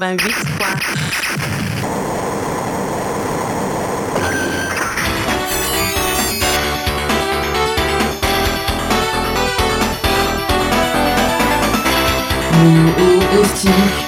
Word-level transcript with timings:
Ben, 0.00 0.16
28 0.16 0.32
fois. 0.56 0.74
Mono-ostique, 12.54 14.00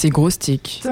C'est 0.00 0.08
Gros 0.08 0.30
Stick. 0.30 0.82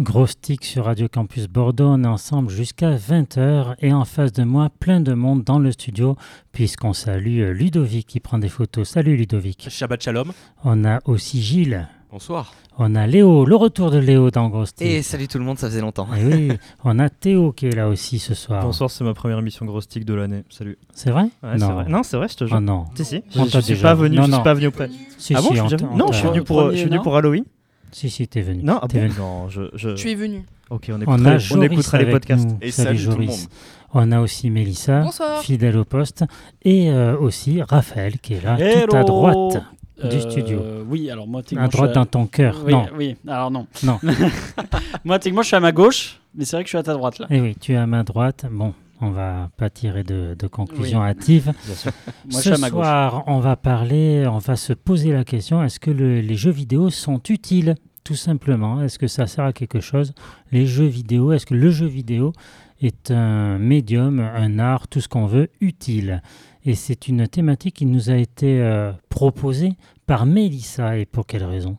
Gros 0.00 0.26
Stick 0.26 0.64
sur 0.64 0.86
Radio 0.86 1.06
Campus 1.06 1.48
Bordeaux. 1.48 1.88
On 1.88 2.02
est 2.02 2.06
ensemble 2.06 2.48
jusqu'à 2.48 2.96
20h 2.96 3.74
et 3.80 3.92
en 3.92 4.06
face 4.06 4.32
de 4.32 4.42
moi, 4.42 4.70
plein 4.80 5.02
de 5.02 5.12
monde 5.12 5.44
dans 5.44 5.58
le 5.58 5.70
studio, 5.70 6.16
puisqu'on 6.50 6.94
salue 6.94 7.40
euh, 7.42 7.52
Ludovic 7.52 8.06
qui 8.06 8.18
prend 8.18 8.38
des 8.38 8.48
photos. 8.48 8.88
Salut 8.88 9.18
Ludovic. 9.18 9.66
Shabbat 9.68 10.02
Shalom. 10.02 10.32
On 10.64 10.82
a 10.86 11.00
aussi 11.04 11.42
Gilles. 11.42 11.88
Bonsoir. 12.10 12.54
On 12.78 12.94
a 12.94 13.06
Léo, 13.06 13.44
le 13.44 13.54
retour 13.54 13.90
de 13.90 13.98
Léo 13.98 14.30
dans 14.30 14.48
Gros 14.48 14.64
Stick. 14.64 14.86
Et 14.88 15.02
salut 15.02 15.28
tout 15.28 15.36
le 15.36 15.44
monde, 15.44 15.58
ça 15.58 15.68
faisait 15.68 15.82
longtemps. 15.82 16.08
Et 16.16 16.24
oui, 16.24 16.52
on 16.84 16.98
a 17.00 17.10
Théo 17.10 17.52
qui 17.52 17.66
est 17.66 17.76
là 17.76 17.86
aussi 17.86 18.18
ce 18.18 18.32
soir. 18.32 18.62
Bonsoir, 18.62 18.90
c'est 18.90 19.04
ma 19.04 19.12
première 19.12 19.40
émission 19.40 19.66
Gros 19.66 19.82
Stick 19.82 20.06
de 20.06 20.14
l'année. 20.14 20.44
Salut. 20.48 20.78
C'est 20.94 21.10
vrai 21.10 21.24
Ouais, 21.42 21.58
Non. 21.58 21.66
c'est 21.66 21.72
vrai. 21.74 21.84
Non, 21.86 22.02
c'est 22.02 22.16
vrai, 22.16 22.28
je 22.28 22.36
te 22.38 22.46
jure. 22.46 22.56
Oh 22.56 22.60
non. 22.60 22.86
Si, 22.94 23.04
si. 23.04 23.22
Je, 23.30 23.44
suis 23.60 23.74
déjà 23.74 23.88
pas 23.88 23.94
venu, 23.94 24.16
Non, 24.16 24.22
je 24.24 24.30
non. 24.30 24.36
suis 24.38 24.44
pas 24.44 24.54
venu 24.54 24.68
auprès. 24.68 24.88
Si, 25.18 25.34
ah 25.34 25.42
bon, 25.42 25.48
si, 25.50 25.56
je 25.56 25.60
on 25.60 25.68
suis 25.68 25.76
t'a- 25.76 25.82
déjà- 25.84 25.92
on 25.92 25.96
Non, 25.98 26.06
je 26.12 26.16
suis 26.16 26.28
venu 26.28 26.40
Au 26.40 26.44
pour, 26.44 26.56
premier, 26.60 26.70
je 26.72 26.76
suis 26.78 26.86
venu 26.86 26.96
non 26.96 27.02
pour 27.02 27.14
Halloween. 27.18 27.44
Si, 27.92 28.08
si, 28.10 28.26
t'es 28.28 28.42
venu. 28.42 28.62
Non, 28.62 28.78
ah 28.82 28.86
bon 28.86 28.98
venu. 29.00 29.12
Non, 29.18 29.48
je. 29.48 29.62
je... 29.74 29.90
Tu 29.90 30.10
es 30.10 30.14
venu. 30.14 30.44
Ok, 30.70 30.86
on 30.90 30.94
On 30.94 31.00
écoutera, 31.00 31.30
a 31.32 31.38
on 31.56 31.62
écoutera 31.62 31.98
les 31.98 32.10
podcasts. 32.10 32.48
nous. 32.48 32.58
Et 32.60 32.70
Salut 32.70 32.98
salut 32.98 33.04
tout 33.14 33.20
le 33.20 33.26
Joris. 33.26 33.40
monde. 33.40 33.48
On 33.92 34.12
a 34.12 34.20
aussi 34.20 34.50
Mélissa, 34.50 35.00
Bonsoir. 35.00 35.42
fidèle 35.42 35.76
au 35.76 35.84
poste, 35.84 36.24
et 36.62 36.90
euh, 36.90 37.16
aussi 37.18 37.60
Raphaël 37.60 38.18
qui 38.20 38.34
est 38.34 38.44
là, 38.44 38.56
tout 38.56 38.62
à 38.94 39.00
Hello 39.00 39.04
droite 39.06 39.64
du 40.08 40.16
Euh, 40.16 40.20
studio. 40.30 40.62
Oui, 40.88 41.10
alors 41.10 41.26
moi, 41.26 41.42
À 41.56 41.66
droite 41.68 41.92
dans 41.94 42.06
ton 42.06 42.26
cœur. 42.26 42.62
Oui, 42.64 42.72
Non. 42.72 42.86
oui, 42.96 43.16
alors 43.26 43.50
non. 43.50 43.66
Non. 43.82 43.98
moi, 45.04 45.18
techniquement, 45.18 45.42
je 45.42 45.48
suis 45.48 45.56
à 45.56 45.60
ma 45.60 45.72
gauche, 45.72 46.20
mais 46.34 46.44
c'est 46.44 46.56
vrai 46.56 46.62
que 46.62 46.68
je 46.68 46.70
suis 46.70 46.78
à 46.78 46.82
ta 46.84 46.92
droite 46.94 47.18
là. 47.18 47.26
Eh 47.30 47.40
oui, 47.40 47.56
tu 47.60 47.72
es 47.72 47.76
à 47.76 47.86
ma 47.86 48.04
droite. 48.04 48.46
Bon, 48.50 48.72
on 49.00 49.10
va 49.10 49.50
pas 49.56 49.70
tirer 49.70 50.02
de, 50.04 50.34
de 50.38 50.46
conclusion 50.46 51.02
hâtive. 51.02 51.52
Moi, 52.30 52.40
Ce 52.40 52.54
soir, 52.54 53.24
on 53.26 53.40
va 53.40 53.56
parler, 53.56 54.26
on 54.26 54.38
va 54.38 54.56
se 54.56 54.72
poser 54.72 55.12
la 55.12 55.24
question 55.24 55.62
est-ce 55.62 55.80
que 55.80 55.90
le- 55.90 56.20
les 56.20 56.34
jeux 56.36 56.50
vidéo 56.50 56.90
sont 56.90 57.20
utiles 57.28 57.74
Tout 58.04 58.14
simplement? 58.14 58.82
Est-ce 58.82 58.98
que 58.98 59.06
ça 59.06 59.26
sert 59.26 59.44
à 59.44 59.52
quelque 59.52 59.80
chose? 59.80 60.12
Les 60.52 60.66
jeux 60.66 60.86
vidéo, 60.86 61.32
est-ce 61.32 61.46
que 61.46 61.54
le 61.54 61.70
jeu 61.70 61.86
vidéo 61.86 62.32
est 62.80 63.10
un 63.10 63.58
médium, 63.58 64.20
un 64.20 64.58
art, 64.58 64.88
tout 64.88 65.00
ce 65.00 65.08
qu'on 65.08 65.26
veut, 65.26 65.48
utile? 65.60 66.22
Et 66.64 66.74
c'est 66.74 67.08
une 67.08 67.26
thématique 67.26 67.76
qui 67.76 67.86
nous 67.86 68.10
a 68.10 68.16
été 68.16 68.60
euh, 68.60 68.92
proposée 69.08 69.72
par 70.06 70.26
Mélissa. 70.26 70.98
Et 70.98 71.06
pour 71.06 71.26
quelle 71.26 71.44
raison? 71.44 71.76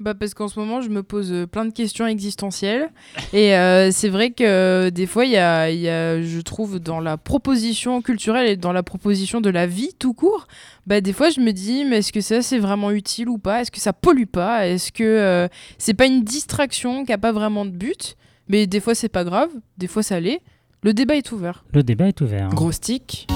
Bah 0.00 0.14
parce 0.14 0.34
qu'en 0.34 0.48
ce 0.48 0.58
moment, 0.58 0.80
je 0.80 0.88
me 0.88 1.04
pose 1.04 1.30
euh, 1.32 1.46
plein 1.46 1.64
de 1.64 1.70
questions 1.72 2.06
existentielles. 2.08 2.90
Et 3.32 3.54
euh, 3.54 3.90
c'est 3.92 4.08
vrai 4.08 4.30
que 4.30 4.42
euh, 4.42 4.90
des 4.90 5.06
fois, 5.06 5.24
il 5.24 5.30
y 5.30 5.36
a, 5.36 5.70
il 5.70 5.78
y 5.78 5.88
a, 5.88 6.20
je 6.20 6.40
trouve, 6.40 6.80
dans 6.80 6.98
la 6.98 7.16
proposition 7.16 8.02
culturelle 8.02 8.48
et 8.48 8.56
dans 8.56 8.72
la 8.72 8.82
proposition 8.82 9.40
de 9.40 9.48
la 9.48 9.66
vie 9.68 9.90
tout 9.96 10.12
court, 10.12 10.48
bah, 10.88 11.00
des 11.00 11.12
fois, 11.12 11.30
je 11.30 11.38
me 11.40 11.52
dis, 11.52 11.84
mais 11.84 11.98
est-ce 11.98 12.12
que 12.12 12.20
ça, 12.20 12.42
c'est 12.42 12.58
vraiment 12.58 12.90
utile 12.90 13.28
ou 13.28 13.38
pas? 13.38 13.60
Est-ce 13.60 13.70
que 13.70 13.78
ça 13.78 13.92
pollue 13.92 14.24
pas? 14.24 14.66
Est-ce 14.66 14.90
que 14.90 15.04
euh, 15.04 15.46
c'est 15.78 15.94
pas 15.94 16.06
une 16.06 16.24
distraction 16.24 17.04
qui 17.04 17.12
a 17.12 17.18
pas 17.18 17.30
vraiment 17.32 17.64
de 17.64 17.70
but? 17.70 18.16
Mais 18.48 18.66
des 18.66 18.80
fois, 18.80 18.96
c'est 18.96 19.08
pas 19.08 19.22
grave. 19.22 19.50
Des 19.78 19.86
fois, 19.86 20.02
ça 20.02 20.18
l'est. 20.18 20.40
Le 20.82 20.92
débat 20.94 21.14
est 21.14 21.30
ouvert. 21.30 21.64
Le 21.72 21.84
débat 21.84 22.08
est 22.08 22.20
ouvert. 22.20 22.46
hein. 22.46 22.54
Gros 22.54 22.72
Stick. 22.72 23.28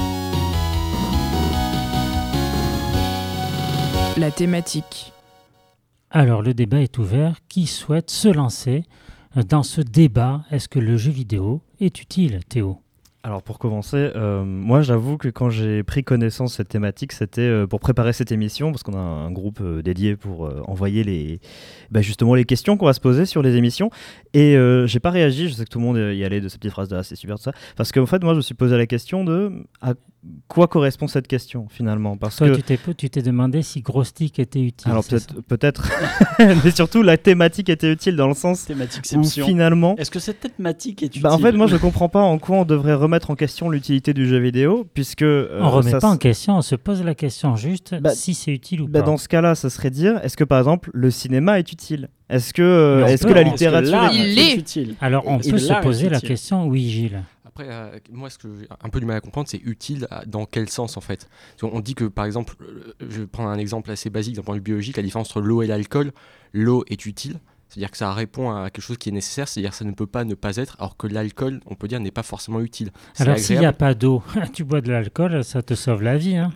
La 4.17 4.31
thématique. 4.33 5.13
Alors, 6.19 6.41
le 6.41 6.55
débat 6.55 6.81
est 6.81 6.97
ouvert. 6.97 7.41
Qui 7.47 7.67
souhaite 7.67 8.11
se 8.11 8.29
lancer 8.29 8.85
dans 9.51 9.63
ce 9.63 9.83
débat? 9.83 10.47
Est-ce 10.51 10.67
que 10.67 10.79
le 10.79 10.97
jeu 10.97 11.11
vidéo 11.11 11.61
est 11.79 12.01
utile, 12.01 12.41
Théo? 12.49 12.79
Alors 13.23 13.43
pour 13.43 13.59
commencer, 13.59 14.13
euh, 14.15 14.45
moi 14.45 14.83
j'avoue 14.83 15.19
que 15.19 15.27
quand 15.27 15.51
j'ai 15.51 15.83
pris 15.83 16.05
connaissance 16.05 16.53
de 16.53 16.57
cette 16.59 16.69
thématique, 16.69 17.11
c'était 17.11 17.41
euh, 17.41 17.67
pour 17.67 17.81
préparer 17.81 18.13
cette 18.13 18.31
émission, 18.31 18.71
parce 18.71 18.85
qu'on 18.85 18.97
a 18.97 19.01
un 19.01 19.33
groupe 19.33 19.59
euh, 19.61 19.83
dédié 19.83 20.15
pour 20.15 20.49
envoyer 20.71 21.03
les, 21.03 21.41
bah, 21.91 22.03
justement 22.03 22.37
les 22.37 22.45
questions 22.45 22.77
qu'on 22.77 22.87
va 22.87 22.93
se 22.93 23.01
poser 23.01 23.27
sur 23.27 23.43
les 23.43 23.57
émissions. 23.57 23.91
Et 24.33 24.57
j'ai 24.87 25.01
pas 25.01 25.11
réagi, 25.11 25.49
je 25.49 25.55
sais 25.55 25.65
que 25.65 25.69
tout 25.69 25.81
le 25.81 25.85
monde 25.85 25.97
y 25.99 26.25
allait 26.25 26.41
de 26.41 26.49
ces 26.49 26.57
petites 26.57 26.71
phrases 26.71 26.89
de 26.89 26.95
ah, 26.95 27.03
c'est 27.03 27.17
super 27.17 27.37
tout 27.37 27.43
ça, 27.43 27.53
parce 27.77 27.91
qu'en 27.91 28.07
fait 28.07 28.23
moi 28.23 28.33
je 28.33 28.37
me 28.37 28.43
suis 28.43 28.55
posé 28.55 28.77
la 28.77 28.87
question 28.87 29.25
de 29.25 29.65
quoi 30.49 30.69
correspond 30.69 31.09
cette 31.09 31.27
question 31.29 31.67
finalement, 31.69 32.17
parce 32.17 32.37
Toi, 32.37 32.51
que 32.51 32.93
tu 32.93 33.11
t'es 33.11 33.23
demandé 33.23 33.63
si 33.63 33.81
Gros 33.81 34.05
Stick 34.05 34.39
était 34.39 34.61
utile. 34.61 34.91
alors 34.91 35.05
peut-être 35.49 35.91
mais 36.39 36.71
surtout 36.71 37.03
la 37.03 37.17
thématique 37.17 37.69
était 37.69 37.93
utile 37.93 38.17
dans 38.17 38.29
le 38.29 38.35
sens 38.35 38.67
où 39.15 39.25
finalement 39.25 39.97
Est-ce 39.97 40.11
que 40.11 40.19
cette 40.19 40.41
thématique 40.41 41.03
est 41.03 41.07
utile 41.07 41.23
bah, 41.23 41.33
en 41.33 41.39
fait, 41.39 41.53
moi, 41.53 41.67
je 41.67 41.77
comprends 41.77 42.09
pas 42.09 42.21
en 42.23 42.39
quoi 42.39 42.59
on 42.59 42.65
devrait 42.65 42.95
remettre 42.95 43.31
en 43.31 43.35
question 43.35 43.69
l'utilité 43.69 44.15
du 44.15 44.27
jeu 44.27 44.39
vidéo, 44.39 44.87
puisque 44.95 45.23
euh, 45.23 45.59
On 45.61 45.71
remet 45.71 45.91
ça 45.91 45.99
pas 46.01 46.09
en 46.09 46.17
question, 46.17 46.57
on 46.57 46.63
se 46.63 46.77
pose 46.77 47.03
la 47.03 47.15
question 47.15 47.57
juste 47.57 47.95
Bah, 48.01 48.11
si 48.11 48.35
c'est 48.35 48.53
utile 48.53 48.83
ou 48.83 48.89
bah, 48.89 49.01
pas. 49.01 49.07
dans 49.07 49.17
ce 49.17 49.29
cas-là, 49.29 49.55
ça 49.55 49.71
serait 49.71 49.91
dire 49.91 50.21
est-ce 50.23 50.37
que 50.37 50.45
par 50.45 50.59
exemple 50.59 50.91
le 50.93 51.11
cinéma 51.11 51.59
est 51.59 51.73
utile? 51.73 52.09
Est-ce 52.29 52.53
que, 52.53 52.63
euh, 52.63 53.07
est-ce 53.07 53.25
que 53.25 53.33
la 53.33 53.45
littérature 53.45 54.03
est- 54.05 54.17
Il 54.17 54.39
est 54.39 54.53
est. 54.53 54.57
utile? 54.57 54.95
Alors, 55.01 55.23
on 55.27 55.39
peut 55.39 55.59
se 55.59 55.81
poser 55.81 56.09
la 56.09 56.21
question, 56.21 56.67
oui, 56.67 56.89
Gilles. 56.89 57.23
Après, 57.59 57.73
euh, 57.73 57.99
moi, 58.13 58.29
ce 58.29 58.37
que 58.39 58.49
j'ai 58.61 58.67
un 58.83 58.89
peu 58.91 59.01
du 59.01 59.07
mal 59.07 59.17
à 59.17 59.21
comprendre, 59.21 59.49
c'est 59.49 59.61
utile 59.65 60.07
à- 60.11 60.27
dans 60.27 60.45
quel 60.45 60.69
sens 60.69 60.97
en 60.97 61.01
fait 61.01 61.27
qu'on 61.61 61.81
dit 61.81 61.95
que 61.95 62.05
par 62.05 62.27
exemple, 62.27 62.55
euh, 62.61 62.93
je 63.01 63.21
vais 63.23 63.27
prendre 63.27 63.49
un 63.49 63.57
exemple 63.59 63.91
assez 63.91 64.11
basique 64.11 64.37
d'un 64.37 64.43
point 64.43 64.55
de 64.55 64.59
vue 64.61 64.65
biologique, 64.65 64.97
la 64.99 65.03
différence 65.03 65.31
entre 65.31 65.41
l'eau 65.41 65.63
et 65.63 65.67
l'alcool. 65.67 66.13
L'eau 66.53 66.85
est 66.89 67.07
utile, 67.07 67.39
c'est-à-dire 67.71 67.91
que 67.91 67.97
ça 67.97 68.13
répond 68.13 68.51
à 68.51 68.69
quelque 68.71 68.83
chose 68.85 68.99
qui 68.99 69.09
est 69.09 69.13
nécessaire, 69.13 69.49
c'est-à-dire 69.49 69.71
que 69.71 69.77
ça 69.77 69.85
ne 69.87 69.93
peut 69.93 70.07
pas 70.07 70.25
ne 70.25 70.35
pas 70.35 70.57
être, 70.57 70.77
alors 70.79 70.99
que 70.99 71.07
l'alcool, 71.07 71.61
on 71.67 71.75
peut 71.77 71.89
dire, 71.89 71.99
n'est 72.01 72.11
pas 72.11 72.23
forcément 72.23 72.61
utile. 72.61 72.91
Alors, 73.19 73.39
s'il 73.39 73.59
n'y 73.59 73.65
a 73.67 73.73
pas 73.73 73.95
d'eau, 73.95 74.23
tu 74.53 74.63
bois 74.65 74.83
de 74.83 74.91
l'alcool, 74.93 75.43
ça 75.43 75.63
te 75.63 75.73
sauve 75.75 76.03
la 76.03 76.19
vie. 76.19 76.37
Hein. 76.37 76.53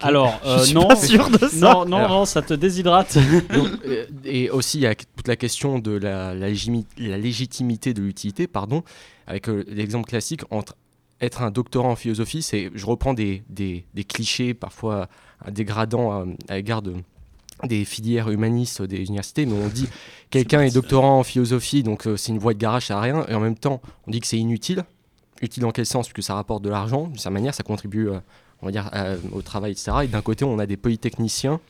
Alors, 0.00 0.40
euh, 0.46 0.58
Je 0.58 0.64
suis 0.64 0.74
non. 0.74 0.86
pas 0.86 0.96
sûr 0.96 1.28
de 1.28 1.46
ça. 1.48 1.56
Non, 1.74 1.84
non, 1.84 2.08
non, 2.08 2.24
ça 2.24 2.40
te 2.40 2.54
déshydrate. 2.54 3.18
Donc, 3.54 3.68
euh, 3.86 4.06
et 4.24 4.48
aussi, 4.48 4.78
il 4.78 4.82
y 4.82 4.86
a 4.86 4.94
toute 4.94 5.28
la 5.28 5.36
question 5.36 5.78
de 5.80 5.90
la, 5.92 6.34
la 6.34 6.48
légimi- 6.50 6.86
la 6.96 7.18
légitimité 7.18 7.92
de 7.92 8.00
l'utilité, 8.00 8.46
pardon, 8.46 8.84
avec 9.26 9.48
euh, 9.48 9.64
l'exemple 9.68 10.08
classique 10.08 10.42
entre 10.50 10.76
être 11.20 11.42
un 11.42 11.50
doctorant 11.50 11.92
en 11.92 11.96
philosophie, 11.96 12.42
c'est, 12.42 12.70
je 12.74 12.84
reprends 12.86 13.14
des, 13.14 13.42
des, 13.48 13.84
des 13.94 14.04
clichés 14.04 14.54
parfois 14.54 15.08
euh, 15.46 15.50
dégradants 15.50 16.12
euh, 16.20 16.24
à 16.48 16.56
l'égard 16.56 16.82
de, 16.82 16.94
des 17.64 17.84
filières 17.84 18.28
humanistes 18.30 18.82
des 18.82 19.04
universités, 19.04 19.46
mais 19.46 19.52
on 19.54 19.68
dit 19.68 19.88
quelqu'un 20.30 20.62
est 20.62 20.74
doctorant 20.74 21.20
en 21.20 21.22
philosophie, 21.22 21.82
donc 21.84 22.06
euh, 22.06 22.16
c'est 22.16 22.32
une 22.32 22.38
voie 22.38 22.54
de 22.54 22.58
garage, 22.58 22.86
ça 22.86 22.98
a 22.98 23.00
rien, 23.00 23.24
et 23.28 23.34
en 23.34 23.40
même 23.40 23.56
temps, 23.56 23.80
on 24.06 24.10
dit 24.10 24.20
que 24.20 24.26
c'est 24.26 24.38
inutile. 24.38 24.84
Utile 25.42 25.62
dans 25.62 25.72
quel 25.72 25.86
sens? 25.86 26.08
Puisque 26.08 26.24
ça 26.26 26.34
rapporte 26.34 26.62
de 26.62 26.70
l'argent, 26.70 27.06
d'une 27.06 27.16
certaine 27.16 27.34
manière, 27.34 27.54
ça 27.54 27.62
contribue, 27.64 28.08
euh, 28.08 28.18
on 28.60 28.66
va 28.66 28.72
dire, 28.72 28.88
à- 28.92 29.14
au 29.32 29.42
travail, 29.42 29.72
etc. 29.72 29.90
Et 30.04 30.06
d'un 30.08 30.22
côté, 30.22 30.44
on 30.44 30.58
a 30.60 30.66
des 30.66 30.76
polytechniciens 30.76 31.60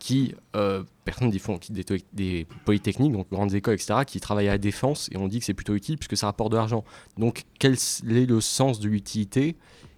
qui, 0.00 0.34
euh, 0.56 0.82
personnes 1.04 1.30
qui 1.30 1.38
font 1.38 1.58
qui- 1.58 1.70
des, 1.72 1.84
des 2.12 2.46
polytechniques, 2.64 3.12
donc 3.12 3.28
grandes 3.30 3.54
écoles, 3.54 3.74
etc., 3.74 4.00
qui 4.04 4.18
travaillent 4.18 4.48
à 4.48 4.52
la 4.52 4.58
défense, 4.58 5.08
et 5.12 5.16
on 5.18 5.28
dit 5.28 5.38
que 5.38 5.44
c'est 5.44 5.54
plutôt 5.54 5.74
utile 5.76 5.96
puisque 5.98 6.16
ça 6.16 6.26
rapporte 6.26 6.50
de 6.50 6.56
l'argent. 6.56 6.84
Donc, 7.18 7.44
quel 7.60 7.74
est 7.74 8.26
le 8.28 8.40
sens 8.40 8.80
de 8.80 8.88
l'utilité 8.88 9.54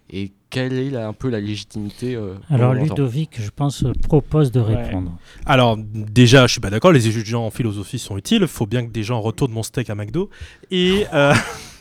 et 0.09 0.31
quelle 0.51 0.73
est 0.73 0.95
un 0.95 1.13
peu 1.13 1.29
la 1.29 1.39
légitimité 1.39 2.13
euh, 2.15 2.35
Alors, 2.49 2.73
Ludovic, 2.75 3.41
je 3.41 3.49
pense, 3.49 3.83
propose 4.03 4.51
de 4.51 4.59
Ouais. 4.61 4.75
répondre. 4.83 5.17
Alors, 5.45 5.77
déjà, 5.77 6.45
je 6.45 6.51
suis 6.51 6.61
pas 6.61 6.69
d'accord, 6.69 6.91
les 6.91 7.07
étudiants 7.07 7.45
en 7.45 7.49
philosophie 7.49 7.97
sont 7.97 8.17
utiles. 8.17 8.41
Il 8.43 8.47
faut 8.47 8.67
bien 8.67 8.85
que 8.85 8.91
des 8.91 9.01
gens 9.01 9.19
retournent 9.21 9.53
mon 9.53 9.63
steak 9.63 9.89
à 9.89 9.95
McDo. 9.95 10.29
Et. 10.69 11.05
euh, 11.13 11.33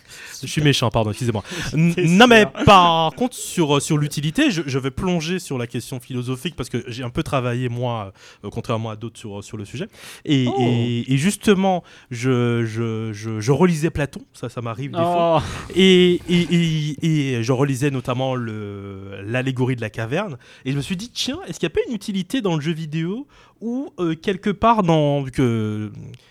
Je 0.42 0.50
suis 0.50 0.62
méchant, 0.62 0.90
pardon, 0.90 1.10
excusez-moi. 1.10 1.42
Non, 1.74 2.26
mais 2.26 2.46
par 2.66 3.12
contre, 3.14 3.34
sur, 3.36 3.76
euh, 3.76 3.80
sur 3.80 3.98
l'utilité, 3.98 4.50
je, 4.50 4.62
je 4.66 4.78
vais 4.78 4.90
plonger 4.90 5.38
sur 5.38 5.58
la 5.58 5.66
question 5.66 6.00
philosophique 6.00 6.54
parce 6.56 6.68
que 6.68 6.84
j'ai 6.88 7.02
un 7.02 7.10
peu 7.10 7.22
travaillé, 7.22 7.68
moi, 7.68 8.12
euh, 8.44 8.50
contrairement 8.50 8.90
à 8.90 8.96
d'autres, 8.96 9.18
sur, 9.18 9.42
sur 9.44 9.56
le 9.56 9.64
sujet. 9.64 9.88
Et, 10.24 10.46
Oh. 10.48 10.54
et- 10.60 11.12
et 11.12 11.16
justement, 11.18 11.82
je, 12.10 12.64
je, 12.64 13.12
je, 13.40 13.52
relisais 13.52 13.90
Platon, 13.90 14.20
ça, 14.32 14.48
ça 14.48 14.60
m'arrive 14.60 14.90
des 14.90 14.96
fois. 14.98 15.42
Oh, 15.42 15.70
Et, 15.74 16.20
et, 16.28 17.42
je 17.42 17.52
relisais 17.52 17.90
notamment 17.90 18.34
l'allégorie 18.34 19.76
de 19.76 19.80
la 19.80 19.90
caverne. 19.90 20.36
Et 20.64 20.72
je 20.72 20.76
me 20.76 20.82
suis 20.82 20.96
dit, 20.96 21.10
tiens, 21.10 21.38
est-ce 21.46 21.58
qu'il 21.60 21.66
n'y 21.68 21.72
a 21.72 21.74
pas 21.76 21.88
une 21.88 21.94
utilité 21.94 22.40
dans 22.40 22.54
le 22.56 22.60
jeu 22.60 22.72
vidéo 22.72 23.26
ou 23.62 23.90
euh, 23.98 24.14
quelque 24.14 24.50
part 24.50 24.82
dans. 24.82 25.22
vu 25.22 25.30
que, 25.30 25.90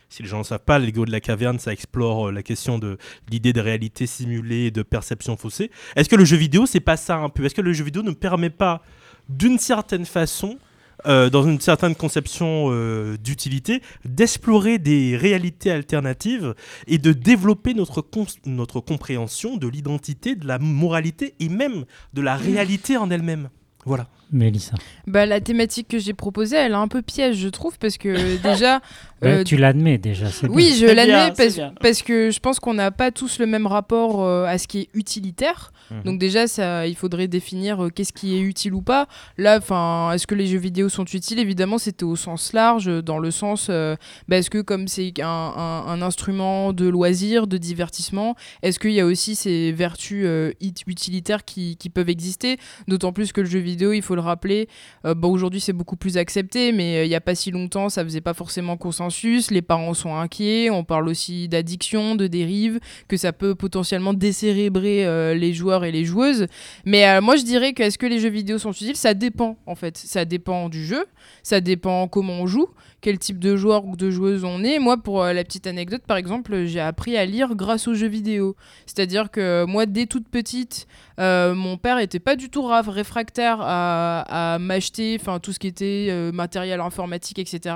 si 0.09 0.21
les 0.21 0.29
gens 0.29 0.39
ne 0.39 0.43
savent 0.43 0.59
pas, 0.59 0.77
l'allégorie 0.77 1.07
de 1.07 1.11
la 1.11 1.21
caverne, 1.21 1.57
ça 1.57 1.71
explore 1.71 2.27
euh, 2.27 2.31
la 2.31 2.43
question 2.43 2.77
de 2.77 2.97
l'idée 3.31 3.53
de 3.53 3.61
réalité 3.61 4.05
simulée 4.05 4.65
et 4.65 4.71
de 4.71 4.83
perception 4.83 5.37
faussée. 5.37 5.71
Est-ce 5.95 6.09
que 6.09 6.17
le 6.17 6.25
jeu 6.25 6.37
vidéo, 6.37 6.65
c'est 6.65 6.81
pas 6.81 6.97
ça 6.97 7.17
un 7.17 7.29
peu? 7.29 7.45
Est-ce 7.45 7.55
que 7.55 7.61
le 7.61 7.73
jeu 7.73 7.85
vidéo 7.85 8.03
ne 8.03 8.11
permet 8.11 8.49
pas 8.49 8.83
d'une 9.29 9.57
certaine 9.57 10.05
façon, 10.05 10.59
euh, 11.07 11.29
dans 11.29 11.43
une 11.43 11.61
certaine 11.61 11.95
conception 11.95 12.69
d'utilité, 13.15 13.81
d'explorer 14.03 14.77
des 14.77 15.15
réalités 15.15 15.71
alternatives 15.71 16.53
et 16.85 16.97
de 16.97 17.13
développer 17.13 17.73
notre, 17.73 18.05
notre 18.45 18.81
compréhension 18.81 19.55
de 19.55 19.67
l'identité, 19.67 20.35
de 20.35 20.45
la 20.45 20.59
moralité 20.59 21.33
et 21.39 21.47
même 21.47 21.85
de 22.13 22.21
la 22.21 22.35
réalité 22.35 22.97
en 22.97 23.09
elle-même? 23.09 23.49
Voilà. 23.85 24.09
Mélissa. 24.31 24.75
Bah, 25.07 25.25
la 25.25 25.41
thématique 25.41 25.87
que 25.89 25.99
j'ai 25.99 26.13
proposée, 26.13 26.55
elle 26.55 26.71
est 26.71 26.75
un 26.75 26.87
peu 26.87 27.01
piège, 27.01 27.37
je 27.37 27.49
trouve, 27.49 27.77
parce 27.77 27.97
que 27.97 28.37
déjà. 28.43 28.81
Euh, 29.23 29.43
tu 29.43 29.55
l'admets 29.55 29.99
déjà, 29.99 30.27
c'est 30.31 30.47
bien. 30.47 30.55
Oui, 30.55 30.73
je 30.79 30.85
l'admets 30.87 31.31
parce, 31.79 32.01
que 32.01 32.31
je 32.31 32.39
pense 32.39 32.59
qu'on 32.59 32.73
n'a 32.73 32.89
pas 32.89 33.11
tous 33.11 33.37
le 33.37 33.45
même 33.45 33.67
rapport 33.67 34.23
euh, 34.23 34.45
à 34.45 34.57
ce 34.57 34.67
qui 34.67 34.79
est 34.79 34.89
utilitaire. 34.95 35.71
Mhm. 35.91 36.03
Donc 36.03 36.19
déjà, 36.19 36.47
ça, 36.47 36.87
il 36.87 36.95
faudrait 36.95 37.27
définir 37.27 37.83
euh, 37.85 37.89
qu'est-ce 37.89 38.13
qui 38.13 38.35
est 38.35 38.41
utile 38.41 38.73
ou 38.73 38.81
pas. 38.81 39.07
Là, 39.37 39.57
enfin, 39.59 40.11
est-ce 40.13 40.25
que 40.25 40.33
les 40.33 40.47
jeux 40.47 40.57
vidéo 40.57 40.89
sont 40.89 41.05
utiles? 41.05 41.37
Évidemment, 41.37 41.77
c'était 41.77 42.03
au 42.05 42.15
sens 42.15 42.53
large, 42.53 42.87
dans 43.03 43.19
le 43.19 43.29
sens, 43.29 43.67
euh, 43.69 43.95
bah, 44.27 44.37
est-ce 44.37 44.49
que 44.49 44.61
comme 44.61 44.87
c'est 44.87 45.13
un, 45.21 45.27
un- 45.27 45.85
un 45.87 46.01
instrument 46.01 46.73
de 46.73 46.87
loisir, 46.87 47.45
de 47.45 47.57
divertissement, 47.57 48.35
est-ce 48.63 48.79
qu'il 48.79 48.91
y 48.93 48.99
a 49.01 49.05
aussi 49.05 49.35
ces 49.35 49.71
vertus 49.71 50.23
euh, 50.25 50.51
it- 50.61 50.81
utilitaires 50.87 51.45
qui, 51.45 51.75
qui 51.77 51.89
peuvent 51.91 52.09
exister? 52.09 52.57
D'autant 52.87 53.13
plus 53.13 53.33
que 53.33 53.41
le 53.41 53.47
jeu 53.47 53.59
vidéo, 53.59 53.93
il 53.93 54.01
faut 54.01 54.15
le 54.15 54.20
rappeler, 54.21 54.67
euh, 55.05 55.15
aujourd'hui 55.23 55.59
c'est 55.59 55.73
beaucoup 55.73 55.95
plus 55.95 56.17
accepté, 56.17 56.71
mais 56.71 56.97
euh, 56.97 57.05
il 57.05 57.09
n'y 57.09 57.15
a 57.15 57.21
pas 57.21 57.35
si 57.35 57.51
longtemps, 57.51 57.89
ça 57.89 58.03
faisait 58.03 58.21
pas 58.21 58.33
forcément 58.33 58.77
consensus. 58.77 59.51
Les 59.51 59.61
parents 59.61 59.93
sont 59.93 60.15
inquiets. 60.15 60.69
On 60.69 60.83
parle 60.83 61.07
aussi 61.07 61.47
d'addiction, 61.47 62.15
de 62.15 62.27
dérive, 62.27 62.79
que 63.07 63.17
ça 63.17 63.33
peut 63.33 63.55
potentiellement 63.55 64.13
décérébrer 64.13 65.05
euh, 65.05 65.33
les 65.33 65.53
joueurs 65.53 65.83
et 65.83 65.91
les 65.91 66.05
joueuses. 66.05 66.47
Mais 66.85 67.19
moi, 67.21 67.35
je 67.35 67.43
dirais 67.43 67.73
que 67.73 67.83
est-ce 67.83 67.97
que 67.97 68.05
les 68.05 68.19
jeux 68.19 68.29
vidéo 68.29 68.57
sont 68.57 68.71
utiles? 68.71 68.95
Ça 68.95 69.13
dépend, 69.13 69.57
en 69.65 69.75
fait. 69.75 69.97
Ça 69.97 70.25
dépend 70.25 70.69
du 70.69 70.85
jeu, 70.85 71.05
ça 71.43 71.61
dépend 71.61 72.07
comment 72.07 72.33
on 72.33 72.47
joue, 72.47 72.67
quel 73.01 73.17
type 73.17 73.39
de 73.39 73.55
joueur 73.55 73.85
ou 73.85 73.95
de 73.95 74.09
joueuse 74.09 74.43
on 74.43 74.63
est. 74.63 74.79
Moi, 74.79 74.97
pour 74.97 75.23
euh, 75.23 75.33
la 75.33 75.43
petite 75.43 75.67
anecdote, 75.67 76.03
par 76.07 76.17
exemple, 76.17 76.65
j'ai 76.65 76.79
appris 76.79 77.17
à 77.17 77.25
lire 77.25 77.55
grâce 77.55 77.87
aux 77.87 77.93
jeux 77.93 78.07
vidéo. 78.07 78.55
C'est-à-dire 78.85 79.31
que 79.31 79.65
moi, 79.65 79.85
dès 79.85 80.05
toute 80.05 80.27
petite, 80.27 80.87
euh, 81.19 81.53
mon 81.53 81.77
père 81.77 81.99
était 81.99 82.19
pas 82.19 82.35
du 82.35 82.49
tout 82.49 82.63
ra- 82.63 82.81
réfractaire 82.81 83.57
à, 83.61 84.57
m'acheter 84.59 85.19
tout 85.41 85.53
ce 85.53 85.59
qui 85.59 85.67
était 85.67 86.07
euh, 86.09 86.31
matériel 86.31 86.79
informatique, 86.79 87.39
etc. 87.39 87.75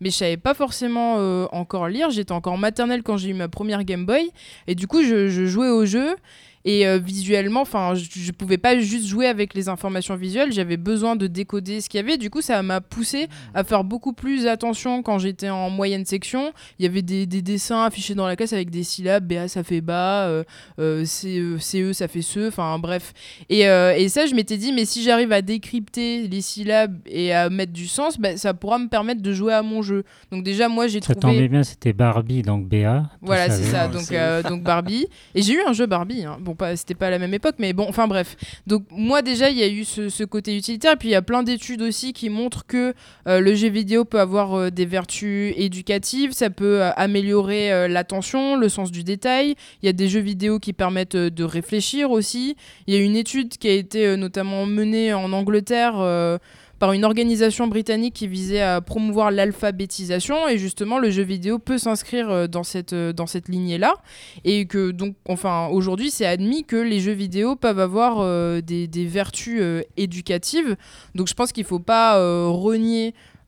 Mais 0.00 0.10
je 0.10 0.16
savais 0.16 0.36
pas 0.36 0.54
forcément 0.54 1.16
euh, 1.18 1.46
encore 1.52 1.88
lire. 1.88 2.10
J'étais 2.10 2.32
encore 2.32 2.58
maternelle 2.58 3.02
quand 3.02 3.16
j'ai 3.16 3.30
eu 3.30 3.34
ma 3.34 3.48
première 3.48 3.84
Game 3.84 4.04
Boy. 4.04 4.30
Et 4.66 4.74
du 4.74 4.86
coup, 4.86 5.02
je, 5.02 5.28
jouais 5.46 5.70
au 5.70 5.86
jeu. 5.86 6.16
Et 6.64 6.86
euh, 6.86 6.98
visuellement, 6.98 7.62
enfin, 7.62 7.94
je, 7.94 8.04
je 8.10 8.30
pouvais 8.32 8.58
pas 8.58 8.78
juste 8.78 9.06
jouer 9.06 9.26
avec 9.26 9.54
les 9.54 9.68
informations 9.68 10.14
visuelles. 10.16 10.52
J'avais 10.52 10.76
besoin 10.76 11.16
de 11.16 11.26
décoder 11.26 11.80
ce 11.80 11.88
qu'il 11.88 11.98
y 11.98 12.02
avait. 12.02 12.18
Du 12.18 12.30
coup, 12.30 12.40
ça 12.40 12.62
m'a 12.62 12.80
poussé 12.80 13.28
à 13.54 13.64
faire 13.64 13.84
beaucoup 13.84 14.12
plus 14.12 14.46
attention 14.46 15.02
quand 15.02 15.18
j'étais 15.18 15.50
en 15.50 15.70
moyenne 15.70 16.04
section. 16.04 16.52
Il 16.78 16.84
y 16.84 16.88
avait 16.88 17.02
des, 17.02 17.26
des 17.26 17.42
dessins 17.42 17.82
affichés 17.84 18.14
dans 18.14 18.26
la 18.26 18.36
classe 18.36 18.52
avec 18.52 18.70
des 18.70 18.82
syllabes. 18.84 19.26
BA, 19.26 19.48
ça 19.48 19.64
fait 19.64 19.80
bas. 19.80 20.26
Euh, 20.28 20.44
euh, 20.78 21.04
CE, 21.04 21.58
CE, 21.58 21.92
ça 21.92 22.06
fait 22.08 22.22
ce. 22.22 22.48
Enfin, 22.48 22.78
bref. 22.78 23.12
Et, 23.48 23.68
euh, 23.68 23.94
et 23.96 24.08
ça, 24.08 24.26
je 24.26 24.34
m'étais 24.34 24.56
dit, 24.56 24.72
mais 24.72 24.84
si 24.84 25.02
j'arrive 25.02 25.32
à 25.32 25.42
décrypter 25.42 26.28
les 26.28 26.40
syllabes 26.40 26.96
et 27.06 27.32
à 27.32 27.50
mettre 27.50 27.72
du 27.72 27.86
sens, 27.88 28.18
bah, 28.18 28.36
ça 28.36 28.54
pourra 28.54 28.78
me 28.78 28.88
permettre 28.88 29.20
de 29.22 29.32
jouer 29.32 29.52
à 29.52 29.62
mon 29.62 29.82
jeu. 29.82 30.04
Donc 30.30 30.44
déjà, 30.44 30.68
moi, 30.68 30.86
j'ai 30.86 31.00
Ça 31.00 31.14
trouvé... 31.14 31.34
tombait 31.36 31.48
bien, 31.48 31.62
c'était 31.62 31.92
Barbie, 31.92 32.42
donc 32.42 32.68
BA. 32.68 33.10
Voilà, 33.20 33.50
c'est 33.50 33.64
ça. 33.64 33.90
Euh, 34.12 34.42
donc 34.42 34.62
Barbie. 34.62 35.06
Et 35.34 35.42
j'ai 35.42 35.54
eu 35.54 35.60
un 35.66 35.72
jeu 35.72 35.86
Barbie. 35.86 36.24
hein. 36.24 36.36
Bon, 36.40 36.51
pas, 36.54 36.76
c'était 36.76 36.94
pas 36.94 37.08
à 37.08 37.10
la 37.10 37.18
même 37.18 37.34
époque, 37.34 37.56
mais 37.58 37.72
bon, 37.72 37.86
enfin 37.88 38.06
bref. 38.06 38.36
Donc 38.66 38.84
moi 38.90 39.22
déjà, 39.22 39.50
il 39.50 39.58
y 39.58 39.62
a 39.62 39.68
eu 39.68 39.84
ce, 39.84 40.24
côté 40.24 40.56
utilitaire. 40.56 40.92
Et 40.92 40.96
puis 40.96 41.08
il 41.08 41.12
y 41.12 41.16
a 41.16 41.22
plein 41.22 41.42
d'études 41.42 41.82
aussi 41.82 42.12
qui 42.12 42.28
montrent 42.28 42.66
que 42.66 42.94
euh, 43.26 43.40
le 43.40 43.54
jeu 43.54 43.68
vidéo 43.68 44.04
peut 44.04 44.20
avoir 44.20 44.54
euh, 44.54 44.70
des 44.70 44.86
vertus 44.86 45.54
éducatives. 45.56 46.32
Ça 46.32 46.50
peut 46.50 46.82
euh, 46.82 46.90
améliorer 46.96 47.88
l'attention, 47.88 48.56
le 48.56 48.68
sens 48.68 48.90
du 48.90 49.04
détail. 49.04 49.54
Il 49.82 49.86
y 49.86 49.88
a 49.88 49.92
des 49.92 50.08
jeux 50.08 50.20
vidéo 50.20 50.58
qui 50.58 50.72
permettent 50.72 51.16
de 51.16 51.44
réfléchir 51.44 52.10
aussi. 52.10 52.56
Il 52.86 52.94
y 52.94 52.96
a 52.96 53.00
une 53.00 53.16
étude 53.16 53.56
qui 53.58 53.68
a 53.68 53.72
été 53.72 54.16
notamment 54.16 54.66
menée 54.66 55.12
en 55.12 55.32
Angleterre. 55.32 55.94
Par 56.82 56.94
une 56.94 57.04
organisation 57.04 57.68
britannique 57.68 58.12
qui 58.12 58.26
visait 58.26 58.60
à 58.60 58.80
promouvoir 58.80 59.30
l'alphabétisation. 59.30 60.48
Et 60.48 60.58
justement 60.58 60.98
le 60.98 61.10
jeu 61.10 61.22
vidéo 61.22 61.60
peut 61.60 61.78
s'inscrire 61.78 62.28
euh, 62.28 62.46
dans 62.48 62.64
cette, 62.64 62.92
euh, 62.92 63.12
dans 63.12 63.26
lignée-là. 63.46 63.94
Et 64.42 64.66
que 64.66 64.90
donc 64.90 65.14
enfin 65.28 65.68
aujourd'hui 65.68 66.10
c'est 66.10 66.26
admis 66.26 66.64
que 66.64 66.74
les 66.74 66.98
jeux 66.98 67.12
vidéo 67.12 67.54
peuvent 67.54 67.78
avoir 67.78 68.16
euh, 68.18 68.60
des, 68.60 69.06
vertus 69.06 69.62
éducatives. 69.96 70.76
Donc 71.14 71.28
je 71.28 71.34
pense 71.34 71.52
qu'il 71.52 71.62
faut 71.62 71.78
pas 71.78 72.18
euh, 72.18 72.48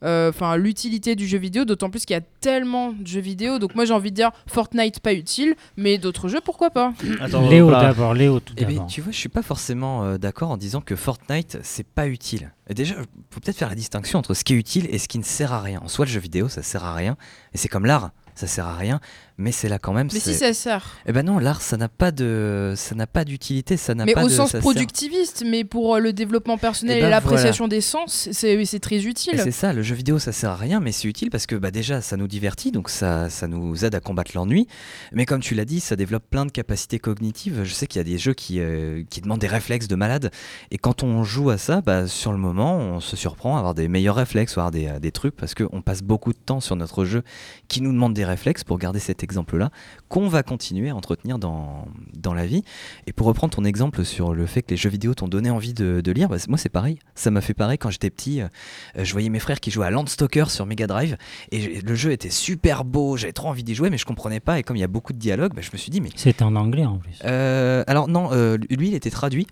euh, 0.03 0.31
enfin 0.31 0.57
l'utilité 0.57 1.15
du 1.17 1.27
jeu 1.27 1.39
vidéo 1.39 1.65
d'autant 1.65 1.91
plus 1.91 2.05
qu'il 2.05 2.15
y 2.15 2.19
a 2.19 2.23
tellement 2.41 2.93
de 2.93 3.07
jeux 3.07 3.21
vidéo 3.21 3.59
donc 3.59 3.75
moi 3.75 3.85
j'ai 3.85 3.95
envie 3.95 4.11
de 4.11 4.17
dire 4.17 4.31
Fortnite 4.47 5.01
pas 5.01 5.15
utile 5.15 5.55
mais 5.77 5.99
d'autres 5.99 6.29
jeux 6.29 6.41
pourquoi 6.45 6.71
pas? 6.71 6.93
Attends, 7.21 7.49
Léo 7.49 7.69
voilà. 7.69 7.89
d'abord, 7.89 8.15
Léo 8.15 8.41
tout 8.41 8.55
Eh 8.57 8.67
tu 8.89 9.01
vois, 9.01 9.13
je 9.13 9.17
suis 9.17 9.29
pas 9.29 9.43
forcément 9.43 10.05
euh, 10.05 10.19
d'accord 10.19 10.51
en 10.51 10.57
disant 10.57 10.81
que 10.81 10.97
Fortnite, 10.97 11.59
c'est 11.63 11.87
pas 11.87 12.07
utile. 12.07 12.53
Et 12.69 12.75
déjà, 12.75 12.95
faut 13.31 13.41
peut-être 13.41 13.57
faire 13.57 13.69
la 13.69 13.75
distinction 13.75 14.19
entre 14.19 14.35
ce 14.35 14.45
qui 14.45 14.55
est 14.55 14.57
utile 14.57 14.87
et 14.91 14.99
ce 14.99 15.09
qui 15.09 15.19
ne 15.19 15.25
sert 15.25 15.53
à 15.53 15.61
rien. 15.61 15.81
En 15.83 15.89
soi, 15.89 16.05
le 16.05 16.11
jeu 16.11 16.21
vidéo, 16.21 16.49
ça 16.49 16.63
sert 16.63 16.85
à 16.85 16.95
rien. 16.95 17.17
Et 17.53 17.59
c'est 17.59 17.69
comme 17.69 17.87
l'art, 17.87 18.11
ça 18.35 18.47
sert 18.47 18.67
à 18.67 18.77
rien. 18.77 19.01
Mais 19.37 19.51
c'est 19.51 19.69
là 19.69 19.81
quand 19.81 19.93
même. 19.93 20.09
mais 20.13 20.21
si 20.21 20.33
ça 20.33 20.53
sert 20.55 20.97
Eh 21.07 21.13
ben 21.13 21.25
non, 21.25 21.39
l'art, 21.41 21.61
ça 21.61 21.77
n'a 21.77 21.89
pas 21.89 22.13
de, 22.13 22.75
ça 22.77 22.95
n'a 22.95 23.09
pas 23.09 23.25
d'utilité, 23.25 23.77
ça 23.77 23.95
n'a 23.97 24.05
mais 24.05 24.13
pas 24.15 24.23
au 24.25 24.29
de. 24.29 24.33
sens 24.33 24.47
ça 24.51 24.53
sert- 24.53 24.61
productiviste 24.61 25.43
mais 25.45 25.65
pour 25.65 25.97
euh, 25.97 25.99
le 25.99 26.13
développement 26.13 26.57
personnel 26.57 26.97
Eh 26.97 27.01
et, 27.01 27.03
ben, 27.03 27.11
l'appréciation 27.11 27.67
des 27.67 27.81
sens 27.81 28.29
c'est 28.31 28.65
c'est 28.65 28.79
très 28.79 29.05
utile 29.07 29.41
C'est 29.43 29.51
ça, 29.51 29.73
le 29.73 29.83
jeu 29.83 29.97
vidéo 29.97 30.21
ça 30.21 30.31
sert 30.31 30.51
à 30.51 30.57
rien, 30.57 30.79
mais 30.79 30.93
c'est 30.93 31.09
utile 31.09 31.31
parce 31.31 31.47
que 31.47 31.57
bah, 31.57 31.73
déjà 31.73 32.01
ça 32.01 32.17
nous 32.17 32.29
divertit, 32.29 32.71
donc 32.71 32.89
ça, 32.91 33.29
ça 33.29 33.49
nous 33.49 33.85
aide 33.85 33.97
à 33.97 34.01
combattre 34.01 34.31
l'ennui. 34.37 34.69
Mais 35.13 35.27
comme 35.27 35.41
tu 35.41 35.57
l'as 35.57 35.65
dit, 35.65 35.81
ça 35.81 35.97
développe 35.97 36.25
plein 36.31 36.47
de 36.47 36.53
capacités 36.53 37.01
cognitives. 37.01 37.65
Je 37.65 37.75
sais 37.75 37.89
qu'il 37.89 37.99
y 37.99 38.03
a 38.03 38.05
des 38.05 38.19
jeux 38.19 38.35
qui, 38.35 38.61
euh, 38.61 39.03
qui 39.11 39.21
demandent 39.21 39.41
des 39.41 39.49
réflexes 39.49 39.89
de 39.89 39.97
malade, 39.97 40.31
et 40.71 40.79
quand 40.79 41.03
on 41.03 41.25
joue 41.25 41.51
à 41.51 41.59
ça, 41.59 41.81
bah, 41.81 42.07
sur 42.07 42.31
le 42.31 42.39
moment, 42.39 42.77
on 42.77 43.01
se 43.01 43.17
surprend 43.17 43.57
à 43.57 43.59
avoir 43.59 43.75
des 43.75 43.89
meilleurs 43.89 44.15
réflexes, 44.17 44.53
à 44.53 44.61
avoir 44.61 44.71
des, 44.71 44.87
euh, 44.87 44.99
des 45.01 45.11
trucs, 45.11 45.35
parce 45.35 45.55
qu'on 45.55 45.83
passe 45.83 46.03
beaucoup 46.03 46.33
de 46.33 46.39
temps 46.39 46.61
sur 46.61 46.77
notre 46.77 47.05
jeu 47.05 47.23
qui 47.67 47.81
nous 47.81 47.93
demande 47.93 48.15
des 48.15 48.25
réflexes, 48.25 48.63
pour 48.63 48.79
garder 48.79 49.01
cet 49.01 49.24
exemple-là, 49.25 49.71
qu'on 50.09 50.29
va 50.29 50.45
continuer 50.45 50.91
à 50.91 50.95
entretenir 50.95 51.39
dans, 51.41 51.89
dans 52.15 52.33
la 52.35 52.47
vie. 52.47 52.63
Et 53.09 53.13
pour 53.13 53.27
reprendre 53.27 53.53
ton 53.55 53.65
exemple 53.65 54.05
sur 54.05 54.35
le 54.35 54.47
fait 54.47 54.63
que 54.63 54.71
les 54.71 54.77
jeux 54.77 54.91
vidéo 54.91 55.15
t'ont 55.15 55.27
donné 55.29 55.51
envie 55.51 55.75
de, 55.75 56.01
de 56.01 56.13
lire, 56.13 56.29
bah, 56.29 56.37
moi 56.49 56.59
c'est 56.59 56.69
pareil. 56.69 56.99
Ça 57.17 57.31
m'a 57.33 57.41
fait 57.41 57.55
pareil 57.55 57.79
quand 57.79 57.91
j'étais 57.91 58.11
petit. 58.11 58.41
euh, 58.41 58.49
je 58.97 59.11
voyais 59.13 59.31
mes 59.31 59.41
frères 59.41 59.59
qui 59.59 59.71
jouaient 59.73 59.87
à 59.87 59.91
Landstalker 59.91 60.45
sur 60.49 60.67
Mega 60.67 60.87
Drive 60.87 61.17
et 61.51 61.81
le 61.81 61.95
jeu 61.95 62.13
était 62.13 62.31
super 62.31 62.85
beau, 62.85 63.17
j'avais 63.17 63.33
trop 63.33 63.49
envie 63.49 63.65
d'y 63.65 63.75
jouer, 63.75 63.91
mais 63.91 63.99
je 63.99 64.05
comprenais 64.07 64.41
pas. 64.41 64.59
Et 64.59 64.63
comme 64.63 64.77
il 64.77 64.81
y 64.81 64.85
a 64.85 64.89
beaucoup 64.89 65.13
de 65.13 65.19
dialogues, 65.19 65.55
bah, 65.55 65.63
je 65.63 65.71
me 65.73 65.77
suis 65.79 65.91
dit, 65.91 66.01
mais. 66.01 66.11
C'était 66.15 66.45
en 66.45 66.55
anglais 66.55 66.85
en 66.85 66.99
plus. 66.99 67.19
Euh, 67.25 67.83
alors 67.87 68.09
non, 68.09 68.29
euh, 68.33 68.57
lui 68.71 68.89
il 68.89 68.95
était 68.95 69.11
traduit. 69.11 69.47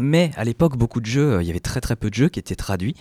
Mais 0.00 0.30
à 0.36 0.44
l'époque, 0.44 0.76
beaucoup 0.76 1.00
de 1.00 1.06
jeux, 1.06 1.34
euh, 1.34 1.42
il 1.42 1.46
y 1.46 1.50
avait 1.50 1.60
très 1.60 1.80
très 1.80 1.96
peu 1.96 2.08
de 2.08 2.14
jeux 2.14 2.28
qui 2.28 2.38
étaient 2.38 2.56
traduits. 2.56 2.94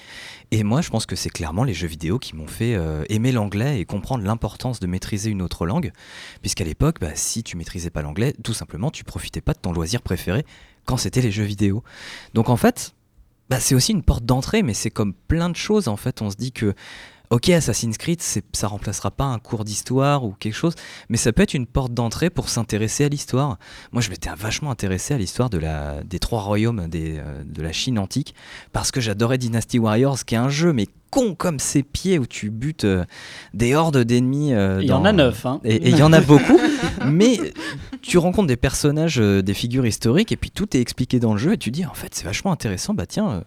Et 0.51 0.63
moi, 0.63 0.81
je 0.81 0.89
pense 0.89 1.05
que 1.05 1.15
c'est 1.15 1.29
clairement 1.29 1.63
les 1.63 1.73
jeux 1.73 1.87
vidéo 1.87 2.19
qui 2.19 2.35
m'ont 2.35 2.47
fait 2.47 2.75
euh, 2.75 3.03
aimer 3.09 3.31
l'anglais 3.31 3.79
et 3.79 3.85
comprendre 3.85 4.23
l'importance 4.25 4.79
de 4.79 4.87
maîtriser 4.87 5.29
une 5.29 5.41
autre 5.41 5.65
langue. 5.65 5.93
Puisqu'à 6.41 6.65
l'époque, 6.65 6.99
bah, 6.99 7.11
si 7.15 7.43
tu 7.43 7.55
maîtrisais 7.55 7.89
pas 7.89 8.01
l'anglais, 8.01 8.35
tout 8.43 8.53
simplement, 8.53 8.91
tu 8.91 9.03
profitais 9.03 9.41
pas 9.41 9.53
de 9.53 9.59
ton 9.59 9.71
loisir 9.71 10.01
préféré 10.01 10.45
quand 10.85 10.97
c'était 10.97 11.21
les 11.21 11.31
jeux 11.31 11.43
vidéo. 11.43 11.83
Donc 12.33 12.49
en 12.49 12.57
fait, 12.57 12.93
bah, 13.49 13.59
c'est 13.59 13.75
aussi 13.75 13.91
une 13.91 14.03
porte 14.03 14.25
d'entrée, 14.25 14.63
mais 14.63 14.73
c'est 14.73 14.91
comme 14.91 15.13
plein 15.13 15.49
de 15.49 15.55
choses. 15.55 15.87
En 15.87 15.97
fait, 15.97 16.21
on 16.21 16.29
se 16.29 16.35
dit 16.35 16.51
que, 16.51 16.73
ok, 17.31 17.49
Assassin's 17.49 17.97
Creed, 17.97 18.21
ça 18.21 18.67
remplacera 18.67 19.09
pas 19.09 19.23
un 19.23 19.39
cours 19.39 19.63
d'histoire 19.63 20.23
ou 20.25 20.35
quelque 20.37 20.53
chose, 20.53 20.75
mais 21.09 21.17
ça 21.17 21.31
peut 21.33 21.41
être 21.41 21.53
une 21.53 21.65
porte 21.65 21.93
d'entrée 21.93 22.29
pour 22.29 22.49
s'intéresser 22.49 23.05
à 23.05 23.09
l'histoire. 23.09 23.57
Moi, 23.93 24.01
je 24.01 24.09
m'étais 24.09 24.29
vachement 24.37 24.69
intéressé 24.69 25.13
à 25.13 25.17
l'histoire 25.17 25.49
de 25.49 25.57
la, 25.57 26.03
des 26.03 26.19
trois 26.19 26.41
royaumes 26.41 26.87
des, 26.87 27.17
euh, 27.17 27.43
de 27.45 27.61
la 27.61 27.71
Chine 27.71 27.97
antique, 27.97 28.35
parce 28.73 28.91
que 28.91 29.01
j'adorais 29.01 29.37
Dynasty 29.37 29.79
Warriors, 29.79 30.23
qui 30.25 30.35
est 30.35 30.39
un 30.39 30.49
jeu, 30.49 30.73
mais 30.73 30.87
con 31.09 31.33
comme 31.35 31.59
ses 31.59 31.83
pieds, 31.83 32.19
où 32.19 32.25
tu 32.27 32.49
butes 32.51 32.83
euh, 32.85 33.05
des 33.53 33.75
hordes 33.75 33.97
d'ennemis. 34.03 34.53
euh, 34.53 34.79
Il 34.81 34.87
y 34.89 34.91
en 34.93 35.05
a 35.05 35.11
neuf. 35.13 35.45
Hein. 35.45 35.59
et 35.63 35.89
il 35.89 35.97
y 35.97 36.03
en 36.03 36.13
a 36.13 36.21
beaucoup, 36.21 36.59
mais 37.09 37.39
tu 38.01 38.17
rencontres 38.17 38.47
des 38.47 38.57
personnages, 38.57 39.17
des 39.17 39.53
figures 39.53 39.85
historiques, 39.85 40.31
et 40.33 40.37
puis 40.37 40.51
tout 40.51 40.75
est 40.75 40.81
expliqué 40.81 41.19
dans 41.19 41.31
le 41.33 41.39
jeu, 41.39 41.53
et 41.53 41.57
tu 41.57 41.71
dis 41.71 41.85
en 41.85 41.93
fait 41.93 42.13
c'est 42.13 42.25
vachement 42.25 42.51
intéressant, 42.51 42.93
bah 42.93 43.05
tiens, 43.05 43.43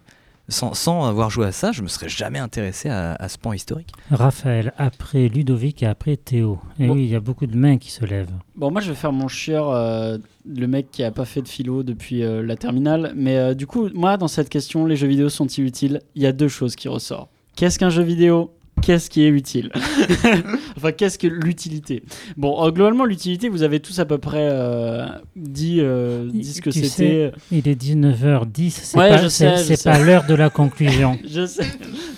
sans, 0.47 0.73
sans 0.73 1.05
avoir 1.05 1.29
joué 1.29 1.45
à 1.47 1.51
ça, 1.51 1.71
je 1.71 1.81
me 1.81 1.87
serais 1.87 2.09
jamais 2.09 2.39
intéressé 2.39 2.89
à, 2.89 3.13
à 3.15 3.29
ce 3.29 3.37
pan 3.37 3.53
historique. 3.53 3.91
Raphaël, 4.11 4.73
après 4.77 5.27
Ludovic 5.27 5.81
et 5.83 5.87
après 5.87 6.17
Théo. 6.17 6.59
Et 6.79 6.87
Bon. 6.87 6.93
oui, 6.93 7.05
il 7.05 7.09
y 7.09 7.15
a 7.15 7.19
beaucoup 7.19 7.47
de 7.47 7.55
mains 7.57 7.77
qui 7.77 7.91
se 7.91 8.05
lèvent. 8.05 8.29
Bon, 8.55 8.71
moi 8.71 8.81
je 8.81 8.89
vais 8.89 8.95
faire 8.95 9.11
mon 9.11 9.27
chieur, 9.27 9.69
euh, 9.71 10.17
le 10.47 10.67
mec 10.67 10.91
qui 10.91 11.03
a 11.03 11.11
pas 11.11 11.25
fait 11.25 11.41
de 11.41 11.47
philo 11.47 11.83
depuis 11.83 12.23
euh, 12.23 12.43
la 12.43 12.55
terminale. 12.55 13.13
Mais 13.15 13.37
euh, 13.37 13.53
du 13.53 13.65
coup, 13.67 13.89
moi 13.93 14.17
dans 14.17 14.27
cette 14.27 14.49
question, 14.49 14.85
les 14.85 14.95
jeux 14.95 15.07
vidéo 15.07 15.29
sont-ils 15.29 15.65
utiles? 15.65 16.01
Il 16.15 16.21
y 16.21 16.27
a 16.27 16.31
deux 16.31 16.47
choses 16.49 16.75
qui 16.75 16.87
ressortent. 16.87 17.29
Qu'est-ce 17.55 17.79
qu'un 17.79 17.89
jeu 17.89 18.03
vidéo? 18.03 18.51
Qu'est-ce 18.81 19.09
qui 19.09 19.23
est 19.23 19.29
utile 19.29 19.71
Enfin, 20.77 20.91
qu'est-ce 20.91 21.17
que 21.17 21.27
l'utilité 21.27 22.03
Bon, 22.37 22.63
euh, 22.65 22.71
globalement, 22.71 23.05
l'utilité, 23.05 23.49
vous 23.49 23.63
avez 23.63 23.79
tous 23.79 23.97
à 23.99 24.05
peu 24.05 24.17
près 24.17 24.49
euh, 24.51 25.05
dit, 25.35 25.77
euh, 25.79 26.29
dit 26.31 26.43
ce 26.53 26.61
que 26.61 26.69
Tu 26.69 26.79
c'était. 26.85 26.89
sais, 26.89 27.31
Il 27.51 27.67
est 27.67 27.81
19h10, 27.81 28.69
c'est 28.71 28.97
Ouais, 28.97 29.09
pas, 29.09 29.17
je 29.17 29.27
c'est- 29.27 29.49
sais, 29.49 29.57
je 29.57 29.63
c'est 29.63 29.75
sais. 29.77 29.89
pas 29.89 29.99
l'heure 29.99 30.25
de 30.25 30.35
la 30.35 30.49
conclusion. 30.49 31.17
Je 31.27 31.45
sais. 31.45 31.65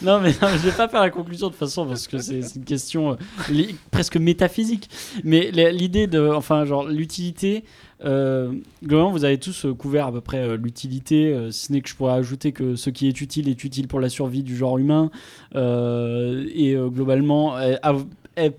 Non, 0.01 0.19
mais 0.19 0.29
non, 0.41 0.47
je 0.53 0.57
vais 0.69 0.71
pas 0.71 0.87
faire 0.87 1.01
la 1.01 1.09
conclusion 1.09 1.47
de 1.47 1.51
toute 1.53 1.59
façon 1.59 1.85
parce 1.85 2.07
que 2.07 2.17
c'est 2.19 2.41
c'est 2.41 2.55
une 2.57 2.65
question 2.65 3.11
euh, 3.13 3.15
li- 3.49 3.75
presque 3.91 4.17
métaphysique. 4.17 4.89
Mais 5.23 5.49
la- 5.51 5.71
l'idée 5.71 6.07
de, 6.07 6.19
enfin, 6.29 6.65
genre 6.65 6.87
l'utilité. 6.87 7.63
Euh, 8.05 8.53
globalement, 8.83 9.11
vous 9.11 9.25
avez 9.25 9.37
tous 9.37 9.65
euh, 9.65 9.73
couvert 9.73 10.07
à 10.07 10.11
peu 10.11 10.21
près 10.21 10.39
euh, 10.39 10.57
l'utilité, 10.57 11.49
ce 11.51 11.71
n'est 11.71 11.81
que 11.81 11.89
je 11.89 11.95
pourrais 11.95 12.13
ajouter 12.13 12.51
que 12.51 12.75
ce 12.75 12.89
qui 12.89 13.07
est 13.07 13.21
utile 13.21 13.49
est 13.49 13.63
utile 13.63 13.87
pour 13.87 13.99
la 13.99 14.09
survie 14.09 14.43
du 14.43 14.55
genre 14.55 14.77
humain. 14.77 15.09
Et 15.55 16.75
globalement, 16.75 17.55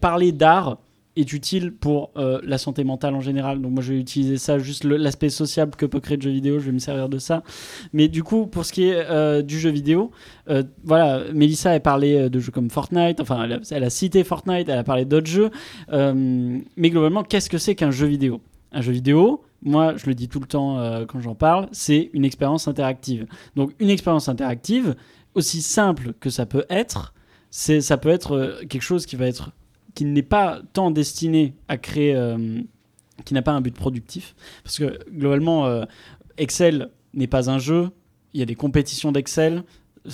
parler 0.00 0.32
d'art 0.32 0.78
est 1.16 1.32
utile 1.32 1.72
pour 1.72 2.10
la 2.16 2.58
santé 2.58 2.84
mentale 2.84 3.14
en 3.14 3.20
général. 3.20 3.60
Donc 3.60 3.72
moi, 3.72 3.82
je 3.82 3.92
vais 3.92 4.00
utiliser 4.00 4.38
ça, 4.38 4.58
juste 4.58 4.84
l'aspect 4.84 5.30
sociable 5.30 5.74
que 5.76 5.86
peut 5.86 6.00
créer 6.00 6.16
le 6.16 6.22
jeu 6.22 6.30
vidéo, 6.30 6.58
je 6.58 6.66
vais 6.66 6.72
me 6.72 6.78
servir 6.78 7.08
de 7.08 7.18
ça. 7.18 7.42
Mais 7.92 8.08
du 8.08 8.22
coup, 8.22 8.46
pour 8.46 8.64
ce 8.64 8.72
qui 8.72 8.84
est 8.84 9.42
du 9.42 9.58
jeu 9.58 9.70
vidéo, 9.70 10.10
voilà, 10.84 11.22
Melissa 11.32 11.72
a 11.72 11.80
parlé 11.80 12.28
de 12.30 12.40
jeux 12.40 12.52
comme 12.52 12.70
Fortnite, 12.70 13.20
enfin, 13.20 13.44
elle 13.44 13.52
a, 13.54 13.58
elle 13.70 13.84
a 13.84 13.90
cité 13.90 14.24
Fortnite, 14.24 14.68
elle 14.68 14.78
a 14.78 14.84
parlé 14.84 15.04
d'autres 15.04 15.30
jeux. 15.30 15.50
Mais 15.90 16.90
globalement, 16.90 17.22
qu'est-ce 17.22 17.50
que 17.50 17.58
c'est 17.58 17.74
qu'un 17.74 17.90
jeu 17.90 18.06
vidéo? 18.06 18.40
Un 18.72 18.80
jeu 18.80 18.92
vidéo, 18.92 19.42
moi, 19.62 19.96
je 19.96 20.06
le 20.06 20.14
dis 20.14 20.28
tout 20.28 20.40
le 20.40 20.46
temps 20.46 20.78
euh, 20.78 21.04
quand 21.06 21.20
j'en 21.20 21.34
parle, 21.34 21.68
c'est 21.72 22.10
une 22.12 22.24
expérience 22.24 22.68
interactive. 22.68 23.26
Donc, 23.56 23.72
une 23.80 23.90
expérience 23.90 24.28
interactive, 24.28 24.94
aussi 25.34 25.62
simple 25.62 26.14
que 26.20 26.30
ça 26.30 26.46
peut 26.46 26.64
être, 26.68 27.14
c'est 27.50 27.80
ça 27.80 27.96
peut 27.96 28.08
être 28.08 28.32
euh, 28.32 28.64
quelque 28.68 28.82
chose 28.82 29.06
qui 29.06 29.16
va 29.16 29.26
être 29.26 29.52
qui 29.94 30.04
n'est 30.04 30.22
pas 30.22 30.60
tant 30.74 30.92
destiné 30.92 31.54
à 31.66 31.76
créer, 31.76 32.14
euh, 32.14 32.60
qui 33.24 33.34
n'a 33.34 33.42
pas 33.42 33.50
un 33.50 33.60
but 33.60 33.74
productif, 33.74 34.36
parce 34.62 34.78
que 34.78 34.96
globalement, 35.10 35.84
Excel 36.36 36.90
n'est 37.14 37.26
pas 37.26 37.50
un 37.50 37.58
jeu. 37.58 37.90
Il 38.32 38.38
y 38.38 38.42
a 38.44 38.46
des 38.46 38.54
compétitions 38.54 39.10
d'Excel. 39.10 39.64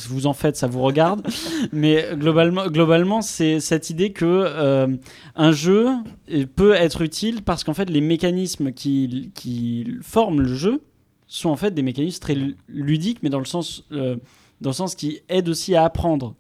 Vous 0.09 0.27
en 0.27 0.33
faites, 0.33 0.57
ça 0.57 0.67
vous 0.67 0.81
regarde. 0.83 1.27
Mais 1.73 2.05
globalement, 2.15 2.67
globalement 2.67 3.23
c'est 3.23 3.61
cette 3.61 3.91
idée 3.91 4.13
que 4.13 4.25
euh, 4.27 4.89
un 5.37 5.53
jeu 5.53 5.89
euh, 6.33 6.45
peut 6.55 6.75
être 6.75 7.03
utile 7.03 7.43
parce 7.43 7.65
qu'en 7.65 7.75
fait, 7.75 7.89
les 7.91 8.01
mécanismes 8.01 8.73
qui, 8.73 9.31
qui 9.35 9.87
forment 10.03 10.41
le 10.41 10.55
jeu 10.55 10.83
sont 11.27 11.51
en 11.51 11.57
fait 11.57 11.73
des 11.73 11.83
mécanismes 11.83 12.21
très 12.21 12.35
lu- 12.35 12.57
ludiques, 12.69 13.19
mais 13.23 13.31
dans 13.31 13.39
le 13.39 13.45
sens, 13.45 13.85
euh, 13.93 14.17
dans 14.61 14.71
le 14.71 14.75
sens 14.75 14.95
qui 14.95 15.21
aident 15.29 15.49
aussi 15.49 15.75
à 15.75 15.85
apprendre. 15.85 16.35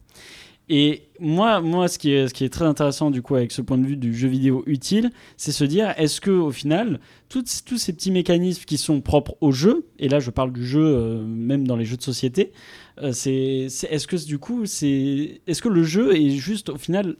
Et 0.70 1.02
moi, 1.20 1.60
moi 1.60 1.88
ce, 1.88 1.98
qui 1.98 2.12
est, 2.12 2.48
très 2.48 2.64
intéressant 2.64 3.10
du 3.10 3.20
coup 3.20 3.34
avec 3.34 3.52
ce 3.52 3.60
point 3.60 3.76
de 3.76 3.86
vue 3.86 3.96
du 3.98 4.14
jeu 4.14 4.28
vidéo 4.28 4.62
utile, 4.66 5.10
c'est 5.36 5.52
se 5.52 5.64
dire 5.64 5.92
est-ce 5.98 6.22
que 6.22 6.30
au 6.30 6.50
final, 6.50 7.00
tous 7.28 7.44
ces 7.76 7.92
petits 7.92 8.10
mécanismes 8.10 8.64
qui 8.64 8.78
sont 8.78 9.02
propres 9.02 9.36
au 9.42 9.52
jeu, 9.52 9.86
et 9.98 10.08
là 10.08 10.20
je 10.20 10.30
parle 10.30 10.52
du 10.52 10.66
jeu 10.66 10.82
euh, 10.82 11.22
même 11.22 11.66
dans 11.66 11.76
les 11.76 11.84
jeux 11.84 11.98
de 11.98 12.02
société, 12.02 12.52
euh, 13.02 13.12
c'est, 13.12 13.66
est-ce 13.90 14.06
que 14.06 14.24
du 14.24 14.38
coup, 14.38 14.64
c'est, 14.64 15.42
est-ce 15.46 15.60
que 15.60 15.68
le 15.68 15.82
jeu 15.82 16.16
est 16.16 16.30
juste 16.30 16.70
au 16.70 16.78
final 16.78 17.16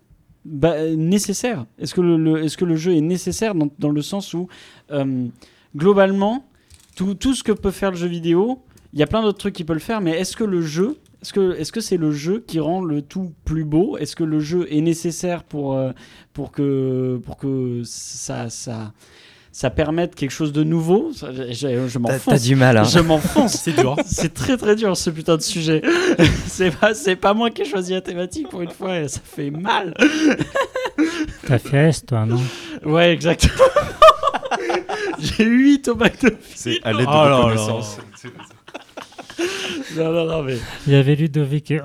bah, 0.46 0.94
nécessaire? 0.94 1.66
Est-ce 1.78 1.94
que 1.94 2.00
le, 2.00 2.16
le- 2.16 2.44
est-ce 2.44 2.56
que 2.56 2.64
le 2.64 2.76
jeu 2.76 2.94
est 2.94 3.00
nécessaire 3.02 3.54
dans, 3.54 3.68
dans 3.78 3.90
le 3.90 4.02
sens 4.02 4.32
où 4.32 4.48
euh, 4.90 5.26
globalement, 5.76 6.46
tout, 6.96 7.14
tout 7.14 7.34
ce 7.34 7.42
que 7.42 7.52
peut 7.52 7.70
faire 7.72 7.90
le 7.90 7.96
jeu 7.98 8.08
vidéo, 8.08 8.62
il 8.94 9.00
y 9.00 9.02
a 9.02 9.06
plein 9.06 9.20
d'autres 9.22 9.38
trucs 9.38 9.54
qui 9.54 9.64
peuvent 9.64 9.76
le 9.76 9.80
faire, 9.82 10.00
mais 10.00 10.12
est-ce 10.12 10.36
que 10.36 10.44
le 10.44 10.62
jeu 10.62 10.96
est-ce 11.24 11.32
que 11.32 11.56
est-ce 11.58 11.72
que 11.72 11.80
c'est 11.80 11.96
le 11.96 12.12
jeu 12.12 12.44
qui 12.46 12.60
rend 12.60 12.82
le 12.82 13.00
tout 13.00 13.32
plus 13.46 13.64
beau? 13.64 13.96
Est-ce 13.96 14.14
que 14.14 14.24
le 14.24 14.40
jeu 14.40 14.66
est 14.70 14.82
nécessaire 14.82 15.42
pour 15.42 15.72
euh, 15.74 15.92
pour 16.34 16.52
que 16.52 17.18
pour 17.24 17.38
que 17.38 17.80
ça 17.84 18.50
ça 18.50 18.92
ça 19.52 19.70
permette 19.70 20.14
quelque 20.16 20.32
chose 20.32 20.52
de 20.52 20.62
nouveau? 20.64 21.12
Je, 21.18 21.52
je- 21.52 21.52
je 21.52 21.68
T'as 21.86 21.90
t'as 21.92 21.98
m'enfonce. 21.98 22.42
du 22.42 22.56
mal, 22.56 22.76
hein. 22.76 22.84
Je 22.84 22.98
m'enfonce. 22.98 23.52
C'est 23.62 23.72
dur. 23.72 23.96
C'est 24.04 24.34
très 24.34 24.56
très 24.58 24.76
dur 24.76 24.94
ce 24.98 25.08
putain 25.10 25.36
de 25.36 25.42
sujet. 25.42 25.80
c'est 26.46 26.70
pas 26.78 26.92
c'est 26.92 27.16
pas 27.16 27.32
moi 27.32 27.50
qui 27.50 27.62
ai 27.62 27.64
choisi 27.64 27.92
la 27.92 28.02
thématique 28.02 28.48
pour 28.50 28.60
une 28.60 28.70
fois 28.70 29.00
et 29.00 29.08
ça 29.08 29.20
fait 29.24 29.50
mal. 29.50 29.94
T'as 31.46 31.58
fait 31.58 31.88
S, 31.88 32.04
toi, 32.04 32.26
non? 32.26 32.40
Ouais, 32.84 33.12
exactement. 33.12 33.54
J'ai 35.20 35.44
8 35.44 35.88
au 35.88 35.94
bac 35.94 36.20
de 36.22 36.36
C'est 36.54 36.80
à 36.82 36.92
l'aide 36.92 37.06
de 37.06 37.10
Oh 37.12 37.42
connaissances. 37.44 37.98
Non 39.96 40.12
non 40.12 40.24
non 40.26 40.42
mais 40.42 40.56
Il 40.86 40.92
y 40.92 40.96
avait 40.96 41.14
Ludovic. 41.14 41.70
euh, 41.70 41.80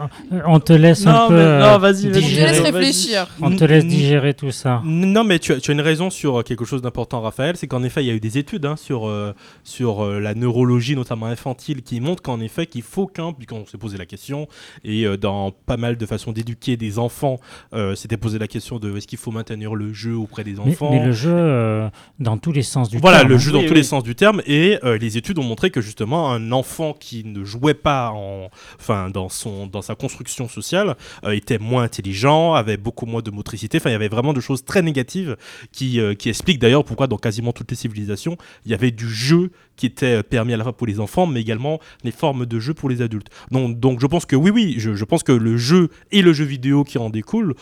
On 0.45 0.59
te 0.59 0.73
laisse 0.73 1.05
un 1.05 1.27
peu. 1.27 1.33
mais- 1.35 1.39
euh, 1.41 1.59
non, 1.59 1.77
vas-y, 1.77 2.07
vas-y. 2.07 2.07
Je 2.07 2.09
te 2.11 2.17
digérer. 2.19 2.47
laisse 2.51 2.61
Vas-y. 2.61 2.71
réfléchir. 2.71 3.27
On 3.41 3.55
te 3.55 3.63
laisse 3.63 3.85
digérer 3.85 4.33
tout 4.33 4.51
ça. 4.51 4.81
Non, 4.85 5.23
mais 5.23 5.37
tu 5.39 5.51
as, 5.53 5.59
tu 5.59 5.71
as 5.71 5.73
une 5.73 5.81
raison 5.81 6.09
sur 6.09 6.39
euh, 6.39 6.43
quelque 6.43 6.65
chose 6.65 6.81
d'important, 6.81 7.21
Raphaël. 7.21 7.55
C'est 7.57 7.67
qu'en 7.67 7.83
effet, 7.83 8.03
il 8.03 8.07
y 8.07 8.09
a 8.09 8.13
eu 8.13 8.19
des 8.19 8.37
études 8.37 8.65
hein, 8.65 8.75
sur, 8.77 9.07
euh, 9.07 9.33
sur 9.63 10.03
euh, 10.03 10.19
la 10.19 10.33
neurologie, 10.33 10.95
notamment 10.95 11.27
infantile, 11.27 11.81
qui 11.83 11.99
montrent 11.99 12.23
qu'en 12.23 12.39
effet, 12.39 12.65
qu'il 12.65 12.81
faut 12.81 13.05
qu'un, 13.07 13.33
puis 13.33 13.45
qu'on 13.45 13.65
s'est 13.65 13.77
posé 13.77 13.97
la 13.97 14.05
question, 14.05 14.47
et 14.83 15.05
euh, 15.05 15.17
dans 15.17 15.51
pas 15.51 15.77
mal 15.77 15.97
de 15.97 16.05
façons 16.05 16.31
d'éduquer 16.31 16.77
des 16.77 16.97
enfants, 16.99 17.39
euh, 17.73 17.95
c'était 17.95 18.17
posé 18.17 18.39
la 18.39 18.47
question 18.47 18.79
de 18.79 18.95
est-ce 18.97 19.07
qu'il 19.07 19.19
faut 19.19 19.31
maintenir 19.31 19.75
le 19.75 19.93
jeu 19.93 20.15
auprès 20.15 20.43
des 20.43 20.53
Mais, 20.53 20.59
enfants? 20.71 20.91
mais 20.91 21.05
le 21.05 21.11
jeu, 21.11 21.31
euh, 21.33 21.89
dans 22.19 22.37
tous 22.37 22.51
les 22.51 22.63
sens 22.63 22.89
du 22.89 22.97
Voilà, 22.97 23.19
terme. 23.19 23.29
le 23.29 23.35
hein. 23.35 23.39
jeu 23.39 23.51
dans 23.51 23.59
Oui, 23.59 23.65
tous 23.65 23.71
oui. 23.73 23.77
les 23.77 23.83
sens 23.83 24.03
du 24.03 24.15
terme. 24.15 24.41
Et 24.47 24.79
euh, 24.83 24.97
les 24.97 25.17
études 25.17 25.37
ont 25.37 25.43
montré 25.43 25.69
que 25.69 25.81
justement, 25.81 26.31
un 26.31 26.51
enfant 26.51 26.93
qui 26.99 27.23
ne 27.23 27.38
jouait 27.43 27.73
pas 27.73 28.11
en, 28.11 28.49
enfin, 28.79 29.09
dans, 29.09 29.29
son, 29.29 29.67
dans 29.67 29.81
sa 29.81 29.95
construction 29.95 30.47
sociale 30.47 30.95
euh, 31.23 31.31
était 31.31 31.57
moins 31.57 31.83
intelligent, 31.83 32.53
avait 32.53 32.77
beaucoup 32.77 33.05
moins 33.05 33.21
de 33.21 33.31
motricité. 33.31 33.77
Enfin, 33.77 33.89
il 33.89 33.93
y 33.93 33.95
avait 33.95 34.07
vraiment 34.07 34.33
de 34.33 34.41
choses 34.41 34.63
très 34.63 34.81
négatives 34.81 35.37
qui, 35.71 35.99
euh, 35.99 36.13
qui 36.13 36.29
expliquent 36.29 36.59
d'ailleurs 36.59 36.83
pourquoi 36.83 37.07
dans 37.07 37.17
quasiment 37.17 37.53
toutes 37.53 37.71
les 37.71 37.77
civilisations, 37.77 38.37
il 38.65 38.71
y 38.71 38.73
avait 38.73 38.91
du 38.91 39.09
jeu 39.09 39.51
qui 39.75 39.85
était 39.85 40.17
euh, 40.17 40.23
permis 40.23 40.53
à 40.53 40.57
la 40.57 40.63
fois 40.63 40.75
pour 40.75 40.87
les 40.87 40.99
enfants, 40.99 41.25
mais 41.25 41.41
également 41.41 41.79
les 42.03 42.11
formes 42.11 42.45
de 42.45 42.59
jeu 42.59 42.73
pour 42.73 42.89
les 42.89 43.01
adultes. 43.01 43.29
Donc, 43.51 43.79
donc 43.79 44.01
je 44.01 44.07
pense 44.07 44.25
que 44.25 44.35
oui, 44.35 44.51
oui, 44.51 44.75
je, 44.77 44.95
je 44.95 45.05
pense 45.05 45.23
que 45.23 45.31
le 45.31 45.57
jeu 45.57 45.89
et 46.11 46.21
le 46.21 46.33
jeu 46.33 46.45
vidéo 46.45 46.83
qui 46.83 46.97
en 46.97 47.09
découle 47.09 47.55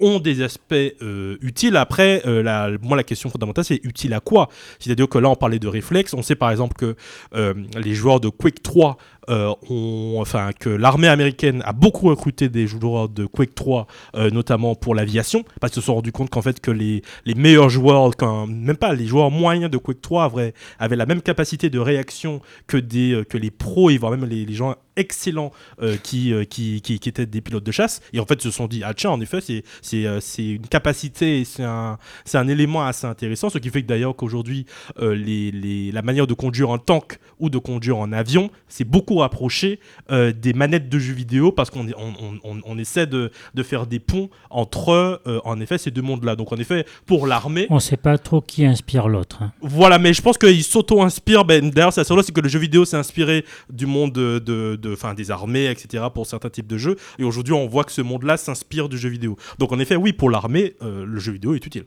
ont 0.00 0.18
des 0.18 0.42
aspects 0.42 0.74
euh, 0.74 1.36
utiles. 1.40 1.76
Après, 1.76 2.22
euh, 2.26 2.42
la, 2.42 2.70
moi, 2.82 2.96
la 2.96 3.04
question 3.04 3.30
fondamentale, 3.30 3.64
c'est 3.64 3.80
utile 3.84 4.12
à 4.14 4.20
quoi? 4.20 4.48
C'est-à-dire 4.78 5.08
que 5.08 5.18
là, 5.18 5.28
on 5.28 5.36
parlait 5.36 5.58
de 5.58 5.68
réflexes. 5.68 6.14
On 6.14 6.22
sait 6.22 6.34
par 6.34 6.50
exemple 6.50 6.74
que 6.74 6.96
euh, 7.34 7.54
les 7.82 7.94
joueurs 7.94 8.20
de 8.20 8.28
Quake 8.28 8.62
3 8.62 8.96
euh, 9.30 9.54
ont, 9.70 10.16
enfin, 10.20 10.50
que 10.58 10.68
l'armée 10.68 11.08
américaine 11.08 11.62
a 11.64 11.72
beaucoup 11.72 12.08
recruté 12.08 12.48
des 12.48 12.66
joueurs 12.66 13.08
de 13.08 13.24
Quake 13.24 13.54
3, 13.54 13.86
euh, 14.16 14.30
notamment 14.30 14.74
pour 14.74 14.94
l'aviation, 14.94 15.44
parce 15.60 15.72
qu'ils 15.72 15.82
se 15.82 15.86
sont 15.86 15.94
rendus 15.94 16.12
compte 16.12 16.30
qu'en 16.30 16.42
fait, 16.42 16.60
que 16.60 16.70
les, 16.70 17.02
meilleurs 17.34 17.70
joueurs, 17.70 18.10
même 18.48 18.76
pas 18.76 18.92
les 18.94 19.06
joueurs 19.06 19.30
moyens 19.30 19.70
de 19.70 19.78
Quake 19.78 20.02
3 20.02 20.24
avaient, 20.24 20.96
la 20.96 21.06
même 21.06 21.22
capacité 21.22 21.70
de 21.70 21.78
réaction 21.78 22.40
que 22.66 22.76
les 22.76 23.50
pros 23.50 23.90
et 23.90 23.98
voire 23.98 24.12
même 24.12 24.28
les, 24.28 24.44
les 24.44 24.54
gens 24.54 24.74
excellents 24.96 25.52
euh, 25.82 25.96
qui, 25.96 26.32
euh, 26.32 26.44
qui, 26.44 26.80
qui, 26.80 26.98
qui 26.98 27.08
étaient 27.08 27.26
des 27.26 27.40
pilotes 27.40 27.64
de 27.64 27.72
chasse. 27.72 28.00
Et 28.12 28.20
en 28.20 28.26
fait, 28.26 28.40
se 28.40 28.50
sont 28.50 28.66
dit, 28.66 28.82
ah 28.84 28.94
tiens, 28.94 29.10
en 29.10 29.20
effet, 29.20 29.40
c'est, 29.40 29.62
c'est, 29.82 30.06
euh, 30.06 30.20
c'est 30.20 30.44
une 30.46 30.66
capacité, 30.66 31.44
c'est 31.44 31.64
un, 31.64 31.98
c'est 32.24 32.38
un 32.38 32.48
élément 32.48 32.84
assez 32.84 33.06
intéressant, 33.06 33.50
ce 33.50 33.58
qui 33.58 33.70
fait 33.70 33.82
que 33.82 33.86
d'ailleurs 33.88 34.14
qu'aujourd'hui, 34.16 34.66
les, 35.00 35.50
les- 35.50 35.92
la 35.92 36.02
manière 36.02 36.26
de 36.26 36.34
conduire 36.34 36.70
un 36.70 36.78
tank 36.78 37.18
ou 37.40 37.50
de 37.50 37.58
conduire 37.58 37.98
en 37.98 38.12
avion, 38.12 38.50
c'est 38.68 38.84
beaucoup 38.84 39.16
rapproché 39.16 39.80
des 40.10 40.52
manettes 40.52 40.88
de 40.88 40.98
jeux 40.98 41.14
vidéo 41.14 41.52
parce 41.52 41.70
qu'on 41.70 41.86
on, 41.96 42.38
on- 42.44 42.60
on- 42.64 42.78
essaie 42.78 43.06
de, 43.06 43.30
de 43.54 43.62
faire 43.62 43.86
des 43.86 43.98
ponts 44.00 44.28
entre, 44.50 45.20
en 45.44 45.60
effet, 45.60 45.78
ces 45.78 45.90
deux 45.90 46.02
mondes-là. 46.02 46.36
Donc 46.36 46.52
en 46.52 46.56
effet, 46.56 46.84
pour 47.06 47.26
l'armée, 47.26 47.66
On 47.70 47.78
sait 47.78 47.96
pas 47.96 48.18
trop 48.18 48.40
qui 48.40 48.64
inspire 48.66 49.08
l'autre. 49.08 49.42
hein. 49.42 49.52
voilà, 49.60 49.98
mais 49.98 50.12
je 50.12 50.22
pense 50.22 50.38
qu'il 50.38 50.62
s'auto-inspire. 50.64 51.44
Ben, 51.44 51.70
D'ailleurs, 51.70 51.92
drôle, 51.92 52.22
c'est 52.24 52.32
que 52.34 52.40
le 52.40 52.48
jeu 52.48 52.58
vidéo 52.58 52.84
s'est 52.84 52.96
inspiré 52.96 53.44
du 53.70 53.86
monde 53.86 54.12
de, 54.12 54.38
de, 54.38 54.76
de- 54.84 54.92
enfin, 54.92 55.14
des 55.14 55.30
armées, 55.30 55.66
etc., 55.70 56.04
pour 56.14 56.26
certains 56.26 56.50
types 56.50 56.66
de 56.66 56.78
jeux. 56.78 56.96
Et 57.18 57.24
aujourd'hui, 57.24 57.52
on 57.54 57.66
voit 57.66 57.84
que 57.84 57.92
ce 57.92 58.02
monde-là 58.02 58.36
s'inspire 58.36 58.88
du 58.88 58.98
jeu 58.98 59.08
vidéo. 59.08 59.36
Donc, 59.58 59.72
en 59.72 59.78
effet, 59.78 59.96
oui, 59.96 60.12
pour 60.12 60.30
l'armée, 60.30 60.74
euh, 60.82 61.04
le 61.04 61.18
jeu 61.20 61.32
vidéo 61.32 61.54
est 61.54 61.66
utile. 61.66 61.84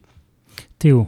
Théo. 0.80 1.08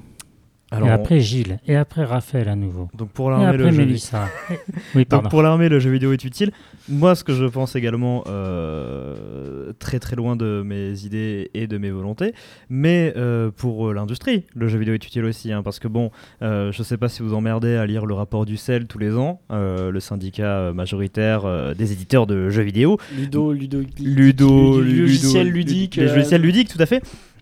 Alors, 0.71 0.87
et 0.87 0.91
après 0.91 1.19
Gilles. 1.19 1.59
Et 1.67 1.75
après 1.75 2.03
Raphaël 2.03 2.47
à 2.47 2.55
nouveau. 2.55 2.89
donc 2.97 3.09
pour 3.09 3.29
l'armée, 3.31 3.57
le 3.57 3.71
jeu 3.71 3.77
Mélissa. 3.77 4.27
oui, 4.95 5.05
pardon. 5.05 5.23
Donc 5.23 5.31
pour 5.31 5.41
l'armée, 5.41 5.67
le 5.69 5.79
jeu 5.79 5.89
vidéo 5.91 6.13
est 6.13 6.23
utile. 6.23 6.51
Moi, 6.87 7.15
ce 7.15 7.23
que 7.23 7.33
je 7.33 7.45
pense 7.45 7.75
également, 7.75 8.23
euh, 8.27 9.73
très 9.79 9.99
très 9.99 10.15
loin 10.15 10.35
de 10.35 10.61
mes 10.65 11.05
idées 11.05 11.49
et 11.53 11.67
de 11.67 11.77
mes 11.77 11.89
volontés, 11.91 12.33
mais 12.69 13.13
euh, 13.17 13.51
pour 13.55 13.89
euh, 13.89 13.93
l'industrie, 13.93 14.45
le 14.55 14.67
jeu 14.67 14.77
vidéo 14.79 14.93
est 14.93 15.05
utile 15.05 15.25
aussi, 15.25 15.51
hein, 15.51 15.61
parce 15.63 15.79
que 15.79 15.87
bon, 15.87 16.11
euh, 16.41 16.71
je 16.71 16.83
sais 16.83 16.97
pas 16.97 17.09
si 17.09 17.21
vous 17.21 17.33
emmerdez 17.33 17.75
à 17.75 17.85
lire 17.85 18.05
le 18.05 18.13
rapport 18.13 18.45
du 18.45 18.57
CEL 18.57 18.85
tous 18.87 18.99
les 18.99 19.15
ans, 19.15 19.41
euh, 19.51 19.91
le 19.91 19.99
syndicat 19.99 20.71
majoritaire 20.73 21.45
euh, 21.45 21.73
des 21.73 21.91
éditeurs 21.93 22.27
de 22.27 22.49
jeux 22.49 22.63
vidéo, 22.63 22.97
Ludo 23.17 23.51
Ludo 23.53 23.79
Ludo, 23.99 24.01
Ludo- 24.03 24.81
Ludo- 24.81 25.01
logiciel 25.01 25.47
Ludo- 25.47 25.55
ludique, 25.57 25.95
les 25.95 26.05
logiciels 26.07 26.41
ludiques, 26.41 26.69
tout 26.69 26.81
à 26.81 26.85
fait. 26.85 27.01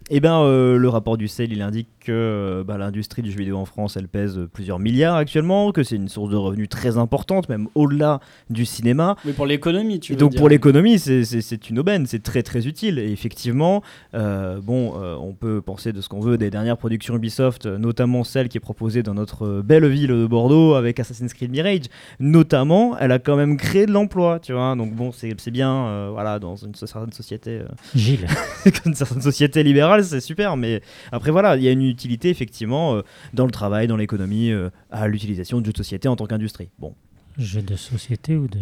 Et 0.09 0.21
ben, 0.21 0.39
euh, 0.41 0.77
le 0.77 0.87
rapport 0.87 1.17
du 1.17 1.27
CEL, 1.27 1.51
il 1.51 1.61
indique 1.61 1.89
que 1.99 2.13
euh, 2.13 2.63
bah, 2.63 2.77
l'industrie 2.77 3.21
du 3.21 3.29
jeu 3.31 3.39
vidéo 3.39 3.57
en 3.57 3.65
France, 3.65 3.97
elle 3.97 4.07
pèse 4.07 4.39
plusieurs 4.53 4.79
milliards 4.79 5.17
actuellement, 5.17 5.73
que 5.73 5.83
c'est 5.83 5.97
une 5.97 6.07
source 6.07 6.29
de 6.31 6.37
revenus 6.37 6.69
très 6.69 6.97
importante, 6.97 7.49
même 7.49 7.67
au-delà 7.75 8.21
du 8.49 8.65
cinéma. 8.65 9.17
Mais 9.25 9.33
pour 9.33 9.45
l'économie, 9.45 9.99
tu 9.99 10.13
Et 10.13 10.15
veux 10.15 10.19
donc 10.19 10.31
dire. 10.31 10.39
pour 10.39 10.47
l'économie, 10.47 10.97
c'est- 10.97 11.69
une 11.69 11.79
aubaine, 11.79 12.05
c'est 12.05 12.23
très 12.23 12.41
très 12.41 12.67
utile. 12.67 12.99
Et 12.99 13.11
effectivement, 13.11 13.81
euh, 14.13 14.61
bon, 14.61 14.93
euh, 14.97 15.15
on 15.19 15.33
peut 15.33 15.61
penser 15.61 15.91
de 15.91 15.99
ce 15.99 16.07
qu'on 16.07 16.21
veut 16.21 16.37
des 16.37 16.49
dernières 16.49 16.77
productions 16.77 17.15
Ubisoft, 17.17 17.65
euh, 17.65 17.77
notamment 17.77 18.23
celle 18.23 18.47
qui 18.47 18.57
est 18.57 18.61
proposée 18.61 19.03
dans 19.03 19.13
notre 19.13 19.45
euh, 19.45 19.61
belle 19.61 19.85
ville 19.87 20.07
de 20.07 20.25
Bordeaux 20.25 20.75
avec 20.75 21.01
Assassin's 21.01 21.33
Creed 21.33 21.51
Mirage. 21.51 21.87
Notamment, 22.21 22.97
elle 22.97 23.11
a 23.11 23.19
quand 23.19 23.35
même 23.35 23.57
créé 23.57 23.85
de 23.85 23.91
l'emploi, 23.91 24.39
tu 24.39 24.53
vois. 24.53 24.73
Donc 24.77 24.93
bon, 24.93 25.11
c'est 25.11 25.35
bien, 25.51 25.73
euh, 25.87 26.09
voilà, 26.13 26.39
dans 26.39 26.55
une 26.55 26.75
certaine 26.75 27.11
société, 27.11 27.59
euh, 27.59 27.65
Gilles. 27.93 28.25
une 28.85 28.93
certaine 28.95 29.21
société 29.21 29.63
libérale, 29.63 29.96
c'est 30.03 30.19
super. 30.21 30.57
Mais 30.57 30.81
après 31.11 31.31
voilà, 31.31 31.55
il 31.57 31.63
y 31.63 31.67
a 31.67 31.71
une 31.71 31.81
utilité 31.83 32.29
effectivement 32.29 32.95
euh, 32.95 33.01
dans 33.33 33.45
le 33.45 33.51
travail, 33.51 33.87
dans 33.87 33.97
l'économie, 33.97 34.51
euh, 34.51 34.69
à 34.91 35.07
l'utilisation 35.07 35.59
de 35.61 35.65
jeux 35.65 35.71
de 35.73 35.77
société 35.77 36.07
en 36.07 36.15
tant 36.15 36.25
qu'industrie. 36.27 36.69
Bon, 36.79 36.93
Jeu 37.37 37.61
de 37.61 37.75
société 37.75 38.35
ou 38.35 38.47
de. 38.47 38.59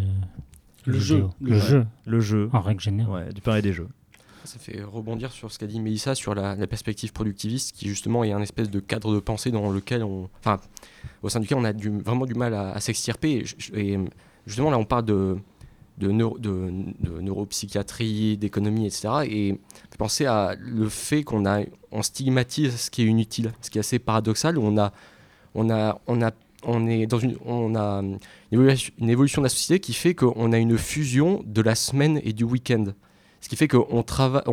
Le 0.88 1.00
jeu, 1.00 1.24
Le, 1.42 1.52
le 1.52 1.60
jeu, 1.60 1.86
le 2.06 2.20
jeu, 2.20 2.50
en 2.54 2.62
règle 2.62 2.80
générale. 2.82 3.12
ouais, 3.28 3.34
du 3.34 3.42
pain 3.42 3.56
et 3.56 3.62
des 3.64 3.74
jeux. 3.74 3.88
Ça 4.44 4.60
fait 4.60 4.84
rebondir 4.84 5.32
sur 5.32 5.52
ce 5.52 5.58
qu'a 5.58 5.66
dit 5.66 5.80
Mélissa 5.80 6.14
sur 6.14 6.36
la, 6.36 6.56
la 6.56 6.68
perspective 6.68 7.12
productiviste, 7.12 7.76
qui 7.76 7.88
justement 7.88 8.24
est 8.24 8.32
un 8.32 8.42
espèce 8.42 8.70
de 8.70 8.80
cadre 8.80 9.12
de 9.16 9.20
pensée 9.20 9.50
dans 9.50 9.72
lequel 9.72 10.04
on, 10.04 10.30
enfin, 10.42 10.60
au 11.24 11.30
sein 11.30 11.40
duquel 11.40 11.58
on 11.58 11.64
a 11.64 11.74
du- 11.74 11.90
vraiment 12.02 12.28
du 12.28 12.36
mal 12.36 12.54
à, 12.54 12.70
à 12.74 12.80
s'extirper. 12.80 13.44
Et, 13.74 13.98
justement, 14.46 14.70
là, 14.70 14.78
on 14.78 14.86
parle 14.86 15.06
de, 15.06 15.38
de, 15.98 16.12
neuro- 16.12 16.38
neuropsychiatrie, 16.40 18.38
d'économie, 18.38 18.86
etc. 18.86 19.08
Et 19.30 19.60
penser 19.98 20.26
à 20.26 20.56
le 20.60 20.90
fait 20.90 21.24
qu'on 21.24 21.44
stigmatise 22.02 22.76
ce 22.76 22.92
qui 22.92 23.04
est 23.04 23.06
inutile, 23.06 23.54
ce 23.62 23.70
qui 23.70 23.78
est 23.78 23.82
assez 23.82 24.00
paradoxal. 24.00 24.58
Où 24.58 24.64
on 24.64 24.78
a, 24.78 24.94
est 26.90 27.08
dans 27.08 27.20
une, 27.20 27.38
évolution, 28.52 29.42
de 29.42 29.46
la 29.46 29.50
société 29.50 29.80
qui 29.80 29.94
fait 29.94 30.16
qu'on 30.16 30.52
a 30.52 30.58
une 30.58 30.78
fusion 30.78 31.44
de 31.46 31.62
la 31.62 31.76
semaine 31.76 32.20
et 32.24 32.34
du 32.34 32.44
week-end. 32.44 32.86
Ce 33.42 33.50
qui 33.50 33.56
fait 33.56 33.68
que 33.68 33.78
travaille, 34.02 34.44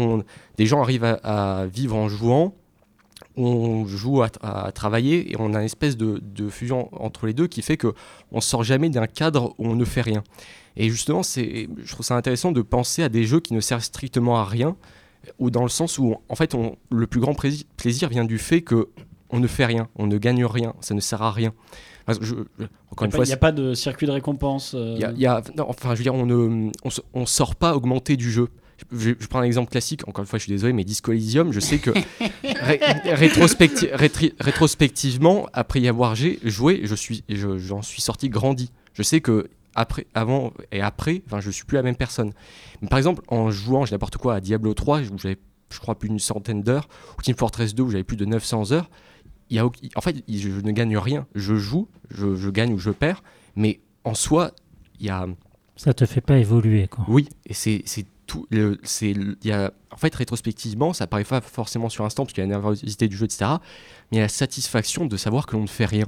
des 0.59 0.67
gens 0.67 0.83
arrivent 0.83 1.19
à, 1.23 1.67
vivre 1.67 1.97
en 1.97 2.09
jouant, 2.09 2.55
on 3.37 3.87
joue 3.87 4.23
à, 4.23 4.29
à 4.43 4.71
travailler 4.73 5.33
et 5.33 5.37
on 5.39 5.55
a 5.55 5.61
une 5.61 5.65
espèce 5.65 5.97
de, 5.97 6.21
de 6.23 6.51
fusion 6.51 6.91
entre 7.03 7.27
les 7.27 7.33
deux 7.33 7.47
qui 7.47 7.63
fait 7.63 7.79
que 7.79 7.95
on 8.31 8.43
sort 8.43 8.63
jamais 8.63 8.91
d'un 8.91 9.07
cadre 9.07 9.55
où 9.59 9.67
on 9.69 9.75
ne 9.75 9.85
fait 9.87 10.03
rien. 10.03 10.23
Et 10.77 10.89
justement, 10.91 11.23
c'est, 11.23 11.69
je 11.85 11.93
trouve 11.93 12.05
ça 12.07 12.17
intéressant 12.17 12.53
de 12.53 12.63
penser 12.63 13.03
à 13.03 13.09
des 13.09 13.25
jeux 13.25 13.41
qui 13.41 13.53
ne 13.55 13.61
servent 13.61 13.83
strictement 13.83 14.39
à 14.39 14.45
rien, 14.45 14.77
ou 15.39 15.51
dans 15.51 15.63
le 15.63 15.69
sens 15.69 15.99
où 15.99 16.17
en 16.29 16.35
fait 16.35 16.55
on, 16.55 16.77
le 16.91 17.07
plus 17.07 17.21
grand 17.21 17.35
plaisir, 17.35 18.09
vient 18.09 18.25
du 18.25 18.39
fait 18.39 18.63
que 18.63 18.89
on 19.31 19.39
ne 19.41 19.47
fait 19.47 19.65
rien, 19.67 19.89
on 19.97 20.07
ne 20.07 20.19
gagne 20.19 20.45
rien, 20.45 20.75
ça 20.81 20.95
ne 20.95 21.01
sert 21.01 21.23
à 21.23 21.31
rien. 21.33 21.53
Parce 22.05 22.19
que 22.19 22.25
je- 22.25 22.35
je- 22.59 22.65
encore 22.91 23.07
Il 23.07 23.11
une 23.11 23.13
fois, 23.13 23.25
n'y 23.25 23.33
a, 23.33 23.37
pas 23.37 23.53
de 23.53 23.75
circuit 23.75 24.07
de 24.07 24.13
récompense. 24.13 24.75
euh, 24.75 24.95
il 24.97 25.01
y 25.01 25.05
a- 25.05 25.13
il 25.13 25.21
y 25.21 25.27
a- 25.27 25.41
non, 25.57 25.67
enfin, 25.69 25.91
je 25.95 25.99
veux 25.99 26.03
dire, 26.03 26.15
on 26.15 26.27
ne 26.27 26.71
on, 27.15 27.27
sort 27.27 27.55
pas 27.55 27.77
augmenté 27.77 28.17
du 28.17 28.31
jeu. 28.33 28.49
Je, 28.91 29.11
je 29.19 29.27
prends 29.29 29.39
un 29.39 29.45
exemple 29.45 29.71
classique, 29.71 30.09
encore 30.09 30.23
une 30.23 30.27
fois, 30.27 30.39
je 30.41 30.45
suis 30.45 30.53
désolé, 30.53 30.73
mais 30.73 30.83
Disco 30.83 31.13
Elysium, 31.13 31.53
je 31.53 31.61
sais 31.61 31.79
que 31.79 31.91
ré- 32.43 32.81
rétrospecti- 33.15 33.93
rétri- 33.95 34.33
rétrospectivement, 34.41 35.47
après 35.53 35.81
y 35.81 35.87
avoir 35.89 36.15
joué, 36.17 36.81
je 36.83 36.95
suis, 36.97 37.23
je- 37.29 37.59
j'en 37.59 37.83
suis 37.83 38.03
sorti 38.03 38.29
grandi. 38.29 38.73
Je 38.95 39.03
sais 39.05 39.21
que 39.21 39.49
après, 39.75 40.07
avant 40.15 40.53
et 40.71 40.81
après, 40.81 41.23
enfin, 41.27 41.41
je 41.41 41.51
suis 41.51 41.65
plus 41.65 41.77
la 41.77 41.83
même 41.83 41.97
personne. 41.97 42.33
Mais 42.81 42.89
par 42.89 42.99
exemple, 42.99 43.23
en 43.29 43.51
jouant, 43.51 43.85
j'ai 43.85 43.93
n'importe 43.95 44.17
quoi, 44.17 44.35
à 44.37 44.41
Diablo 44.41 44.75
3, 44.75 45.01
où 45.01 45.19
j'avais, 45.19 45.39
je 45.71 45.79
crois, 45.81 45.99
plus 45.99 46.09
d'une 46.09 46.19
centaine 46.19 46.63
d'heures, 46.63 46.89
ou 47.19 47.23
Team 47.23 47.35
Fortress 47.37 47.75
2, 47.75 47.83
où 47.83 47.91
j'avais 47.91 48.05
plus 48.05 48.17
de 48.17 48.25
900 48.25 48.73
heures, 48.73 48.91
il 49.51 49.57
y 49.57 49.59
a, 49.59 49.67
en 49.67 50.01
fait, 50.01 50.23
je 50.29 50.49
ne 50.61 50.71
gagne 50.73 50.97
rien. 50.97 51.27
Je 51.35 51.55
joue, 51.57 51.89
je, 52.11 52.35
je 52.37 52.51
gagne 52.51 52.73
ou 52.73 52.79
je 52.79 52.91
perds, 52.91 53.23
mais 53.57 53.81
en 54.05 54.15
soi, 54.15 54.53
il 55.01 55.07
y 55.07 55.11
a 55.11 55.27
Ça 55.77 55.93
te 55.95 56.07
fait 56.07 56.21
pas 56.21 56.39
évoluer, 56.39 56.89
quoi. 56.89 57.05
oui, 57.09 57.29
et 57.47 57.55
c'est 57.55 57.83
tout. 58.27 58.47
le- 58.51 58.79
C'est 58.83 59.13
le- 59.13 59.37
il 59.43 59.49
y 59.49 59.53
a 59.53 59.73
en 59.91 59.97
fait 59.97 60.15
rétrospectivement, 60.15 60.95
ça 60.95 61.07
paraît 61.07 61.25
pas 61.25 61.41
forcément 61.43 61.91
sur 61.91 62.05
instant 62.07 62.25
parce 62.25 62.33
qu'il 62.33 62.43
y 62.43 62.47
a 62.47 62.49
la 62.49 62.55
nervosité 62.55 63.07
du 63.09 63.17
jeu, 63.17 63.25
etc. 63.27 63.45
Mais 64.11 64.13
il 64.13 64.17
y 64.17 64.21
a 64.21 64.23
la 64.25 64.29
satisfaction 64.29 65.05
de 65.05 65.17
savoir 65.19 65.45
que 65.47 65.55
l'on 65.57 65.63
ne 65.63 65.67
fait 65.69 65.85
rien. 65.85 66.07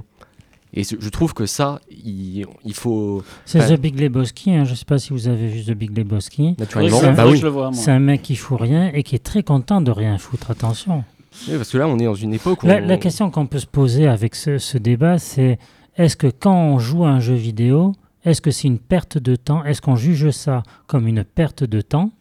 Et 0.75 0.83
je 0.83 1.09
trouve 1.09 1.33
que 1.33 1.45
ça, 1.45 1.79
il, 1.89 2.45
il 2.65 2.73
faut 2.73 3.23
C'est. 3.45 3.59
The 3.75 3.79
Big 3.79 3.99
Lebowski, 3.99 4.51
hein, 4.53 4.65
je 4.65 4.75
sais 4.75 4.83
pas 4.85 4.97
si 4.97 5.13
vous 5.13 5.27
avez 5.27 5.47
vu 5.47 5.63
The 5.63 5.71
Big 5.77 5.97
Lebowski. 5.97 6.55
naturellement. 6.59 6.99
c'est 6.99 7.05
un- 7.07 7.13
Bah 7.13 7.25
oui. 7.27 7.41
moi. 7.41 7.71
C'est 7.73 7.91
un 7.91 7.99
mec 7.99 8.21
qui 8.23 8.35
fout 8.35 8.59
rien 8.59 8.91
et 8.93 9.03
qui 9.03 9.15
est 9.15 9.23
très 9.23 9.41
content 9.43 9.79
de 9.81 9.91
rien 9.91 10.17
foutre, 10.17 10.51
attention. 10.51 11.03
Oui, 11.47 11.55
parce 11.57 11.69
que 11.71 11.77
là, 11.77 11.87
on 11.87 11.97
est 11.99 12.05
dans 12.05 12.13
une 12.15 12.33
époque 12.33 12.63
où 12.63 12.67
La, 12.67 12.77
on- 12.77 12.87
la 12.87 12.97
question 12.97 13.29
qu'on 13.31 13.45
peut 13.47 13.59
se 13.59 13.65
poser 13.67 14.07
avec 14.07 14.35
ce, 14.35 14.57
ce 14.57 14.77
débat, 14.77 15.17
c'est 15.17 15.59
est-ce 15.97 16.15
que 16.17 16.27
quand 16.27 16.55
on 16.55 16.77
joue 16.79 17.05
à 17.05 17.09
un 17.09 17.19
jeu 17.21 17.35
vidéo, 17.35 17.93
est-ce 18.25 18.41
que 18.41 18.51
c'est 18.51 18.67
une 18.67 18.79
perte 18.79 19.17
de 19.17 19.35
temps? 19.37 19.63
Est-ce 19.63 19.81
qu'on 19.81 19.95
juge 19.95 20.29
ça 20.31 20.63
comme 20.87 21.07
une 21.07 21.23
perte 21.23 21.63
de 21.63 21.79
temps? 21.81 22.11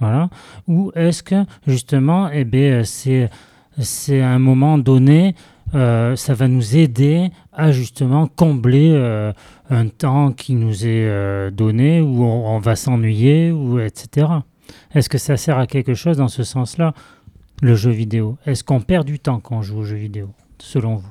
Voilà. 0.00 0.30
Ou 0.68 0.90
est-ce 0.94 1.22
que 1.22 1.44
justement, 1.66 2.28
eh 2.32 2.44
bien, 2.44 2.84
c'est, 2.84 3.28
c'est 3.78 4.20
à 4.20 4.30
un 4.30 4.38
moment 4.38 4.78
donné, 4.78 5.34
euh, 5.74 6.14
ça 6.16 6.34
va 6.34 6.48
nous 6.48 6.76
aider 6.76 7.30
à 7.58 7.72
justement 7.72 8.26
combler 8.28 8.90
euh, 8.92 9.32
un 9.68 9.88
temps 9.88 10.32
qui 10.32 10.54
nous 10.54 10.86
est 10.86 11.04
euh, 11.08 11.50
donné, 11.50 12.00
où 12.00 12.22
on, 12.24 12.46
on 12.56 12.58
va 12.60 12.76
s'ennuyer, 12.76 13.50
ou 13.52 13.78
etc. 13.80 14.28
Est-ce 14.94 15.08
que 15.08 15.18
ça 15.18 15.36
sert 15.36 15.58
à 15.58 15.66
quelque 15.66 15.94
chose 15.94 16.16
dans 16.18 16.28
ce 16.28 16.44
sens-là, 16.44 16.94
le 17.60 17.74
jeu 17.74 17.90
vidéo? 17.90 18.38
Est-ce 18.46 18.62
qu'on 18.64 18.80
perd 18.80 19.06
du 19.06 19.18
temps 19.18 19.40
quand 19.40 19.56
on 19.56 19.62
joue 19.62 19.78
au 19.78 19.84
jeu 19.84 19.96
vidéo, 19.96 20.30
selon 20.58 20.94
vous? 20.96 21.08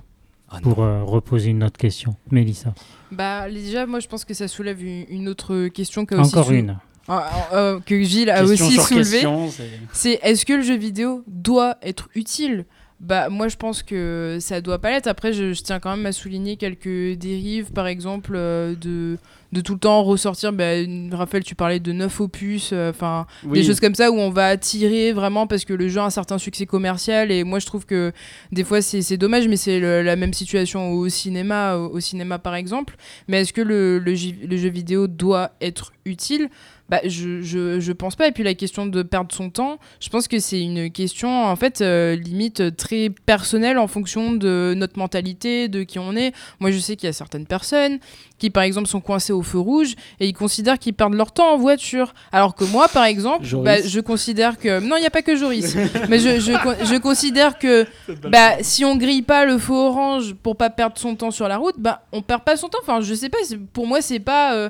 Ah. 0.49 0.59
Pour 0.63 0.81
euh, 0.81 1.03
reposer 1.03 1.49
une 1.49 1.63
autre 1.65 1.77
question. 1.77 2.15
Mélissa. 2.31 2.73
Bah 3.11 3.49
déjà, 3.51 3.85
moi 3.85 3.99
je 3.99 4.07
pense 4.07 4.23
que 4.23 4.33
ça 4.33 4.47
soulève 4.47 4.81
une, 4.81 5.05
une 5.09 5.27
autre 5.27 5.67
question 5.67 6.05
que 6.05 6.15
Encore 6.15 6.47
aussi 6.47 6.59
une. 6.59 6.77
Ah, 7.09 7.29
ah, 7.51 7.55
euh, 7.55 7.79
que 7.85 8.01
Gilles 8.01 8.29
a 8.29 8.39
Question 8.45 8.65
aussi 8.65 8.73
sur 8.75 8.83
soulevé. 8.83 9.03
question, 9.11 9.49
c'est- 9.49 9.63
C'est 9.91 10.19
est-ce 10.23 10.45
que 10.45 10.53
le 10.53 10.61
jeu 10.61 10.77
vidéo 10.77 11.23
doit 11.27 11.75
être 11.81 12.07
utile? 12.15 12.65
Bah 12.99 13.29
moi 13.29 13.47
je 13.47 13.55
pense 13.57 13.83
que 13.83 14.37
ça 14.39 14.59
doit 14.59 14.79
pas 14.79 14.89
l'être. 14.89 15.05
Après 15.05 15.31
je, 15.31 15.53
je 15.53 15.61
tiens 15.61 15.79
quand 15.79 15.95
même 15.95 16.05
à 16.07 16.11
souligner 16.11 16.57
quelques 16.57 17.15
dérives, 17.17 17.71
par 17.71 17.85
exemple 17.85 18.33
euh, 18.35 18.73
de 18.75 19.17
de 19.53 19.61
tout 19.61 19.73
le 19.73 19.79
temps 19.79 20.03
ressortir. 20.03 20.51
Bah, 20.51 20.65
Raphaël, 21.11 21.43
tu 21.43 21.53
parlais 21.55 21.79
de 21.79 21.91
9 21.93 22.19
opus, 22.21 22.71
euh, 22.73 22.89
enfin 22.89 23.27
Oui. 23.45 23.59
des 23.59 23.65
choses 23.65 23.79
comme 23.79 23.93
ça 23.95 24.11
où 24.11 24.15
on 24.15 24.29
va 24.31 24.47
attirer 24.47 25.13
vraiment 25.13 25.45
parce 25.47 25.63
que 25.63 25.73
le 25.73 25.87
jeu 25.87 25.99
a 26.01 26.05
un 26.05 26.09
certain 26.09 26.37
succès 26.39 26.65
commercial 26.65 27.31
et 27.31 27.43
moi 27.43 27.59
je 27.59 27.67
trouve 27.67 27.85
que 27.85 28.11
des 28.51 28.63
fois 28.63 28.81
c'est 28.81 29.15
dommage 29.17 29.47
mais 29.47 29.57
c'est 29.57 29.79
la 29.79 30.15
même 30.15 30.33
situation 30.33 30.91
au 30.93 31.07
cinéma 31.07 31.75
au, 31.75 31.91
au 31.95 31.99
cinéma 31.99 32.39
par 32.39 32.55
exemple 32.55 32.95
mais 33.27 33.41
est-ce 33.41 33.53
que 33.53 33.61
le, 33.61 33.99
le 33.99 34.15
jeu 34.15 34.69
vidéo 34.69 35.07
doit 35.07 35.51
être 35.61 35.93
utile? 36.05 36.49
Bah, 36.89 37.01
je, 37.03 37.41
je, 37.41 37.79
je 37.79 37.91
pense 37.91 38.15
pas. 38.15 38.27
Et 38.27 38.31
puis 38.31 38.43
la 38.43 38.53
question 38.53 38.85
de 38.85 39.03
perdre 39.03 39.33
son 39.33 39.49
temps, 39.49 39.77
je 39.99 40.09
pense 40.09 40.27
que 40.27 40.39
c'est 40.39 40.61
une 40.61 40.89
question 40.91 41.45
en 41.45 41.55
fait 41.55 41.81
euh, 41.81 42.15
limite 42.15 42.75
très 42.77 43.09
personnelle 43.25 43.77
en 43.77 43.87
fonction 43.87 44.31
de 44.31 44.73
notre 44.75 44.97
mentalité, 44.97 45.67
de 45.67 45.83
qui 45.83 45.99
on 45.99 46.15
est. 46.15 46.33
Moi 46.59 46.71
je 46.71 46.79
sais 46.79 46.95
qu'il 46.95 47.07
y 47.07 47.09
a 47.09 47.13
certaines 47.13 47.45
personnes 47.45 47.99
qui 48.37 48.49
par 48.49 48.63
exemple 48.63 48.87
sont 48.87 49.01
coincées 49.01 49.33
au 49.33 49.41
feu 49.41 49.57
rouge 49.59 49.95
et 50.19 50.27
ils 50.27 50.33
considèrent 50.33 50.77
qu'ils 50.79 50.93
perdent 50.93 51.15
leur 51.15 51.31
temps 51.31 51.53
en 51.53 51.57
voiture. 51.57 52.13
Alors 52.31 52.55
que 52.55 52.63
moi 52.63 52.87
par 52.87 53.05
exemple, 53.05 53.45
bah, 53.63 53.81
je 53.81 53.99
considère 53.99 54.57
que... 54.57 54.79
Non 54.79 54.95
il 54.95 55.01
n'y 55.01 55.07
a 55.07 55.11
pas 55.11 55.23
que 55.23 55.35
Joris. 55.35 55.75
mais 56.09 56.19
je, 56.19 56.39
je, 56.39 56.51
je 56.51 56.97
considère 56.99 57.57
que 57.57 57.85
bah, 58.29 58.57
si 58.61 58.85
on 58.85 58.95
grille 58.95 59.23
pas 59.23 59.45
le 59.45 59.57
feu 59.57 59.73
orange 59.73 60.35
pour 60.35 60.55
pas 60.55 60.69
perdre 60.69 60.97
son 60.97 61.15
temps 61.15 61.31
sur 61.31 61.47
la 61.47 61.57
route, 61.57 61.75
bah 61.77 62.03
on 62.11 62.21
perd 62.21 62.43
pas 62.43 62.55
son 62.55 62.69
temps. 62.69 62.79
Enfin 62.81 63.01
je 63.01 63.13
sais 63.13 63.29
pas, 63.29 63.39
pour 63.73 63.87
moi 63.87 64.01
c'est 64.01 64.19
pas... 64.19 64.55
euh, 64.55 64.69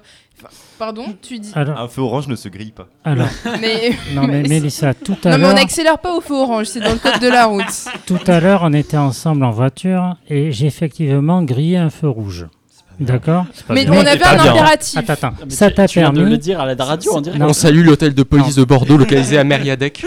Pardon, 0.78 1.06
tu 1.22 1.40
dis. 1.40 1.52
Alors, 1.56 1.80
Un 1.80 1.88
feu 1.88 2.02
orange 2.02 2.28
ne 2.28 2.36
se 2.36 2.48
grille 2.50 2.72
pas. 2.72 2.88
alors 3.04 3.28
Mais 3.62 3.92
non 4.14 4.28
mais 4.28 4.44
Mélissa, 4.48 4.94
tout 4.94 5.18
à 5.24 5.30
non 5.32 5.38
mais 5.38 5.42
l'heure, 5.44 5.52
on 5.52 5.56
n'accélère 5.56 5.98
pas 6.00 6.14
au 6.16 6.22
feu 6.22 6.36
orange, 6.36 6.66
c'est 6.68 6.80
dans 6.80 6.94
le 6.94 7.00
code 7.00 7.20
de 7.20 7.28
la 7.28 7.46
route. 7.46 7.66
tout 8.06 8.20
à 8.28 8.40
l'heure, 8.40 8.62
on 8.64 8.74
était 8.74 8.98
ensemble 8.98 9.44
en 9.44 9.52
voiture 9.52 10.16
et 10.30 10.52
j'ai 10.52 10.68
effectivement 10.68 11.42
grillé 11.44 11.78
un 11.78 11.90
feu 11.90 12.08
rouge. 12.08 12.46
D'accord 13.00 13.46
Mais 13.70 13.86
bien. 13.86 13.94
on 13.94 14.00
avait 14.06 14.18
pas 14.18 14.32
un 14.32 14.42
bien. 14.42 14.52
impératif. 14.54 14.98
Attends, 14.98 15.14
attends. 15.14 15.34
Ça 15.50 15.70
t'a 15.70 15.88
tu 15.88 16.00
viens 16.00 16.10
de 16.10 16.16
permis, 16.16 16.32
le 16.32 16.38
dire 16.40 16.60
à 16.60 16.66
la 16.66 16.84
radio 16.84 17.14
en 17.16 17.22
direct. 17.22 17.40
Non. 17.40 17.50
On 17.50 17.54
salue 17.54 17.84
l'hôtel 17.86 18.16
de 18.16 18.24
police 18.24 18.56
de 18.56 18.64
Bordeaux 18.64 18.98
localisé 18.98 19.38
à 19.38 19.44
Mériadec. 19.44 20.04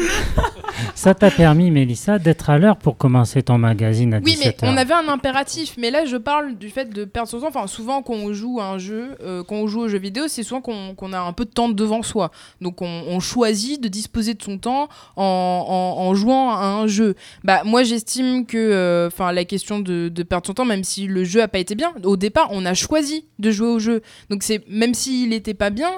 Ça 0.95 1.14
t'a 1.14 1.31
permis, 1.31 1.71
Mélissa, 1.71 2.19
d'être 2.19 2.51
à 2.51 2.59
l'heure 2.59 2.77
pour 2.77 2.97
commencer 2.97 3.43
ton 3.43 3.59
magazine 3.59 4.14
à 4.14 4.19
Oui, 4.19 4.37
mais 4.38 4.51
17h. 4.51 4.57
on 4.62 4.77
avait 4.77 4.95
un 4.95 5.09
impératif. 5.09 5.75
Mais 5.79 5.90
là, 5.90 6.05
je 6.05 6.16
parle 6.16 6.57
du 6.57 6.69
fait 6.71 6.90
de 6.90 7.05
perdre 7.05 7.29
son 7.29 7.40
temps. 7.40 7.49
Enfin, 7.49 7.66
souvent, 7.66 8.03
quand 8.03 8.14
on 8.14 8.33
joue 8.33 8.61
à 8.61 8.64
un 8.66 8.79
jeu, 8.79 9.16
euh, 9.23 9.43
quand 9.43 9.57
on 9.57 9.66
joue 9.66 9.81
aux 9.83 9.88
jeux 9.88 9.99
vidéo, 9.99 10.25
c'est 10.29 10.43
souvent 10.43 10.61
qu'on 10.61 11.12
a 11.12 11.19
un 11.21 11.33
peu 11.33 11.45
de 11.45 11.51
temps 11.51 11.69
devant 11.69 12.03
soi. 12.03 12.31
Donc, 12.61 12.83
on, 12.83 13.05
on 13.09 13.21
choisit 13.21 13.81
de 13.83 13.88
disposer 13.88 14.35
de 14.35 14.43
son 14.43 14.59
temps 14.59 14.88
en, 15.16 15.23
en- 15.69 16.03
en 16.03 16.14
jouant 16.14 16.51
à 16.53 16.64
un 16.64 16.87
jeu. 16.87 17.14
Bah, 17.45 17.62
moi, 17.64 17.83
j'estime 17.83 18.47
que, 18.47 18.57
euh, 18.59 19.09
la 19.33 19.45
question 19.45 19.79
de, 19.81 20.09
de 20.09 20.23
perdre 20.23 20.47
son 20.47 20.55
temps, 20.55 20.64
même 20.64 20.85
si 20.85 21.07
le 21.07 21.25
jeu 21.25 21.43
a 21.43 21.49
pas 21.49 21.59
été 21.59 21.75
bien, 21.75 21.93
au 22.05 22.16
départ, 22.16 22.49
on 22.51 22.64
a 22.66 22.75
choisi 22.75 23.27
de 23.38 23.51
jouer 23.51 23.69
au 23.69 23.79
jeu. 23.79 24.03
Donc, 24.31 24.43
c'est 24.43 24.62
même 24.69 24.95
s'il 24.95 25.29
n'était 25.31 25.55
pas 25.55 25.71
bien, 25.71 25.90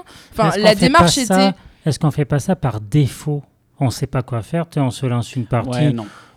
la 0.59 0.75
démarche 0.75 1.19
était. 1.19 1.53
Est-ce 1.87 1.99
qu'on 1.99 2.11
fait 2.11 2.25
pas 2.25 2.39
ça 2.39 2.55
par 2.57 2.81
défaut? 2.81 3.43
On 3.83 3.91
sait 3.91 4.07
pas 4.07 4.23
quoi 4.23 4.43
faire, 4.43 4.69
tu 4.69 4.75
sais, 4.75 4.81
on 4.81 4.91
se 4.91 5.07
lance 5.07 5.35
une 5.35 5.47
partie. 5.47 5.89
Ouais, 5.89 5.95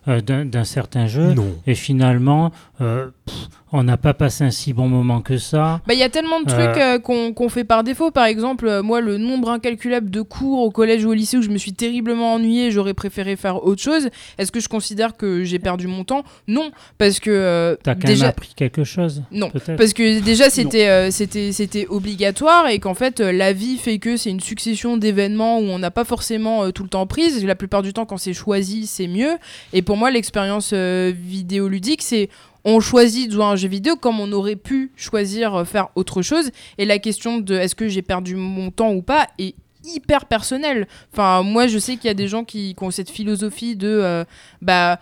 euh, 0.07 0.21
d'un 0.21 0.63
certain 0.63 1.07
jeu. 1.07 1.33
Non. 1.33 1.47
Et 1.65 1.73
finalement, 1.73 2.51
euh, 2.81 3.09
pff, 3.25 3.47
on 3.71 3.83
n'a 3.83 3.97
pas 3.97 4.13
passé 4.13 4.43
un 4.43 4.51
si 4.51 4.71
bon 4.73 4.87
moment 4.87 5.21
que 5.21 5.37
ça. 5.37 5.81
Bah, 5.87 5.93
il 5.93 5.99
y 5.99 6.03
a 6.03 6.09
tellement 6.09 6.39
de 6.39 6.45
trucs 6.45 6.77
euh, 6.77 6.99
qu'on 6.99 7.33
qu'on 7.33 7.49
fait 7.49 7.63
par 7.63 7.83
défaut. 7.83 8.11
Par 8.11 8.25
exemple, 8.25 8.67
euh, 8.67 8.81
moi, 8.83 9.01
le 9.01 9.17
nombre 9.17 9.49
incalculable 9.49 10.09
de 10.09 10.21
cours 10.21 10.59
au 10.59 10.71
collège 10.71 11.03
ou 11.03 11.09
au 11.09 11.13
lycée 11.13 11.37
où 11.37 11.41
je 11.41 11.49
me 11.49 11.57
suis 11.57 11.73
terriblement 11.73 12.33
ennuyée, 12.35 12.71
j'aurais 12.71 12.93
préféré 12.93 13.35
faire 13.35 13.63
autre 13.65 13.81
chose. 13.81 14.09
Est-ce 14.37 14.51
que 14.51 14.59
je 14.59 14.69
considère 14.69 15.17
que 15.17 15.43
j'ai 15.43 15.59
perdu 15.59 15.87
mon 15.87 16.03
temps? 16.03 16.23
Non, 16.47 16.71
parce 16.97 17.19
que 17.19 17.29
euh, 17.31 17.75
T'as 17.83 17.95
quand 17.95 18.07
déjà, 18.07 18.25
même 18.25 18.29
appris 18.29 18.53
quelque 18.55 18.83
chose. 18.83 19.23
non, 19.31 19.51
parce 19.77 19.93
que 19.93 20.21
déjà 20.21 20.49
c'était 20.49 20.87
euh, 20.87 21.11
c'était 21.11 21.51
c'était 21.51 21.87
obligatoire 21.89 22.67
et 22.69 22.79
qu'en 22.79 22.93
fait 22.93 23.19
euh, 23.19 23.31
la 23.31 23.51
vie 23.51 23.77
fait 23.77 23.97
que 23.99 24.15
c'est 24.15 24.29
une 24.29 24.39
succession 24.39 24.95
d'événements 24.97 25.59
où 25.59 25.63
on 25.63 25.79
n'a 25.79 25.91
pas 25.91 26.03
forcément 26.05 26.63
euh, 26.63 26.71
tout 26.71 26.83
le 26.83 26.89
temps 26.89 27.07
prise. 27.07 27.43
La 27.43 27.55
plupart 27.55 27.81
du 27.81 27.91
temps, 27.93 28.05
quand 28.05 28.17
c'est 28.17 28.33
choisi, 28.33 28.85
c'est 28.87 29.07
mieux. 29.07 29.33
Et 29.73 29.81
pour 29.81 29.97
moi, 29.97 30.11
l'expérience 30.11 30.71
euh, 30.73 31.11
vidéoludique, 31.15 32.01
c'est 32.01 32.29
on 32.65 32.79
choisit 32.79 33.27
de 33.29 33.33
jouer 33.33 33.43
à 33.43 33.47
un 33.49 33.55
jeu 33.55 33.67
vidéo 33.67 33.95
comme 33.95 34.19
on 34.19 34.31
aurait 34.31 34.55
pu 34.55 34.91
choisir 34.95 35.53
euh, 35.55 35.63
faire 35.65 35.89
autre 35.95 36.21
chose. 36.21 36.49
Et 36.77 36.85
la 36.85 36.99
question 36.99 37.37
de 37.37 37.53
est-ce 37.55 37.75
que 37.75 37.87
j'ai 37.87 38.01
perdu 38.01 38.35
mon 38.35 38.71
temps 38.71 38.91
ou 38.91 39.01
pas 39.03 39.27
est 39.37 39.55
hyper 39.83 40.25
personnelle. 40.25 40.87
Enfin, 41.13 41.43
moi, 41.43 41.67
je 41.67 41.77
sais 41.77 41.95
qu'il 41.95 42.07
y 42.07 42.11
a 42.11 42.15
des 42.15 42.27
gens 42.27 42.43
qui, 42.43 42.73
qui 42.73 42.83
ont 42.83 42.89
cette 42.89 43.11
philosophie 43.11 43.75
de 43.75 43.87
euh, 43.87 44.23
bah 44.61 44.99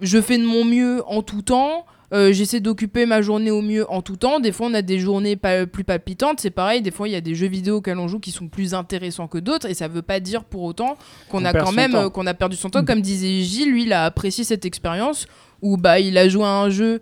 je 0.00 0.20
fais 0.20 0.38
de 0.38 0.44
mon 0.44 0.64
mieux 0.64 1.02
en 1.08 1.22
tout 1.22 1.42
temps. 1.42 1.86
euh, 2.12 2.32
J'essaie 2.32 2.60
d'occuper 2.60 3.04
ma 3.06 3.20
journée 3.22 3.50
au 3.50 3.62
mieux 3.62 3.88
en 3.90 4.00
tout 4.02 4.16
temps. 4.16 4.38
Des 4.40 4.52
fois, 4.52 4.66
on 4.68 4.74
a 4.74 4.82
des 4.82 4.98
journées 5.00 5.36
plus 5.36 5.84
palpitantes. 5.84 6.40
C'est 6.40 6.50
pareil. 6.50 6.82
Des 6.82 6.90
fois, 6.90 7.08
il 7.08 7.12
y 7.12 7.16
a 7.16 7.20
des 7.20 7.34
jeux 7.34 7.46
vidéo 7.48 7.76
auxquels 7.78 7.98
on 7.98 8.06
joue 8.08 8.20
qui 8.20 8.30
sont 8.32 8.48
plus 8.48 8.74
intéressants 8.74 9.28
que 9.28 9.38
d'autres. 9.38 9.68
Et 9.68 9.74
ça 9.74 9.88
veut 9.88 10.02
pas 10.02 10.20
dire 10.20 10.44
pour 10.44 10.62
autant 10.62 10.96
qu'on 11.28 11.42
On 11.42 11.44
a 11.44 11.52
quand 11.52 11.72
même 11.72 11.94
euh, 11.94 12.10
qu'on 12.10 12.26
a 12.26 12.34
perdu 12.34 12.56
son 12.56 12.70
temps. 12.70 12.84
Comme 12.84 13.00
disait 13.00 13.42
Gilles, 13.42 13.70
lui, 13.72 13.84
il 13.84 13.92
a 13.92 14.04
apprécié 14.04 14.44
cette 14.44 14.64
expérience 14.64 15.26
où 15.62 15.76
bah 15.76 16.00
il 16.00 16.18
a 16.18 16.28
joué 16.28 16.44
à 16.44 16.60
un 16.60 16.70
jeu. 16.70 17.00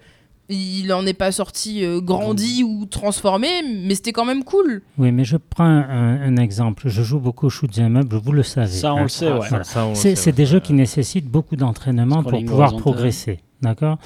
Il 0.53 0.93
en 0.93 1.07
est 1.07 1.15
pas 1.15 1.31
sorti 1.31 1.85
euh, 1.85 2.01
grandi 2.01 2.65
ou 2.65 2.85
transformé, 2.85 3.47
mais 3.63 3.95
c'était 3.95 4.11
quand 4.11 4.25
même 4.25 4.43
cool. 4.43 4.83
Oui, 4.99 5.13
mais 5.13 5.23
je 5.25 5.37
prends 5.37 5.63
un, 5.65 6.21
un 6.21 6.37
exemple. 6.37 6.89
Je 6.89 7.03
joue 7.03 7.21
beaucoup 7.21 7.47
au 7.47 7.51
shoot 7.51 7.71
'em 7.79 7.97
up, 7.97 8.13
vous 8.13 8.33
le 8.33 8.43
savez. 8.43 8.67
Ça, 8.67 8.93
on 8.93 8.99
hein. 8.99 9.03
le 9.05 9.09
sait, 9.09 9.31
ouais. 9.33 9.47
Voilà. 9.49 9.63
C'est 9.95 10.27
ouais. 10.27 10.33
des 10.33 10.47
jeux 10.47 10.59
qui 10.59 10.73
nécessitent 10.73 11.29
beaucoup 11.29 11.55
d'entraînement 11.55 12.25
pour 12.25 12.45
pouvoir 12.45 12.77
progresser. 12.77 13.39
D'accord? 13.63 13.99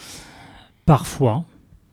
Parfois, 0.85 1.45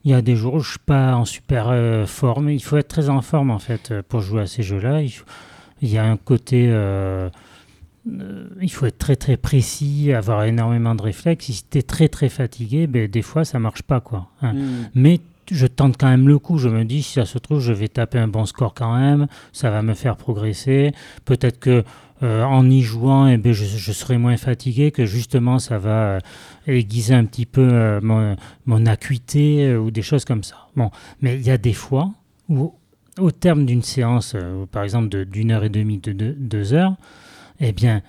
il 0.03 0.11
y 0.11 0.13
a 0.13 0.21
des 0.21 0.35
jours 0.35 0.55
où 0.55 0.59
je 0.59 0.67
ne 0.67 0.71
suis 0.71 0.79
pas 0.79 1.15
en 1.15 1.23
super 1.23 1.69
euh, 1.69 2.05
forme. 2.05 2.49
Il 2.49 2.61
faut 2.61 2.75
être 2.75 2.89
très 2.89 3.09
en 3.09 3.21
forme, 3.21 3.51
en 3.51 3.59
fait, 3.59 3.91
euh, 3.91 4.01
pour 4.05 4.19
jouer 4.19 4.41
à 4.41 4.47
ces 4.47 4.63
jeux-là. 4.63 5.01
Il, 5.01 5.89
y 5.89 5.97
a 5.97 6.03
un 6.03 6.17
côté. 6.17 6.65
euh, 6.69 7.29
euh, 8.09 8.47
il 8.61 8.71
faut 8.71 8.85
être 8.85 8.97
très 8.97 9.15
très 9.15 9.37
précis, 9.37 10.11
avoir 10.13 10.43
énormément 10.43 10.95
de 10.95 11.01
réflexes. 11.01 11.45
Si 11.45 11.63
tu 11.69 11.77
es 11.77 11.81
très 11.83 12.07
très 12.09 12.29
fatigué, 12.29 12.87
ben, 12.87 13.07
des 13.07 13.21
fois 13.21 13.45
ça 13.45 13.59
marche 13.59 13.83
pas. 13.83 13.99
quoi. 14.01 14.29
hein. 14.41 14.53
Hmm. 14.53 14.89
Mais 14.95 15.19
je 15.51 15.67
tente 15.67 15.97
quand 15.97 16.07
même 16.09 16.27
le 16.27 16.39
coup. 16.39 16.57
Je 16.57 16.69
me 16.69 16.85
dis, 16.85 17.03
si 17.03 17.13
ça 17.13 17.25
se 17.25 17.37
trouve, 17.37 17.59
je 17.59 17.73
vais 17.73 17.89
taper 17.89 18.19
un 18.19 18.27
bon 18.27 18.45
score 18.45 18.73
quand 18.73 18.97
même. 18.97 19.27
Ça 19.51 19.69
va 19.69 19.81
me 19.81 19.93
faire 19.93 20.15
progresser. 20.15 20.93
Peut-être 21.25 21.59
que 21.59 21.83
euh, 22.23 22.43
en 22.43 22.69
y 22.69 22.81
jouant, 22.81 23.27
eh 23.27 23.37
ben, 23.37 23.51
je, 23.51 23.65
je 23.65 23.91
serai 23.91 24.17
moins 24.17 24.37
fatigué, 24.37 24.91
que 24.91 25.05
justement, 25.05 25.59
ça 25.59 25.77
va 25.79 26.03
euh, 26.03 26.19
aiguiser 26.67 27.15
un 27.15 27.25
petit 27.25 27.45
peu 27.47 27.67
euh, 27.67 27.99
mon, 28.01 28.35
mon 28.65 28.85
acuité 28.85 29.75
ou 29.75 29.91
des 29.91 30.03
choses 30.03 30.23
comme 30.23 30.43
ça. 30.43 30.67
Bon, 30.75 30.91
mais 31.21 31.35
il 31.35 31.41
y 31.41 31.49
a 31.49 31.57
des 31.57 31.73
fois 31.73 32.11
où, 32.47 32.73
au 33.19 33.31
terme 33.31 33.65
d'une 33.65 33.81
séance, 33.81 34.35
par 34.71 34.83
exemple 34.83 35.25
d'une 35.25 35.51
heure 35.51 35.63
et 35.63 35.69
demie, 35.69 35.97
de 35.97 36.13
deux 36.13 36.73
heures, 36.73 36.95
eh 37.61 37.71
bien, 37.71 38.01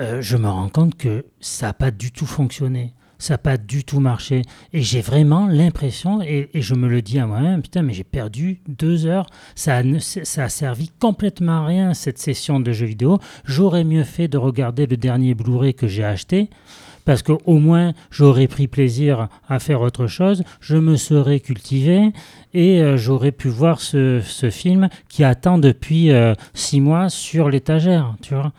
euh, 0.00 0.22
je 0.22 0.36
me 0.36 0.48
rends 0.48 0.68
compte 0.68 0.96
que 0.96 1.24
ça 1.40 1.68
n'a 1.68 1.72
pas 1.72 1.90
du 1.90 2.12
tout 2.12 2.26
fonctionné. 2.26 2.94
Ça 3.18 3.34
n'a 3.34 3.38
pas 3.38 3.56
du 3.56 3.82
tout 3.82 3.98
marché. 3.98 4.42
Et 4.72 4.80
j'ai 4.80 5.00
vraiment 5.00 5.48
l'impression, 5.48 6.22
et, 6.22 6.48
je 6.54 6.74
me 6.74 6.86
le 6.86 7.02
dis 7.02 7.18
à 7.18 7.26
moi-même, 7.26 7.62
putain, 7.62 7.82
mais 7.82 7.92
j'ai 7.92 8.04
perdu 8.04 8.60
deux 8.68 9.06
heures. 9.06 9.26
Ça 9.56 9.78
a, 9.78 9.82
ça 9.98 10.44
a 10.44 10.48
servi 10.48 10.90
complètement 11.00 11.64
à 11.64 11.66
rien, 11.66 11.94
cette 11.94 12.18
session 12.18 12.60
de 12.60 12.70
jeux 12.70 12.86
vidéo. 12.86 13.18
J'aurais 13.44 13.82
mieux 13.82 14.04
fait 14.04 14.28
de 14.28 14.38
regarder 14.38 14.86
le 14.86 14.96
dernier 14.96 15.34
Blu-ray 15.34 15.74
que 15.74 15.88
j'ai 15.88 16.04
acheté. 16.04 16.48
Parce 17.04 17.22
qu'au 17.22 17.58
moins, 17.58 17.94
j'aurais 18.10 18.48
pris 18.48 18.68
plaisir 18.68 19.28
à 19.48 19.58
faire 19.58 19.80
autre 19.80 20.08
chose, 20.08 20.44
je 20.60 20.76
me 20.76 20.96
serais 20.96 21.40
cultivé 21.40 22.12
et 22.52 22.82
euh, 22.82 22.98
j'aurais 22.98 23.32
pu 23.32 23.48
voir 23.48 23.80
ce, 23.80 24.20
ce 24.20 24.50
film 24.50 24.90
qui 25.08 25.24
attend 25.24 25.56
depuis 25.56 26.12
euh, 26.12 26.34
six 26.52 26.82
mois 26.82 27.08
sur 27.08 27.48
l'étagère, 27.48 28.14
tu 28.20 28.34
vois. 28.34 28.52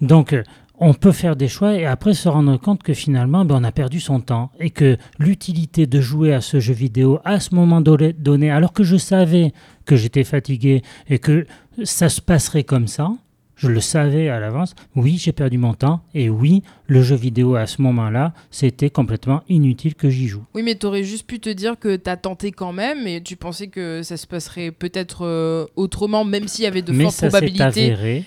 Donc, 0.00 0.32
euh, 0.32 0.42
on 0.78 0.92
peut 0.92 1.12
faire 1.12 1.36
des 1.36 1.46
choix 1.48 1.74
et 1.74 1.86
après 1.86 2.14
se 2.14 2.28
rendre 2.28 2.56
compte 2.56 2.82
que 2.82 2.94
finalement, 2.94 3.44
ben, 3.44 3.56
on 3.60 3.64
a 3.64 3.70
perdu 3.72 4.00
son 4.00 4.20
temps 4.20 4.50
et 4.58 4.70
que 4.70 4.96
l'utilité 5.20 5.86
de 5.86 6.00
jouer 6.00 6.34
à 6.34 6.40
ce 6.40 6.58
jeu 6.58 6.74
vidéo 6.74 7.20
à 7.24 7.38
ce 7.40 7.54
moment 7.54 7.80
do- 7.80 7.96
donné, 8.18 8.50
alors 8.50 8.72
que 8.72 8.82
je 8.82 8.96
savais 8.96 9.52
que 9.86 9.94
j'étais 9.96 10.24
fatigué 10.24 10.82
et 11.08 11.18
que 11.20 11.46
ça 11.84 12.08
se 12.08 12.20
passerait 12.20 12.64
comme 12.64 12.88
ça, 12.88 13.12
je 13.56 13.68
le 13.68 13.80
savais 13.80 14.28
à 14.28 14.40
l'avance, 14.40 14.74
oui, 14.96 15.16
j'ai 15.16 15.30
perdu 15.30 15.58
mon 15.58 15.74
temps 15.74 16.00
et 16.12 16.28
oui, 16.28 16.64
le 16.88 17.02
jeu 17.02 17.14
vidéo 17.14 17.54
à 17.54 17.68
ce 17.68 17.80
moment-là, 17.82 18.32
c'était 18.50 18.90
complètement 18.90 19.42
inutile 19.48 19.94
que 19.94 20.10
j'y 20.10 20.26
joue. 20.26 20.42
Oui, 20.56 20.64
mais 20.64 20.74
t'aurais 20.74 21.04
juste 21.04 21.24
pu 21.24 21.38
te 21.38 21.48
dire 21.50 21.78
que 21.78 21.94
t'as 21.94 22.16
tenté 22.16 22.50
quand 22.50 22.72
même 22.72 23.06
et 23.06 23.22
tu 23.22 23.36
pensais 23.36 23.68
que 23.68 24.02
ça 24.02 24.16
se 24.16 24.26
passerait 24.26 24.72
peut-être 24.72 25.24
euh, 25.24 25.66
autrement, 25.76 26.24
même 26.24 26.48
s'il 26.48 26.64
y 26.64 26.66
avait 26.66 26.82
de 26.82 26.90
Mais 26.92 27.04
fortes 27.04 27.18
probabilités. 27.18 28.24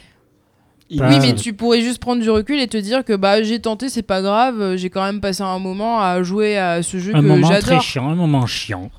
Oui, 0.90 1.20
mais 1.22 1.36
tu 1.36 1.54
pourrais 1.54 1.82
juste 1.82 2.00
prendre 2.00 2.22
du 2.22 2.30
recul 2.30 2.60
et 2.60 2.68
te 2.68 2.78
dire 2.78 3.04
que 3.04 3.14
bah 3.14 3.44
j'ai 3.44 3.60
tenté, 3.60 3.90
c'est 3.90 4.02
pas 4.04 4.22
grave, 4.22 4.62
euh, 4.62 4.78
j'ai 4.78 4.90
quand 4.90 5.04
même 5.04 5.20
passé 5.20 5.44
un 5.44 5.60
moment 5.60 6.00
à 6.02 6.24
jouer 6.24 6.58
à 6.58 6.82
ce 6.84 6.98
jeu 6.98 7.14
Un 7.14 7.22
que 7.22 7.26
moment 7.26 7.50
très 7.60 7.80
chiant, 7.82 8.10
un 8.10 8.16
moment 8.16 8.46
chiant. 8.46 8.90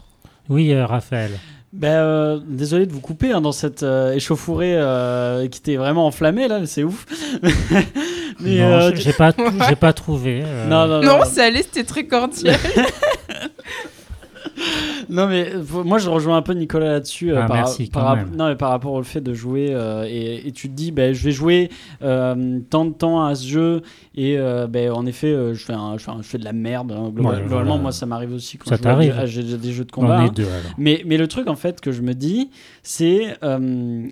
Oui, 0.50 0.72
euh, 0.72 0.84
Raphaël. 0.86 1.30
Ben, 1.72 1.88
euh, 1.88 2.40
désolé 2.46 2.86
de 2.86 2.92
vous 2.92 3.00
couper 3.00 3.32
hein, 3.32 3.40
dans 3.42 3.52
cette 3.52 3.82
euh, 3.82 4.12
échauffourée 4.14 4.74
euh, 4.76 5.46
qui 5.48 5.58
était 5.60 5.76
vraiment 5.76 6.06
enflammée 6.06 6.48
là, 6.48 6.60
c'est 6.66 6.82
ouf. 6.82 7.04
mais 8.40 8.58
non, 8.58 8.64
euh, 8.72 8.90
j'ai- 8.94 9.12
pas, 9.12 9.32
j'ai 9.68 9.76
pas 9.76 9.92
trouvé. 9.92 10.42
euh, 10.44 10.66
non, 10.66 10.86
non, 10.86 11.02
non, 11.02 11.18
Non, 11.18 11.24
ça 11.24 11.44
allait, 11.44 11.62
c'était 11.62 11.84
très 11.84 12.06
cordial. 12.06 12.56
Non, 15.10 15.26
mais 15.26 15.52
moi 15.84 15.96
je 15.98 16.10
rejoins 16.10 16.36
un 16.36 16.42
peu 16.42 16.52
Nicolas 16.52 16.92
là-dessus. 16.92 17.32
euh, 17.32 17.40
Ah, 17.42 17.46
par, 17.92 18.16
non, 18.36 18.48
mais 18.48 18.56
par 18.56 18.70
rapport 18.70 18.92
au 18.92 19.02
fait 19.02 19.20
de 19.22 19.32
jouer 19.32 19.68
euh, 19.72 20.04
et, 20.06 20.46
et 20.46 20.52
tu 20.52 20.68
te 20.68 20.74
dis, 20.74 20.90
ben, 20.92 21.14
je 21.14 21.24
vais 21.24 21.30
jouer 21.30 21.70
euh, 22.02 22.58
tant 22.68 22.84
de 22.84 22.92
temps 22.92 23.24
à 23.24 23.34
ce 23.34 23.46
jeu 23.46 23.82
et 24.14 24.36
ben, 24.68 24.90
en 24.92 25.06
effet, 25.06 25.32
je, 25.54 25.64
fais 25.64 25.72
un- 25.72 25.96
je, 25.96 26.04
fais 26.04 26.10
un- 26.10 26.20
je 26.22 26.26
fais 26.28 26.38
de 26.38 26.44
la 26.44 26.52
merde. 26.52 26.92
hein, 26.92 27.04
Ouais, 27.06 27.10
globalement, 27.12 27.48
voilà. 27.48 27.76
moi 27.76 27.92
ça 27.92 28.04
m'arrive 28.06 28.32
aussi 28.34 28.58
quand 28.58 28.68
Ça 28.68 28.76
je 28.76 28.82
joue 28.82 28.88
à 28.88 28.92
des- 29.06 29.10
à 29.12 29.26
jeux 29.72 29.84
de 29.84 29.90
on 29.96 30.00
combat. 30.02 30.24
est 30.24 30.28
hein. 30.28 30.32
deux. 30.34 30.46
Mais, 30.76 31.02
mais 31.06 31.16
le 31.16 31.26
truc 31.28 31.48
en 31.48 31.56
fait 31.56 31.80
que 31.80 31.90
je 31.92 32.02
me 32.02 32.12
dis, 32.14 32.50
c'est 32.82 33.36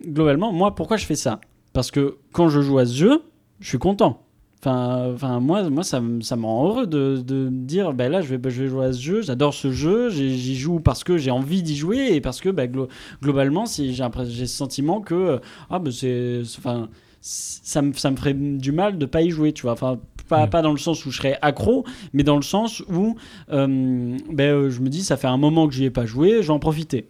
globalement, 0.07 0.53
moi 0.53 0.75
pourquoi 0.75 0.97
je 0.97 1.05
fais 1.07 1.15
ça? 1.17 1.41
Parce 1.73 1.91
que 1.91 2.17
quand 2.33 2.49
je 2.49 2.61
joue 2.63 2.79
à 2.79 2.87
ce 2.87 2.95
jeu, 2.95 3.23
je 3.61 3.69
suis 3.69 3.79
content. 3.79 4.23
Enfin, 4.67 5.13
enfin 5.15 5.39
moi, 5.39 5.71
moi 5.71 5.85
ça, 5.85 6.01
me- 6.01 6.21
ça 6.23 6.35
me 6.35 6.45
rend 6.45 6.67
heureux 6.69 6.87
de, 6.89 7.23
de 7.25 7.49
me 7.51 7.65
dire, 7.67 7.93
ben 7.93 8.11
là, 8.11 8.21
je 8.21 8.35
vais, 8.35 8.51
je 8.51 8.63
vais 8.65 8.69
jouer 8.69 8.87
à 8.87 8.93
ce 8.93 9.01
jeu, 9.01 9.23
j'adore 9.23 9.55
ce 9.55 9.71
jeu, 9.71 10.11
j'y 10.11 10.57
joue 10.57 10.81
parce 10.81 11.05
que 11.05 11.17
j'ai 11.17 11.31
envie 11.31 11.63
d'y 11.63 11.77
jouer 11.77 12.09
et 12.15 12.21
parce 12.21 12.41
que 12.41 12.49
ben, 12.49 12.69
glo- 12.71 12.89
globalement, 13.23 13.67
si 13.67 13.95
j'ai 13.95 14.03
ce 14.47 14.57
sentiment 14.57 15.01
que, 15.01 15.15
euh, 15.15 15.39
ah, 15.71 15.79
ben 15.79 15.93
c'est, 15.93 16.43
c'est- 16.45 16.59
enfin, 16.59 16.89
ça 17.21 17.81
me, 17.83 17.93
ça 17.93 18.11
me 18.11 18.17
ferait 18.17 18.35
du 18.35 18.73
mal 18.73 18.99
de 18.99 19.07
pas 19.07 19.23
y 19.23 19.31
jouer, 19.31 19.53
tu 19.53 19.63
vois. 19.63 19.73
Enfin, 19.73 19.99
pas, 20.29 20.47
Mm. 20.47 20.51
pas 20.51 20.63
dans 20.63 20.73
le 20.73 20.79
sens 20.79 21.07
où 21.07 21.13
je 21.13 21.17
serais 21.19 21.39
accro, 21.43 21.85
mais 22.13 22.25
dans 22.25 22.37
le 22.37 22.43
sens 22.43 22.83
où 22.93 23.15
euh, 23.53 24.17
ben, 24.33 24.53
euh, 24.53 24.71
je 24.71 24.81
me 24.81 24.89
dis, 24.89 25.05
ça 25.05 25.17
fait 25.17 25.29
un 25.29 25.37
moment 25.37 25.69
que 25.69 25.75
j'y 25.75 25.85
ai 25.85 25.91
pas 25.91 26.07
joué, 26.07 26.43
je 26.43 26.49
vais 26.49 26.53
en 26.53 26.59
profiter. 26.59 27.07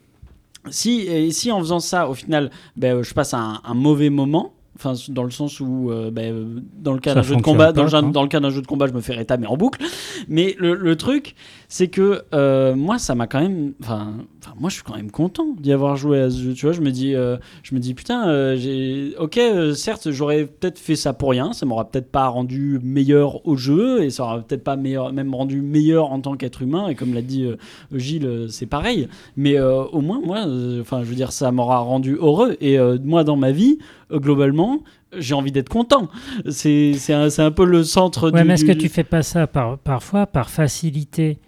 Si, 0.68 1.00
et 1.02 1.30
si 1.30 1.50
en 1.52 1.60
faisant 1.60 1.80
ça, 1.80 2.08
au 2.10 2.14
final, 2.14 2.50
ben, 2.76 3.02
je 3.02 3.14
passe 3.14 3.32
un, 3.32 3.60
un 3.64 3.74
mauvais 3.74 4.10
moment, 4.10 4.52
enfin 4.76 4.94
dans 5.08 5.24
le 5.24 5.30
sens 5.30 5.60
où, 5.60 5.90
euh, 5.90 6.10
ben, 6.10 6.32
euh, 6.32 6.60
dans 6.74 6.92
le 6.92 7.00
cas 7.00 7.14
d'un 7.14 7.22
jeu 7.22 7.36
de 7.36 7.42
combat, 7.42 7.72
dans, 7.72 8.02
dans 8.02 8.22
le 8.22 8.28
cas 8.28 8.40
d'un 8.40 8.50
jeu 8.50 8.62
de 8.62 8.66
combat, 8.66 8.86
je 8.86 8.92
me 8.92 9.00
fais 9.00 9.14
rétamer 9.14 9.46
en 9.46 9.56
boucle. 9.56 9.82
Mais 10.28 10.54
le, 10.58 10.74
le 10.74 10.96
truc, 10.96 11.34
c'est 11.68 11.88
que 11.88 12.22
euh, 12.32 12.74
moi, 12.74 12.98
ça 12.98 13.14
m'a 13.14 13.26
quand 13.26 13.40
même, 13.40 13.72
enfin, 13.80 14.14
moi, 14.58 14.70
je 14.70 14.76
suis 14.76 14.84
quand 14.84 14.96
même 14.96 15.10
content 15.10 15.54
d'y 15.58 15.72
avoir 15.72 15.96
joué 15.96 16.20
à 16.20 16.30
ce 16.30 16.40
jeu. 16.40 16.54
Tu 16.54 16.66
vois, 16.66 16.72
je 16.72 16.80
me 16.80 16.90
dis, 16.90 17.14
euh, 17.14 17.36
je 17.62 17.74
me 17.74 17.80
dis, 17.80 17.94
putain, 17.94 18.28
euh, 18.28 19.10
ok, 19.18 19.40
certes, 19.74 20.10
j'aurais 20.10 20.44
peut-être 20.44 20.78
fait 20.78 20.96
ça 20.96 21.12
pour 21.12 21.30
rien, 21.30 21.52
ça 21.52 21.66
m'aura 21.66 21.90
peut-être 21.90 22.10
pas 22.10 22.28
rendu 22.28 22.78
meilleur 22.82 23.46
au 23.46 23.56
jeu 23.56 24.02
et 24.04 24.10
ça 24.10 24.24
aura 24.24 24.40
peut-être 24.40 24.64
pas 24.64 24.76
meilleur, 24.76 25.12
même 25.12 25.34
rendu 25.34 25.60
meilleur 25.60 26.12
en 26.12 26.20
tant 26.20 26.36
qu'être 26.36 26.62
humain. 26.62 26.88
Et 26.88 26.94
comme 26.94 27.14
l'a 27.14 27.22
dit 27.22 27.46
Gilles, 27.92 28.46
c'est 28.48 28.66
pareil. 28.66 29.08
Mais 29.36 29.58
au 29.60 30.00
moins, 30.00 30.20
moi, 30.24 30.46
enfin, 30.80 31.02
je 31.02 31.08
veux 31.08 31.14
dire, 31.14 31.32
ça 31.32 31.50
m'aura 31.52 31.78
rendu 31.78 32.14
heureux. 32.14 32.56
Et 32.60 32.78
moi, 33.04 33.24
dans 33.24 33.36
ma 33.36 33.50
vie, 33.50 33.78
globalement, 34.12 34.80
j'ai 35.16 35.34
envie 35.34 35.52
d'être 35.52 35.68
content. 35.68 36.08
C'est 36.48 36.94
un, 37.10 37.50
peu 37.50 37.64
le 37.64 37.84
centre 37.84 38.30
Ouais, 38.30 38.42
du. 38.42 38.48
mais 38.48 38.54
est-ce 38.54 38.64
que 38.64 38.72
tu 38.72 38.88
fais 38.88 39.04
pas 39.04 39.22
ça 39.22 39.46
par, 39.46 39.78
parfois 39.78 40.26
par 40.26 40.50
facilité? 40.50 41.38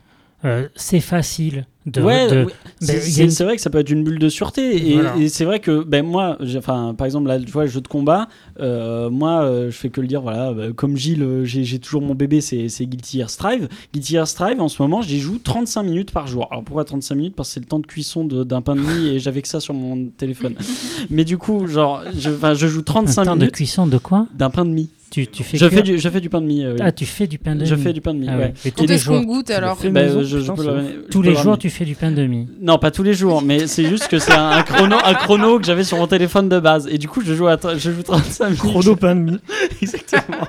Euh, 0.44 0.68
c'est 0.76 1.00
facile 1.00 1.66
de. 1.86 2.02
ouais, 2.02 2.28
de- 2.30 2.44
ouais. 2.44 2.52
ben, 2.82 3.00
c'est 3.00 3.24
une- 3.24 3.30
vrai 3.46 3.56
que 3.56 3.62
ça 3.62 3.70
peut 3.70 3.78
être 3.78 3.90
une 3.90 4.04
bulle 4.04 4.18
de 4.18 4.28
sûreté. 4.28 4.90
Et, 4.90 4.94
Voilà. 4.94 5.16
et 5.16 5.28
c'est 5.28 5.44
vrai 5.44 5.58
que, 5.58 5.82
ben 5.82 6.04
moi, 6.04 6.36
enfin, 6.58 6.94
par 6.96 7.06
exemple, 7.06 7.28
là, 7.28 7.40
tu 7.40 7.50
vois, 7.50 7.64
le 7.64 7.70
jeu 7.70 7.80
de 7.80 7.88
combat, 7.88 8.28
euh, 8.60 9.08
moi, 9.10 9.42
euh, 9.42 9.70
je 9.70 9.76
fais 9.76 9.88
que 9.88 10.00
le 10.00 10.06
dire, 10.06 10.20
voilà, 10.20 10.52
bah, 10.52 10.64
comme 10.76 10.96
Gilles, 10.96 11.26
j'ai 11.44 11.78
toujours 11.78 12.02
mon 12.02 12.14
bébé, 12.14 12.40
c'est 12.40 12.66
Guilty 12.86 13.18
Gear 13.18 13.30
Strive. 13.30 13.68
Guilty 13.94 14.12
Gear 14.12 14.28
Strive, 14.28 14.60
en 14.60 14.68
ce 14.68 14.80
moment, 14.82 15.00
j'y 15.02 15.18
joue 15.18 15.38
35 15.38 15.82
minutes 15.82 16.10
par 16.12 16.26
jour. 16.26 16.46
Alors 16.50 16.62
pourquoi 16.62 16.84
35 16.84 17.14
minutes? 17.14 17.34
Parce 17.34 17.48
que 17.48 17.54
c'est 17.54 17.60
le 17.60 17.66
temps 17.66 17.80
de 17.80 17.86
cuisson 17.86 18.24
de- 18.24 18.44
d'un 18.44 18.60
pain 18.60 18.76
de 18.76 18.80
mie 18.82 19.08
et 19.08 19.18
j'avais 19.18 19.40
que 19.42 19.48
ça 19.48 19.60
sur 19.60 19.74
mon 19.74 20.08
téléphone. 20.08 20.54
Mais 21.10 21.24
du 21.24 21.38
coup, 21.38 21.66
genre, 21.66 22.02
je, 22.16 22.30
je 22.54 22.66
joue 22.66 22.80
un 22.80 22.82
35 22.82 23.24
temps 23.24 23.34
de 23.34 23.40
minutes 23.40 23.54
cuisson 23.54 23.86
de 23.86 23.98
quoi? 23.98 24.26
d'un 24.34 24.50
pain 24.50 24.64
de 24.64 24.70
mie. 24.70 24.90
Tu, 25.10 25.26
tu 25.26 25.42
fais 25.44 25.56
Je 25.58 25.66
cuire- 25.66 25.78
fais, 25.78 25.82
du, 25.82 25.98
je 25.98 26.08
fais 26.08 26.20
du 26.20 26.28
pain 26.28 26.40
de 26.40 26.46
mie. 26.46 26.64
euh, 26.64 26.72
oui. 26.74 26.78
Ah, 26.82 26.92
tu 26.92 27.06
fais 27.06 27.26
du 27.26 27.38
pain 27.38 27.54
de 27.54 27.64
je 27.64 27.74
mie. 27.74 27.82
fais 27.82 27.92
du 27.92 28.00
pain 28.00 28.14
de 28.14 28.18
mie, 28.20 28.26
Ah 28.28 28.36
ouais. 28.36 28.42
ouais. 28.44 28.54
Et 28.64 28.70
tous 28.70 28.80
Quand 28.82 28.86
les 28.88 28.94
est-ce 28.94 29.06
qu'on 29.06 29.16
jours, 29.22 29.24
goûte 29.26 29.50
alors 29.50 29.78
fais 29.78 29.90
Bah, 29.90 30.02
maison, 30.02 30.22
je, 30.22 30.38
je 30.40 30.52
peux 30.52 30.62
c'est 30.62 30.68
le- 30.70 30.82
je 31.06 31.10
tous 31.10 31.22
les 31.22 31.30
le 31.30 31.36
jours, 31.36 31.58
tu 31.58 31.70
fais 31.70 31.84
du 31.84 31.94
pain 31.94 32.10
de 32.10 32.24
mie. 32.26 32.46
Non, 32.60 32.78
pas 32.78 32.90
tous 32.90 33.02
les 33.02 33.14
jours, 33.14 33.42
mais 33.42 33.66
c'est 33.66 33.84
juste 33.86 34.08
que 34.08 34.18
c'est 34.18 34.32
un, 34.34 34.48
un 34.50 34.62
chrono, 34.62 34.96
un 35.04 35.14
chrono 35.14 35.58
que 35.58 35.66
j'avais 35.66 35.84
sur 35.84 35.96
mon 35.98 36.06
téléphone 36.06 36.48
de 36.48 36.58
base. 36.60 36.88
Et 36.90 36.98
du 36.98 37.08
coup, 37.08 37.20
je 37.22 37.34
joue, 37.34 37.46
à, 37.48 37.58
je 37.76 37.90
joue 37.90 38.02
35 38.02 38.44
minutes. 38.46 38.60
Chrono 38.60 38.96
pain 38.96 39.14
de 39.16 39.20
mie. 39.20 39.38
Exactement. 39.82 40.46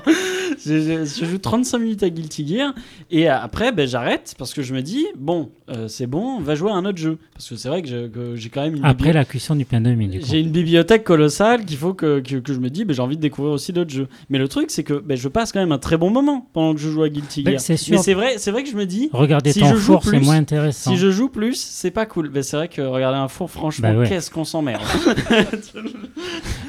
je, 0.64 0.80
je- 0.80 1.04
je 1.20 1.24
joue 1.24 1.38
35 1.38 1.78
minutes 1.78 2.02
à 2.02 2.10
Guilty 2.10 2.46
Gear. 2.46 2.74
Et 3.10 3.28
après, 3.28 3.72
ben, 3.72 3.86
j'arrête 3.88 4.34
parce 4.38 4.52
que 4.54 4.62
je 4.62 4.74
me 4.74 4.82
dis, 4.82 5.06
bon, 5.18 5.50
euh, 5.70 5.88
c'est 5.88 6.06
bon, 6.06 6.36
on 6.38 6.40
va 6.40 6.54
jouer 6.54 6.70
à 6.70 6.74
un 6.74 6.84
autre 6.84 6.98
jeu. 6.98 7.18
Parce 7.34 7.48
que 7.48 7.56
c'est 7.56 7.68
vrai 7.68 7.82
que 7.82 7.88
je- 7.88 8.06
que 8.08 8.36
j'ai 8.36 8.48
quand 8.50 8.62
même 8.62 8.76
une, 8.76 8.84
Après 8.84 9.10
bibli- 9.10 9.14
la 9.14 9.24
cuisson 9.24 9.54
du 9.56 9.64
pain 9.64 9.80
de 9.80 9.90
mie, 9.90 10.08
du 10.08 10.20
coup. 10.20 10.26
j'ai 10.28 10.40
une 10.40 10.50
bibliothèque 10.50 11.04
colossale 11.04 11.64
qu'il 11.64 11.76
faut 11.76 11.94
que, 11.94 12.20
que, 12.20 12.36
que 12.36 12.52
je 12.52 12.58
me 12.58 12.68
dis, 12.70 12.84
ben, 12.84 12.94
j'ai 12.94 13.02
envie 13.02 13.16
de 13.16 13.22
découvrir 13.22 13.52
aussi 13.54 13.72
d'autres 13.72 13.90
jeux. 13.92 14.08
Mais 14.28 14.38
le 14.38 14.48
truc, 14.50 14.70
c'est 14.70 14.84
que 14.84 14.94
ben, 14.94 15.16
je 15.16 15.28
passe 15.28 15.52
quand 15.52 15.60
même 15.60 15.72
un 15.72 15.78
très 15.78 15.96
bon 15.96 16.10
moment 16.10 16.46
pendant 16.52 16.74
que 16.74 16.80
je 16.80 16.90
joue 16.90 17.02
à 17.02 17.08
Guilty 17.08 17.42
Ben, 17.42 17.52
Gear. 17.52 17.60
c'est 17.60 17.76
sûr. 17.78 17.96
Mais 17.96 18.02
c'est 18.02 18.14
vrai, 18.14 18.34
c'est 18.38 18.50
vrai 18.50 18.62
que 18.62 18.70
je 18.70 18.76
me 18.76 18.84
dis, 18.84 19.08
Regarder 19.12 19.52
si 19.52 19.60
ton 19.60 19.70
je 19.70 19.76
joue 19.76 19.92
four, 19.94 20.04
c'est 20.04 20.10
plus, 20.10 20.20
moins 20.24 20.36
intéressant. 20.36 20.90
si 20.90 20.96
je 20.98 21.10
joue 21.10 21.28
plus, 21.30 21.54
c'est 21.58 21.90
pas 21.90 22.04
cool. 22.06 22.28
Ben, 22.28 22.42
c'est 22.42 22.56
vrai 22.56 22.68
que 22.68 22.82
regarder 22.82 23.18
un 23.18 23.28
four, 23.28 23.50
franchement, 23.50 23.92
ouais. 23.94 24.08
qu'est-ce 24.08 24.30
qu'on 24.30 24.44
s'emmerde. 24.44 24.82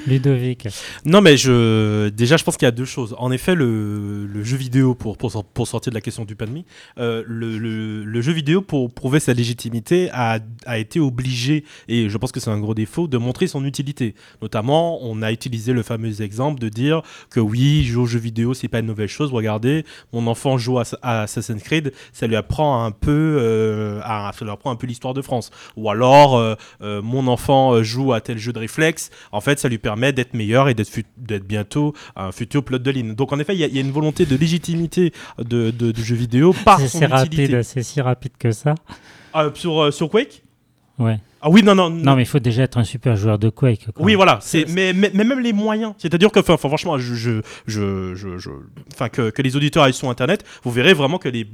Ludovic. 0.07 0.67
Non, 1.05 1.21
mais 1.21 1.37
je 1.37 2.09
déjà, 2.09 2.37
je 2.37 2.43
pense 2.43 2.57
qu'il 2.57 2.65
y 2.65 2.67
a 2.67 2.71
deux 2.71 2.85
choses. 2.85 3.15
En 3.19 3.31
effet, 3.31 3.53
le, 3.55 4.25
le 4.25 4.43
jeu 4.43 4.57
vidéo, 4.57 4.95
pour, 4.95 5.17
pour, 5.17 5.31
sor- 5.31 5.43
pour 5.45 5.67
sortir 5.67 5.91
de 5.91 5.95
la 5.95 6.01
question 6.01 6.25
du 6.25 6.35
de 6.35 6.45
mie, 6.45 6.65
euh, 6.97 7.23
le, 7.27 7.57
le- 7.59 8.03
le 8.03 8.21
jeu 8.21 8.31
vidéo, 8.31 8.61
pour 8.61 8.91
prouver 8.91 9.19
sa 9.19 9.33
légitimité, 9.33 10.09
a, 10.11 10.39
a 10.65 10.77
été 10.79 10.99
obligé, 10.99 11.63
et 11.87 12.09
je 12.09 12.17
pense 12.17 12.31
que 12.31 12.39
c'est 12.39 12.49
un 12.49 12.59
gros 12.59 12.73
défaut, 12.73 13.07
de 13.07 13.17
montrer 13.17 13.45
son 13.47 13.63
utilité. 13.63 14.15
Notamment, 14.41 15.03
on 15.03 15.21
a 15.21 15.31
utilisé 15.31 15.71
le 15.73 15.83
fameux 15.83 16.21
exemple 16.21 16.59
de 16.59 16.69
dire 16.69 17.01
que 17.29 17.39
oui, 17.39 17.70
jouer 17.83 18.03
aux 18.03 18.05
jeux 18.05 18.19
vidéo, 18.19 18.53
c'est 18.53 18.67
pas 18.67 18.79
une 18.79 18.85
nouvelle 18.85 19.07
chose. 19.09 19.31
Regardez, 19.31 19.85
mon 20.13 20.27
enfant 20.27 20.57
joue 20.57 20.79
à, 20.79 20.83
à 21.01 21.21
Assassin's 21.23 21.61
Creed, 21.63 21.93
ça 22.13 22.27
lui 22.27 22.35
apprend 22.35 22.83
un 22.85 22.91
peu, 22.91 23.37
euh, 23.39 23.99
à- 24.03 24.31
ça 24.37 24.45
lui 24.45 24.51
apprend 24.51 24.71
un 24.71 24.75
peu 24.75 24.87
l'histoire 24.87 25.13
de 25.13 25.21
France. 25.21 25.51
Ou 25.77 25.89
alors, 25.89 26.37
euh, 26.37 26.55
euh, 26.81 27.01
mon 27.01 27.27
enfant 27.27 27.81
joue 27.83 28.13
à 28.13 28.21
tel 28.21 28.37
jeu 28.37 28.53
de 28.53 28.59
réflexe, 28.59 29.09
en 29.31 29.41
fait, 29.41 29.59
ça 29.59 29.69
lui 29.69 29.77
permet 29.77 30.13
d'être 30.13 30.33
meilleur 30.33 30.69
et 30.69 30.73
d'être 30.73 31.45
bientôt 31.45 31.93
un 32.15 32.31
futur 32.31 32.63
plot 32.63 32.79
de 32.79 32.91
ligne. 32.91 33.15
Donc, 33.15 33.33
en 33.33 33.39
effet, 33.39 33.53
il 33.55 33.59
y, 33.59 33.63
a- 33.63 33.67
il 33.67 33.75
y 33.75 33.77
a 33.77 33.81
une 33.81 33.91
volonté 33.91 34.25
de 34.25 34.35
légitimité 34.35 35.13
de, 35.37 35.71
de- 35.71 35.91
du 35.91 36.03
jeu 36.03 36.15
vidéo 36.15 36.53
par 36.65 36.79
C'est 36.79 36.87
son 36.87 36.97
utilité. 37.01 37.15
rapide, 37.15 37.63
c'est 37.63 37.83
si 37.83 38.01
rapide 38.01 38.33
que 38.37 38.51
ça. 38.51 38.75
Sur, 39.55 39.93
sur 39.93 40.09
Quake? 40.09 40.43
Ouais. 40.99 41.19
Ah 41.43 41.49
oui, 41.49 41.63
non, 41.63 41.73
non. 41.75 41.89
Non, 41.89 42.15
mais 42.15 42.21
il 42.23 42.27
faut 42.27 42.39
déjà 42.39 42.63
être 42.63 42.77
un 42.77 42.83
super 42.83 43.15
joueur 43.15 43.39
de 43.39 43.49
Quake. 43.49 43.87
quoi. 43.95 44.05
Oui, 44.05 44.13
voilà. 44.15 44.37
C'est 44.41 44.65
mais, 44.69 44.93
mais, 44.93 45.09
mais 45.13 45.23
même 45.23 45.39
les 45.39 45.53
moyens. 45.53 45.93
C'est-à-dire 45.97 46.31
que, 46.31 46.39
enfin, 46.39 46.55
franchement, 46.57 46.97
je, 46.99 47.15
je, 47.15 47.41
je, 47.67 48.15
je- 48.37 48.49
que, 49.11 49.29
que 49.31 49.41
les 49.41 49.55
auditeurs 49.55 49.83
aillent 49.83 49.93
sur 49.93 50.09
Internet, 50.09 50.43
vous 50.63 50.71
verrez 50.71 50.93
vraiment 50.93 51.17
que 51.17 51.29
les, 51.29 51.47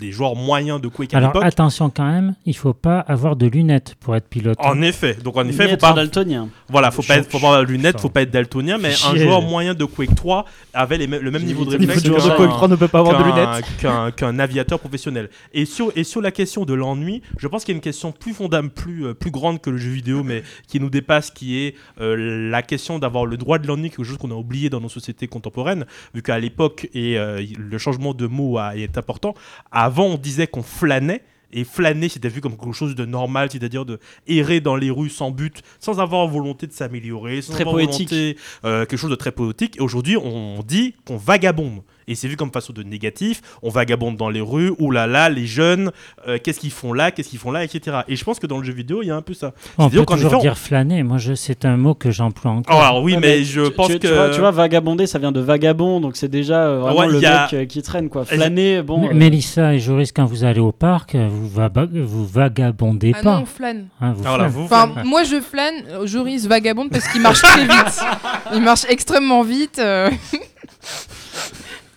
les 0.00 0.12
joueurs 0.12 0.36
moyens 0.36 0.80
de 0.80 0.88
Quake 0.88 1.14
à 1.14 1.16
Alors 1.18 1.30
l'époque. 1.30 1.44
attention 1.44 1.88
quand 1.90 2.04
même, 2.06 2.34
il 2.44 2.54
faut 2.56 2.74
pas 2.74 3.00
avoir 3.00 3.36
de 3.36 3.46
lunettes 3.46 3.94
pour 4.00 4.14
être 4.16 4.28
pilote. 4.28 4.58
En 4.60 4.82
effet. 4.82 5.16
Donc, 5.24 5.36
en 5.36 5.46
effet, 5.48 5.66
faut 5.66 5.72
être 5.74 5.80
pas. 5.80 5.92
daltonien. 5.94 6.48
Voilà, 6.68 6.90
faut 6.90 7.02
pas 7.02 7.16
être, 7.16 7.30
faut 7.30 7.38
pas 7.38 7.46
avoir 7.48 7.62
de 7.62 7.66
lunettes, 7.72 7.92
Putain. 7.96 8.02
faut 8.02 8.08
pas 8.10 8.22
être 8.22 8.30
daltonien, 8.30 8.76
mais 8.78 8.90
un 9.10 9.16
joueur 9.16 9.40
moyen 9.42 9.72
de 9.74 9.84
Quake 9.86 10.14
3 10.14 10.44
avait 10.74 10.98
les 10.98 11.06
mêmes- 11.06 11.22
le 11.22 11.30
même 11.30 11.44
niveau 11.44 11.64
de 11.64 11.70
Il 11.74 11.78
réflexe 11.80 12.02
du 12.02 12.08
joueur 12.08 12.22
de 12.22 12.28
qu'un- 12.28 12.36
Quake 12.36 12.50
3 12.50 12.68
ne 12.68 12.76
peut 12.76 12.88
pas 12.88 12.98
avoir 12.98 13.18
de 13.18 13.24
lunettes. 13.24 13.64
qu'un 13.80 14.10
qu'un 14.10 14.38
aviateur 14.38 14.78
professionnel. 14.78 15.30
Et 15.54 15.64
sur, 15.64 15.90
et 15.96 16.04
sur 16.04 16.20
la 16.20 16.30
question 16.30 16.64
de 16.64 16.74
l'ennui, 16.74 17.22
je 17.38 17.48
pense 17.48 17.64
qu'il 17.64 17.72
y 17.72 17.76
a 17.76 17.78
une 17.78 17.82
question 17.82 18.12
plus 18.12 18.32
fondamentale, 18.34 18.70
plus, 18.74 19.06
euh, 19.06 19.14
plus 19.22 19.30
grande 19.30 19.60
que 19.60 19.70
le 19.70 19.78
jeu 19.78 19.90
vidéo, 19.90 20.22
mais 20.24 20.42
qui 20.68 20.80
nous 20.80 20.90
dépasse, 20.90 21.30
qui 21.30 21.58
est 21.60 21.74
euh, 22.00 22.50
la 22.50 22.62
question 22.62 22.98
d'avoir 22.98 23.24
le 23.24 23.36
droit 23.36 23.58
de 23.58 23.66
l'ennui, 23.68 23.88
quelque 23.88 24.04
chose 24.04 24.18
qu'on 24.18 24.30
a 24.32 24.34
oublié 24.34 24.68
dans 24.68 24.80
nos 24.80 24.88
sociétés 24.88 25.28
contemporaines, 25.28 25.86
vu 26.14 26.22
qu'à 26.22 26.38
l'époque, 26.38 26.88
et 26.92 27.16
euh, 27.18 27.40
le 27.56 27.78
changement 27.78 28.14
de 28.14 28.26
mot 28.26 28.58
a- 28.58 28.76
est 28.76 28.98
important, 28.98 29.34
avant 29.70 30.06
on 30.06 30.16
disait 30.18 30.46
qu'on 30.46 30.62
flânait. 30.62 31.22
Et 31.54 31.64
flâner, 31.64 32.08
c'était 32.08 32.30
vu 32.30 32.40
comme 32.40 32.56
quelque 32.56 32.72
chose 32.72 32.94
de 32.94 33.04
normal, 33.04 33.48
c'est-à-dire 33.52 33.84
de 33.84 33.98
errer 34.26 34.60
dans 34.60 34.74
les 34.74 34.90
rues 34.90 35.10
sans 35.10 35.30
but, 35.30 35.62
sans 35.80 36.00
avoir 36.00 36.26
volonté 36.26 36.66
de 36.66 36.72
s'améliorer, 36.72 37.42
sans 37.42 37.52
Très 37.52 37.60
avoir 37.64 37.74
poétique. 37.74 38.08
volonté, 38.08 38.36
euh, 38.64 38.86
quelque 38.86 38.98
chose 38.98 39.10
de 39.10 39.16
très 39.16 39.32
poétique. 39.32 39.76
Et 39.76 39.80
aujourd'hui, 39.80 40.16
on 40.16 40.62
dit 40.66 40.94
qu'on 41.04 41.18
vagabonde. 41.18 41.82
Et 42.08 42.14
c'est 42.14 42.28
vu 42.28 42.36
comme 42.36 42.50
façon 42.52 42.72
de 42.72 42.82
négatif. 42.82 43.40
On 43.62 43.68
vagabonde 43.70 44.16
dans 44.16 44.30
les 44.30 44.40
rues. 44.40 44.72
Là, 44.92 45.28
les 45.28 45.46
jeunes, 45.46 45.90
euh, 46.28 46.38
qu'est-ce 46.42 46.60
qu'ils 46.60 46.70
font 46.70 46.92
là, 46.92 47.10
qu'est-ce 47.10 47.28
qu'ils 47.28 47.38
font 47.38 47.50
là, 47.50 47.64
etc. 47.64 47.98
Et 48.08 48.16
je 48.16 48.24
pense 48.24 48.38
que 48.38 48.46
dans 48.46 48.58
le 48.58 48.64
jeu 48.64 48.72
vidéo, 48.72 49.02
il 49.02 49.06
y 49.06 49.10
a 49.10 49.16
un 49.16 49.22
peu 49.22 49.34
ça. 49.34 49.52
On 49.78 49.88
peut 49.88 50.04
toujours 50.04 50.34
on- 50.34 50.38
dire 50.38 50.58
flâner. 50.58 51.02
Moi, 51.02 51.18
je, 51.18 51.34
c'est 51.34 51.64
un 51.64 51.76
mot 51.76 51.94
que 51.94 52.10
j'emploie 52.10 52.50
encore. 52.50 52.76
Oh, 52.78 52.82
alors 52.82 53.02
oui, 53.02 53.14
Ouais, 53.14 53.20
mais, 53.20 53.44
je 53.44 53.62
tu- 53.62 53.70
pense 53.72 53.88
tu, 53.88 53.98
que. 53.98 54.06
Tu 54.06 54.12
vois, 54.14 54.30
tu 54.30 54.40
vois, 54.40 54.50
vagabonder, 54.50 55.06
ça 55.06 55.18
vient 55.18 55.32
de 55.32 55.40
vagabond, 55.40 56.00
donc 56.00 56.16
c'est 56.16 56.28
déjà 56.28 56.64
euh, 56.66 56.78
vraiment 56.80 57.00
Ouais, 57.00 57.06
le 57.08 57.16
il 57.16 57.22
y 57.22 57.26
a- 57.26 57.42
mec 57.44 57.54
euh, 57.54 57.64
qui 57.66 57.82
traîne, 57.82 58.08
quoi. 58.10 58.24
Flâner, 58.24 58.82
bon. 58.82 59.02
M- 59.04 59.08
euh, 59.10 59.14
Mélissa 59.14 59.74
et 59.74 59.78
Joris, 59.80 60.12
quand 60.12 60.24
vous 60.26 60.44
allez 60.44 60.60
au 60.60 60.72
parc, 60.72 61.14
euh, 61.14 61.28
vous, 61.30 61.48
va- 61.48 61.70
vous 61.92 62.26
vagabondez 62.26 63.12
Ah 63.16 63.22
pas. 63.22 63.34
non, 63.36 63.42
on 63.42 63.46
flâne. 63.46 63.86
hein, 64.00 64.12
vous 64.12 64.22
Ah, 64.24 64.28
voilà, 64.28 64.44
flânez. 64.50 64.54
vous, 64.54 64.64
Enfin, 64.64 64.90
Ouais. 64.96 65.04
moi 65.04 65.24
je 65.24 65.40
flâne, 65.40 65.74
Joris 66.06 66.46
vagabonde 66.46 66.90
parce 66.90 67.08
qu'il 67.08 67.22
marche 67.22 67.40
très 67.42 67.62
vite. 67.62 68.00
Il 68.54 68.60
marche 68.62 68.84
extrêmement 68.88 69.42
vite. 69.42 69.80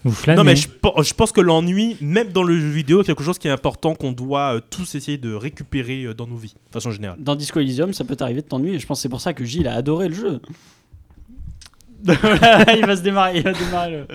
Vous 0.05 0.11
flânez. 0.11 0.37
Non, 0.37 0.43
mais 0.43 0.55
je 0.55 1.13
pense 1.15 1.31
que 1.31 1.41
l'ennui, 1.41 1.97
même 1.99 2.31
dans 2.31 2.43
le 2.43 2.57
jeu 2.59 2.69
vidéo, 2.69 3.01
est 3.01 3.05
quelque 3.05 3.23
chose 3.23 3.39
qui 3.39 3.47
est 3.47 3.51
important 3.51 3.95
qu'on 3.95 4.11
doit 4.11 4.55
euh, 4.55 4.61
tous 4.69 4.93
essayer 4.93 5.17
de 5.17 5.33
récupérer 5.33 6.03
euh, 6.03 6.13
dans 6.13 6.27
nos 6.27 6.35
vies, 6.37 6.53
de 6.67 6.71
façon 6.73 6.91
générale. 6.91 7.17
Dans 7.19 7.35
Disco 7.35 7.59
Elysium, 7.59 7.91
ça 7.91 8.03
peut 8.05 8.15
t'arriver 8.15 8.41
de 8.43 8.47
t'ennuyer. 8.47 8.77
Je 8.77 8.85
pense 8.85 8.99
que 8.99 9.01
c'est 9.01 9.09
pour 9.09 9.19
ça 9.19 9.33
que 9.33 9.43
Gilles 9.43 9.67
a 9.67 9.73
adoré 9.73 10.07
le 10.09 10.13
jeu. 10.13 10.39
il 12.05 12.85
va 12.85 12.95
se 12.95 13.01
démarrer. 13.01 13.37
Il 13.37 13.43
va 13.43 13.53
démarrer 13.53 13.91
le- 13.91 14.07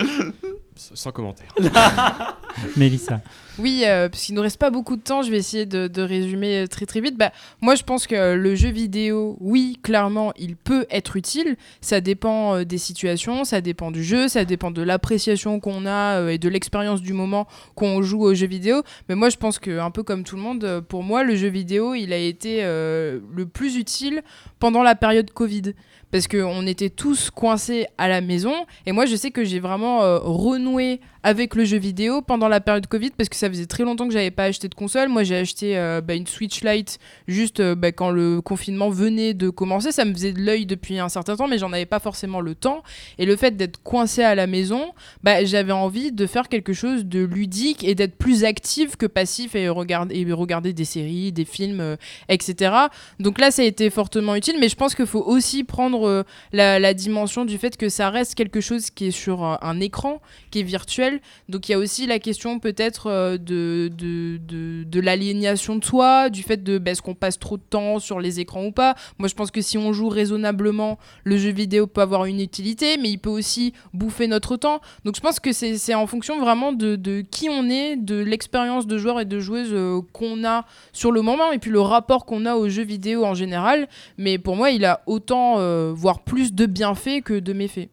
Sans 0.77 1.13
commentaire. 1.13 1.55
Mélissa. 2.77 3.21
Oui, 3.59 3.83
euh, 3.85 4.09
parce 4.09 4.25
qu'il 4.25 4.35
nous 4.35 4.41
reste 4.43 4.59
pas 4.59 4.71
beaucoup 4.71 4.97
de 4.97 5.03
temps, 5.03 5.23
je 5.23 5.31
vais 5.31 5.37
essayer 5.37 5.67
de, 5.67 5.89
de 5.89 6.03
résumer 6.03 6.67
très 6.69 6.87
très 6.87 7.01
vite. 7.01 7.19
Bah, 7.19 7.33
moi, 7.61 7.75
je 7.75 7.83
pense 7.83 8.07
que 8.07 8.35
le 8.35 8.55
jeu 8.55 8.71
vidéo, 8.71 9.37
oui, 9.41 9.79
clairement, 9.83 10.33
il 10.39 10.57
peut 10.57 10.87
être 10.91 11.17
utile. 11.17 11.57
Ça 11.81 12.01
dépend 12.01 12.57
euh, 12.57 12.65
des 12.65 12.79
situations, 12.79 13.45
ça 13.45 13.61
dépend 13.61 13.91
du 13.91 14.03
jeu, 14.03 14.29
ça 14.29 14.45
dépend 14.45 14.71
de 14.71 14.83
l'appréciation 14.83 15.61
qu'on 15.61 15.85
a 15.87 16.21
euh, 16.21 16.29
et 16.29 16.39
de 16.39 16.49
l'expérience 16.49 17.03
du 17.03 17.13
moment 17.13 17.47
qu'on 17.75 18.03
joue 18.03 18.23
au 18.23 18.35
jeu 18.35 18.47
vidéo. 18.47 18.83
Mais 19.09 19.15
moi, 19.15 19.29
je 19.29 19.37
pense 19.37 19.59
que, 19.59 19.79
un 19.79 19.91
peu 19.91 20.03
comme 20.03 20.25
tout 20.25 20.37
le 20.37 20.43
monde, 20.43 20.65
euh, 20.65 20.81
pour 20.81 21.03
moi, 21.03 21.23
le 21.23 21.37
jeu 21.37 21.49
vidéo, 21.49 21.95
il 21.95 22.13
a 22.13 22.19
été 22.19 22.61
euh, 22.63 23.21
le 23.35 23.47
plus 23.47 23.77
utile 23.77 24.23
pendant 24.59 24.83
la 24.83 24.95
période 24.95 25.31
Covid. 25.31 25.75
Parce 26.11 26.27
qu'on 26.27 26.67
était 26.67 26.91
tous 26.91 27.31
coincés 27.31 27.87
à 27.99 28.09
la 28.09 28.21
maison. 28.21 28.55
Et 28.87 28.93
moi, 28.93 29.07
je 29.07 29.17
sais 29.17 29.31
que 29.31 29.45
j'ai 29.45 29.61
vraiment 29.61 30.03
euh, 30.03 30.19
renoué 30.19 31.01
avec 31.23 31.55
le 31.55 31.65
jeu 31.65 31.77
vidéo 31.77 32.23
pendant 32.23 32.49
la 32.49 32.61
période 32.61 32.87
Covid 32.87 33.11
parce 33.11 33.29
que 33.29 33.37
ça 33.37 33.49
faisait 33.49 33.67
très 33.67 33.85
longtemps 33.85 34.07
que 34.07 34.13
j'avais 34.13 34.31
pas 34.31 34.45
acheté 34.45 34.69
de 34.69 34.75
console. 34.75 35.09
Moi, 35.09 35.23
j'ai 35.23 35.37
acheté 35.37 35.77
euh, 35.77 36.01
bah, 36.01 36.15
une 36.15 36.27
Switch 36.27 36.63
Lite 36.63 36.99
juste 37.29 37.61
euh, 37.61 37.75
bah, 37.75 37.93
quand 37.93 38.11
le 38.11 38.41
confinement 38.41 38.89
venait 38.89 39.35
de 39.35 39.51
commencer. 39.51 39.93
Ça 39.93 40.05
me 40.05 40.13
faisait 40.13 40.33
de 40.33 40.41
l'œil 40.41 40.67
depuis 40.67 40.99
un 40.99 41.09
certain 41.09 41.37
temps, 41.37 41.47
mais 41.47 41.59
j'en 41.59 41.73
avais 41.73 41.87
pas 41.87 41.99
forcément 41.99 42.41
le 42.41 42.55
temps. 42.55 42.83
Et 43.19 43.27
le 43.27 43.37
fait 43.37 43.57
d'être 43.57 43.83
coincé 43.83 44.23
à 44.23 44.35
la 44.35 44.47
maison, 44.47 44.93
bah, 45.23 45.45
j'avais 45.45 45.73
envie 45.73 46.13
de 46.13 46.27
faire 46.27 46.49
quelque 46.49 46.73
chose 46.73 47.05
de 47.05 47.21
ludique 47.21 47.85
et 47.85 47.95
d'être 47.95 48.17
plus 48.17 48.45
actif 48.45 48.97
que 48.97 49.07
passif 49.07 49.55
et 49.55 49.69
regarder, 49.69 50.19
et 50.19 50.33
regarder 50.33 50.73
des 50.73 50.85
séries, 50.85 51.33
des 51.33 51.45
films, 51.45 51.97
etc. 52.29 52.75
Donc 53.19 53.39
là, 53.39 53.51
ça 53.51 53.63
a 53.63 53.65
été 53.65 53.91
fortement 53.91 54.35
utile, 54.35 54.57
mais 54.59 54.69
je 54.69 54.77
pense 54.77 54.95
qu'il 54.95 55.07
faut 55.07 55.23
aussi 55.23 55.65
prendre 55.65 56.00
euh, 56.07 56.25
la, 56.53 56.95
dimension 56.95 57.45
du 57.45 57.57
fait 57.59 57.77
que 57.77 57.89
ça 57.89 58.11
reste 58.11 58.35
quelque 58.35 58.61
chose 58.61 58.91
qui 58.91 59.07
est 59.07 59.11
sur 59.11 59.45
un 59.45 59.81
écran, 59.81 60.21
qui 60.51 60.61
est 60.61 60.65
virtuel. 60.65 61.21
Donc 61.49 61.69
il 61.69 61.73
y 61.73 61.75
a 61.75 61.79
aussi 61.79 62.07
la 62.07 62.19
question 62.19 62.59
peut-être 62.59 63.07
euh, 63.07 63.39
de, 63.39 63.91
de, 63.97 64.39
de, 64.39 64.85
de 64.85 65.01
l'aliénation 65.01 65.77
de 65.77 65.85
soi, 65.85 66.31
du 66.31 66.43
fait 66.43 66.63
de 66.63 66.79
bah, 66.79 66.93
est-ce 66.93 67.03
qu'on 67.03 67.15
passe 67.15 67.39
trop 67.39 67.57
de 67.57 67.63
temps 67.63 67.99
sur 67.99 68.21
les 68.21 68.41
écrans 68.41 68.65
ou 68.65 68.73
pas. 68.73 68.95
Moi 69.19 69.29
je 69.29 69.35
pense 69.35 69.51
que 69.51 69.61
si 69.61 69.79
on 69.79 69.93
joue 69.93 70.09
raisonnablement, 70.09 70.99
le 71.25 71.37
jeu 71.37 71.51
vidéo 71.51 71.87
peut 71.87 72.01
avoir 72.01 72.25
une 72.25 72.41
utilité, 72.41 72.97
mais 72.99 73.11
il 73.11 73.19
peut 73.19 73.31
aussi 73.31 73.73
bouffer 73.95 74.27
notre 74.27 74.57
temps. 74.57 74.81
Donc 75.05 75.17
je 75.17 75.21
pense 75.21 75.41
que 75.41 75.53
c'est 75.53 75.95
en 75.95 76.07
fonction 76.07 76.41
vraiment 76.41 76.73
de, 76.73 76.97
de 76.97 77.23
qui 77.31 77.49
on 77.49 77.69
est, 77.69 77.97
de 77.97 78.19
l'expérience 78.19 78.87
de 78.87 78.99
joueur 78.99 79.21
et 79.21 79.25
de 79.25 79.39
joueuse 79.39 79.71
euh, 79.73 80.01
qu'on 80.13 80.45
a 80.45 80.65
sur 80.93 81.13
le 81.13 81.23
moment, 81.23 81.53
et 81.53 81.59
puis 81.59 81.71
le 81.71 81.81
rapport 81.81 82.27
qu'on 82.27 82.47
a 82.47 82.55
aux 82.55 82.69
jeux 82.69 82.85
vidéo 82.85 83.25
en 83.25 83.35
général. 83.35 83.89
Mais 84.19 84.39
pour 84.39 84.57
moi, 84.57 84.71
il 84.71 84.85
a 84.85 85.03
autant, 85.07 85.57
voire 85.91 86.21
plus 86.21 86.55
de 86.55 86.67
bienfaits 86.67 87.23
que 87.25 87.39
de 87.39 87.53
méfaits. 87.53 87.91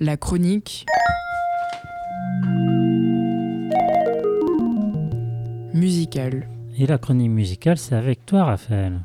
La 0.00 0.16
chronique. 0.16 0.86
musicale. 5.76 6.48
Et 6.78 6.86
la 6.86 6.98
chronique 6.98 7.30
musicale, 7.30 7.78
c'est 7.78 7.94
avec 7.94 8.26
toi, 8.26 8.44
Raphaël. 8.44 9.00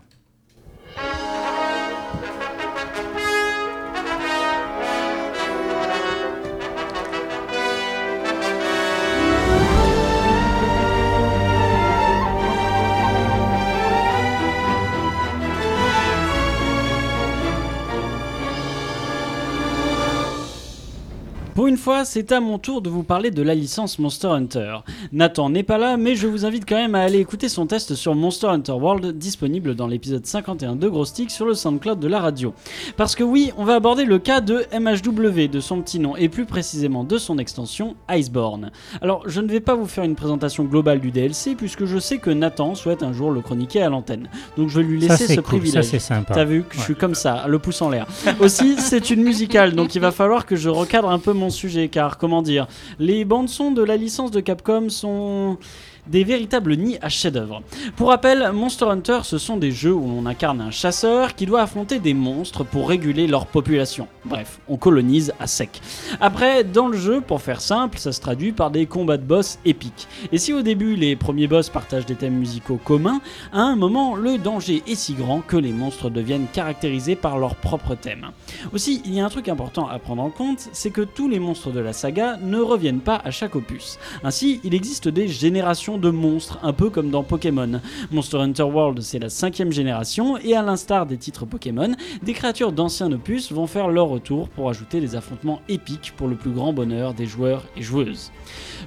Une 21.72 21.78
fois, 21.78 22.04
c'est 22.04 22.34
à 22.34 22.42
mon 22.42 22.58
tour 22.60 22.82
de 22.82 22.90
vous 22.90 23.04
parler 23.04 23.32
de 23.32 23.42
la 23.42 23.56
licence 23.56 23.98
Monster 23.98 24.28
Hunter. 24.28 24.80
Nathan 25.14 25.50
n'est 25.50 25.64
pas 25.64 25.78
là, 25.78 25.96
mais 25.96 26.18
je 26.18 26.28
vous 26.28 26.46
invite 26.46 26.68
quand 26.68 26.76
même 26.76 26.96
à 26.96 27.00
aller 27.00 27.20
écouter 27.20 27.48
son 27.48 27.66
test 27.66 27.96
sur 27.96 28.14
Monster 28.14 28.48
Hunter 28.48 28.74
World, 28.74 29.18
disponible 29.18 29.74
dans 29.74 29.88
l'épisode 29.88 30.26
51 30.26 30.76
de 30.76 30.90
Gros 30.90 31.06
Stick 31.06 31.32
sur 31.32 31.46
le 31.46 31.54
SoundCloud 31.54 31.98
de 31.98 32.10
la 32.10 32.20
radio. 32.20 32.54
Parce 32.98 33.16
que 33.16 33.24
oui, 33.24 33.54
on 33.58 33.64
va 33.64 33.76
aborder 33.76 34.04
le 34.04 34.20
cas 34.20 34.42
de 34.42 34.66
MHW, 34.78 35.48
de 35.48 35.62
son 35.62 35.82
petit 35.82 35.98
nom, 36.00 36.18
et 36.18 36.28
plus 36.28 36.46
précisément 36.46 37.06
de 37.06 37.18
son 37.18 37.38
extension 37.38 37.96
Iceborne. 38.10 38.72
Alors, 39.02 39.24
je 39.30 39.40
ne 39.40 39.48
vais 39.48 39.62
pas 39.62 39.76
vous 39.76 39.88
faire 39.88 40.04
une 40.04 40.16
présentation 40.16 40.66
globale 40.66 41.00
du 41.00 41.12
DLC, 41.12 41.56
puisque 41.56 41.86
je 41.86 42.00
sais 42.00 42.18
que 42.18 42.32
Nathan 42.32 42.76
souhaite 42.76 43.02
un 43.02 43.14
jour 43.14 43.32
le 43.32 43.40
chroniquer 43.40 43.82
à 43.82 43.88
l'antenne. 43.88 44.28
Donc 44.58 44.68
je 44.68 44.82
vais 44.82 44.86
lui 44.86 45.02
Ça, 45.04 45.14
laisser 45.14 45.28
c'est 45.28 45.36
ce 45.36 45.40
cool, 45.40 45.46
ça, 45.46 45.58
privilège. 45.62 45.86
c'est 45.86 46.00
sympa. 46.00 46.34
T'as 46.34 46.44
vu 46.44 46.64
que 46.64 46.76
je 46.76 46.82
suis 46.82 46.96
comme 46.96 47.16
ça, 47.16 47.46
le 47.48 47.60
pouce 47.60 47.82
en 47.82 47.90
l'air. 47.90 48.08
Aussi, 48.42 48.76
c'est 48.78 49.10
une 49.10 49.24
musicale, 49.24 49.74
donc 49.74 49.96
il 49.96 50.02
va 50.02 50.12
falloir 50.12 50.46
que 50.46 50.58
je 50.58 50.68
recadre 50.68 51.10
un 51.10 51.20
peu 51.20 51.32
mon 51.32 51.50
sujet, 51.50 51.61
car 51.92 52.18
comment 52.18 52.42
dire, 52.42 52.68
les 53.00 53.26
bandes 53.26 53.50
son 53.50 53.72
de 53.72 53.84
la 53.84 53.98
licence 53.98 54.32
de 54.32 54.40
Capcom 54.40 54.90
sont 54.90 55.58
des 56.08 56.24
véritables 56.24 56.76
nids 56.76 56.98
à 57.02 57.10
chef-d'œuvre. 57.10 57.62
Pour 57.96 58.10
rappel, 58.10 58.52
Monster 58.54 58.86
Hunter, 58.86 59.20
ce 59.24 59.38
sont 59.38 59.58
des 59.58 59.72
jeux 59.72 59.94
où 59.94 60.08
l'on 60.08 60.26
incarne 60.26 60.62
un 60.62 60.72
chasseur 60.72 61.36
qui 61.36 61.46
doit 61.46 61.62
affronter 61.62 62.00
des 62.00 62.14
monstres 62.14 62.64
pour 62.64 62.90
réguler 62.90 63.28
leur 63.28 63.46
population. 63.46 64.08
Bref, 64.26 64.60
on 64.68 64.78
colonise 64.78 65.34
à 65.40 65.48
sec. 65.48 65.82
Après, 66.20 66.64
dans 66.64 66.88
le 66.88 66.98
jeu, 66.98 67.22
pour 67.22 67.42
faire 67.42 67.62
simple, 67.62 67.98
ça 67.98 68.12
se 68.12 68.22
traduit 68.22 68.52
par 68.52 68.72
des 68.72 68.86
combats 68.86 69.18
de 69.18 69.24
boss 69.24 69.60
épiques. 69.66 70.08
Et 70.32 70.38
si 70.38 70.54
au 70.54 70.62
début 70.62 70.96
les 70.96 71.16
premiers 71.16 71.48
boss 71.48 71.70
partagent 71.70 72.06
des 72.06 72.16
thèmes 72.16 72.38
musicaux 72.38 72.80
communs, 72.84 73.22
à 73.52 73.62
un 73.62 73.76
moment, 73.76 74.16
le 74.16 74.38
danger 74.38 74.84
est 74.88 74.96
si 74.96 75.14
grand 75.14 75.42
que 75.42 75.58
les 75.58 75.72
monstres 75.72 76.10
deviennent 76.10 76.48
caractérisés 76.52 77.16
par 77.16 77.38
leur 77.38 77.56
propre 77.56 77.96
thème. 77.96 78.32
Aussi, 78.74 79.02
il 79.06 79.14
y 79.14 79.20
a 79.20 79.26
un 79.26 79.30
truc 79.30 79.50
important 79.50 79.88
à 79.88 80.00
prendre 80.00 80.24
en 80.24 80.30
compte, 80.30 80.70
c'est 80.72 80.92
que 80.92 81.02
tous 81.02 81.28
les 81.28 81.40
monstres 81.40 81.72
de 81.72 81.80
la 81.80 81.94
saga 81.94 82.38
ne 82.38 82.60
reviennent 82.60 83.02
pas 83.02 83.22
à 83.24 83.32
chaque 83.32 83.56
opus. 83.56 83.98
Ainsi, 84.24 84.60
il 84.64 84.74
existe 84.74 85.08
des 85.08 85.28
générations 85.28 85.91
de 85.98 86.10
monstres, 86.10 86.60
un 86.64 86.74
peu 86.74 86.90
comme 86.90 87.12
dans 87.12 87.24
Pokémon. 87.24 87.82
Monster 88.12 88.38
Hunter 88.38 88.64
World, 88.64 89.02
c'est 89.02 89.20
la 89.20 89.30
cinquième 89.30 89.72
génération, 89.72 90.38
et 90.38 90.56
à 90.56 90.62
l'instar 90.62 91.06
des 91.06 91.18
titres 91.18 91.46
Pokémon, 91.46 91.92
des 92.24 92.34
créatures 92.34 92.72
d'anciens 92.72 93.12
opus 93.12 93.52
vont 93.52 93.68
faire 93.68 93.88
leur 93.88 94.08
retour 94.08 94.50
pour 94.50 94.70
ajouter 94.70 95.00
des 95.00 95.16
affrontements 95.16 95.62
épiques 95.70 96.14
pour 96.18 96.28
le 96.28 96.36
plus 96.36 96.52
grand 96.52 96.74
bonheur 96.74 97.14
des 97.14 97.26
joueurs 97.26 97.64
et 97.76 97.82
joueuses. 97.82 98.32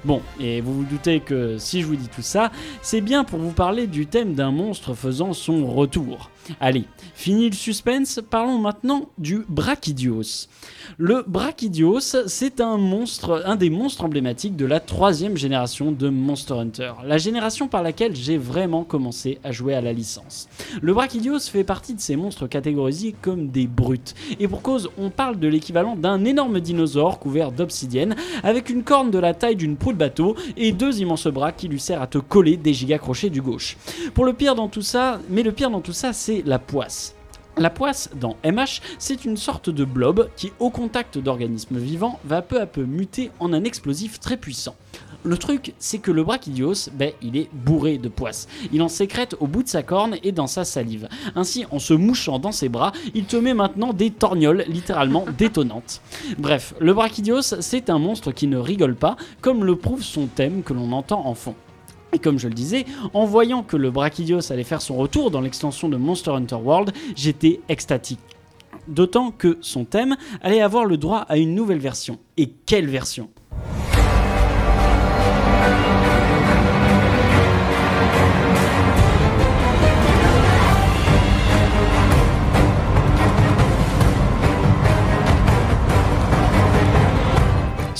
Bon, 0.03 0.21
et 0.39 0.61
vous 0.61 0.73
vous 0.73 0.85
doutez 0.85 1.19
que 1.19 1.57
si 1.57 1.81
je 1.81 1.87
vous 1.87 1.95
dis 1.95 2.09
tout 2.09 2.21
ça, 2.21 2.51
c'est 2.81 3.01
bien 3.01 3.23
pour 3.23 3.39
vous 3.39 3.51
parler 3.51 3.87
du 3.87 4.05
thème 4.05 4.33
d'un 4.33 4.51
monstre 4.51 4.93
faisant 4.93 5.33
son 5.33 5.65
retour. 5.65 6.29
Allez, 6.59 6.85
fini 7.15 7.49
le 7.49 7.55
suspense, 7.55 8.19
parlons 8.29 8.59
maintenant 8.59 9.09
du 9.17 9.45
Brachydios. 9.49 10.47
Le 10.97 11.23
Brachydios, 11.27 12.15
c'est 12.27 12.61
un 12.61 12.77
monstre, 12.77 13.43
un 13.45 13.55
des 13.55 13.69
monstres 13.69 14.03
emblématiques 14.03 14.55
de 14.55 14.65
la 14.65 14.79
troisième 14.79 15.37
génération 15.37 15.91
de 15.91 16.09
Monster 16.09 16.53
Hunter, 16.53 16.93
la 17.03 17.17
génération 17.17 17.67
par 17.67 17.81
laquelle 17.81 18.15
j'ai 18.15 18.37
vraiment 18.37 18.83
commencé 18.83 19.39
à 19.43 19.51
jouer 19.51 19.73
à 19.73 19.81
la 19.81 19.91
licence. 19.91 20.47
Le 20.81 20.93
Brachydios 20.93 21.39
fait 21.39 21.63
partie 21.63 21.95
de 21.95 21.99
ces 21.99 22.15
monstres 22.15 22.47
catégorisés 22.47 23.15
comme 23.21 23.47
des 23.47 23.67
brutes, 23.67 24.13
et 24.39 24.47
pour 24.47 24.61
cause, 24.61 24.89
on 24.97 25.09
parle 25.09 25.39
de 25.39 25.47
l'équivalent 25.47 25.95
d'un 25.95 26.23
énorme 26.25 26.59
dinosaure 26.59 27.19
couvert 27.19 27.51
d'obsidienne, 27.51 28.15
avec 28.43 28.69
une 28.69 28.83
corne 28.83 29.09
de 29.09 29.19
la 29.19 29.33
taille 29.33 29.55
d'une 29.55 29.77
proue 29.77 29.93
de 29.93 29.97
bateau 29.97 30.35
et 30.57 30.71
deux 30.71 30.99
immenses 30.99 31.27
bras 31.27 31.51
qui 31.51 31.67
lui 31.67 31.79
servent 31.79 32.03
à 32.03 32.07
te 32.07 32.17
coller 32.17 32.57
des 32.57 32.73
giga 32.73 32.99
crochets 32.99 33.29
du 33.29 33.41
gauche. 33.41 33.77
Pour 34.13 34.25
le 34.25 34.33
pire 34.33 34.55
dans 34.55 34.67
tout 34.67 34.81
ça, 34.81 35.19
mais 35.29 35.43
le 35.43 35.51
pire 35.51 35.71
dans 35.71 35.81
tout 35.81 35.93
ça, 35.93 36.13
c'est 36.13 36.34
la 36.43 36.59
poisse. 36.59 37.15
La 37.57 37.69
poisse, 37.69 38.09
dans 38.19 38.35
MH, 38.43 38.81
c'est 38.99 39.23
une 39.23 39.37
sorte 39.37 39.69
de 39.69 39.85
blob 39.85 40.29
qui, 40.35 40.51
au 40.59 40.69
contact 40.69 41.17
d'organismes 41.17 41.77
vivants, 41.77 42.19
va 42.25 42.41
peu 42.41 42.59
à 42.59 42.65
peu 42.65 42.83
muter 42.83 43.31
en 43.39 43.53
un 43.53 43.63
explosif 43.63 44.19
très 44.19 44.35
puissant. 44.35 44.75
Le 45.23 45.37
truc, 45.37 45.73
c'est 45.79 45.99
que 45.99 46.11
le 46.11 46.23
Brachydios, 46.23 46.89
ben, 46.93 47.11
il 47.21 47.37
est 47.37 47.49
bourré 47.53 47.97
de 47.97 48.09
poisse. 48.09 48.47
Il 48.73 48.81
en 48.81 48.89
sécrète 48.89 49.35
au 49.39 49.47
bout 49.47 49.63
de 49.63 49.69
sa 49.69 49.83
corne 49.83 50.17
et 50.21 50.33
dans 50.33 50.47
sa 50.47 50.65
salive. 50.65 51.07
Ainsi, 51.35 51.65
en 51.71 51.79
se 51.79 51.93
mouchant 51.93 52.39
dans 52.39 52.51
ses 52.51 52.69
bras, 52.69 52.91
il 53.15 53.25
te 53.25 53.37
met 53.37 53.53
maintenant 53.53 53.93
des 53.93 54.11
torgnoles 54.11 54.65
littéralement 54.67 55.25
détonnantes. 55.37 56.01
Bref, 56.37 56.75
le 56.79 56.93
Brachydios, 56.93 57.41
c'est 57.61 57.89
un 57.89 57.99
monstre 57.99 58.33
qui 58.33 58.47
ne 58.47 58.57
rigole 58.57 58.95
pas, 58.95 59.15
comme 59.41 59.63
le 59.63 59.77
prouve 59.77 60.03
son 60.03 60.27
thème 60.27 60.61
que 60.61 60.73
l'on 60.73 60.91
entend 60.91 61.25
en 61.25 61.33
fond. 61.35 61.55
Et 62.15 62.19
comme 62.19 62.39
je 62.39 62.47
le 62.47 62.53
disais, 62.53 62.85
en 63.13 63.25
voyant 63.25 63.61
que 63.61 63.75
le 63.75 63.91
Brachydios 63.91 64.49
allait 64.49 64.63
faire 64.63 64.81
son 64.81 64.95
retour 64.95 65.31
dans 65.31 65.41
l'extension 65.41 65.89
de 65.89 65.97
Monster 65.97 66.31
Hunter 66.31 66.55
World, 66.55 66.93
j'étais 67.13 67.59
extatique. 67.67 68.21
D'autant 68.87 69.31
que 69.31 69.57
son 69.59 69.83
thème 69.83 70.15
allait 70.41 70.61
avoir 70.61 70.85
le 70.85 70.95
droit 70.95 71.25
à 71.27 71.35
une 71.35 71.53
nouvelle 71.53 71.79
version. 71.79 72.17
Et 72.37 72.47
quelle 72.65 72.87
version? 72.87 73.29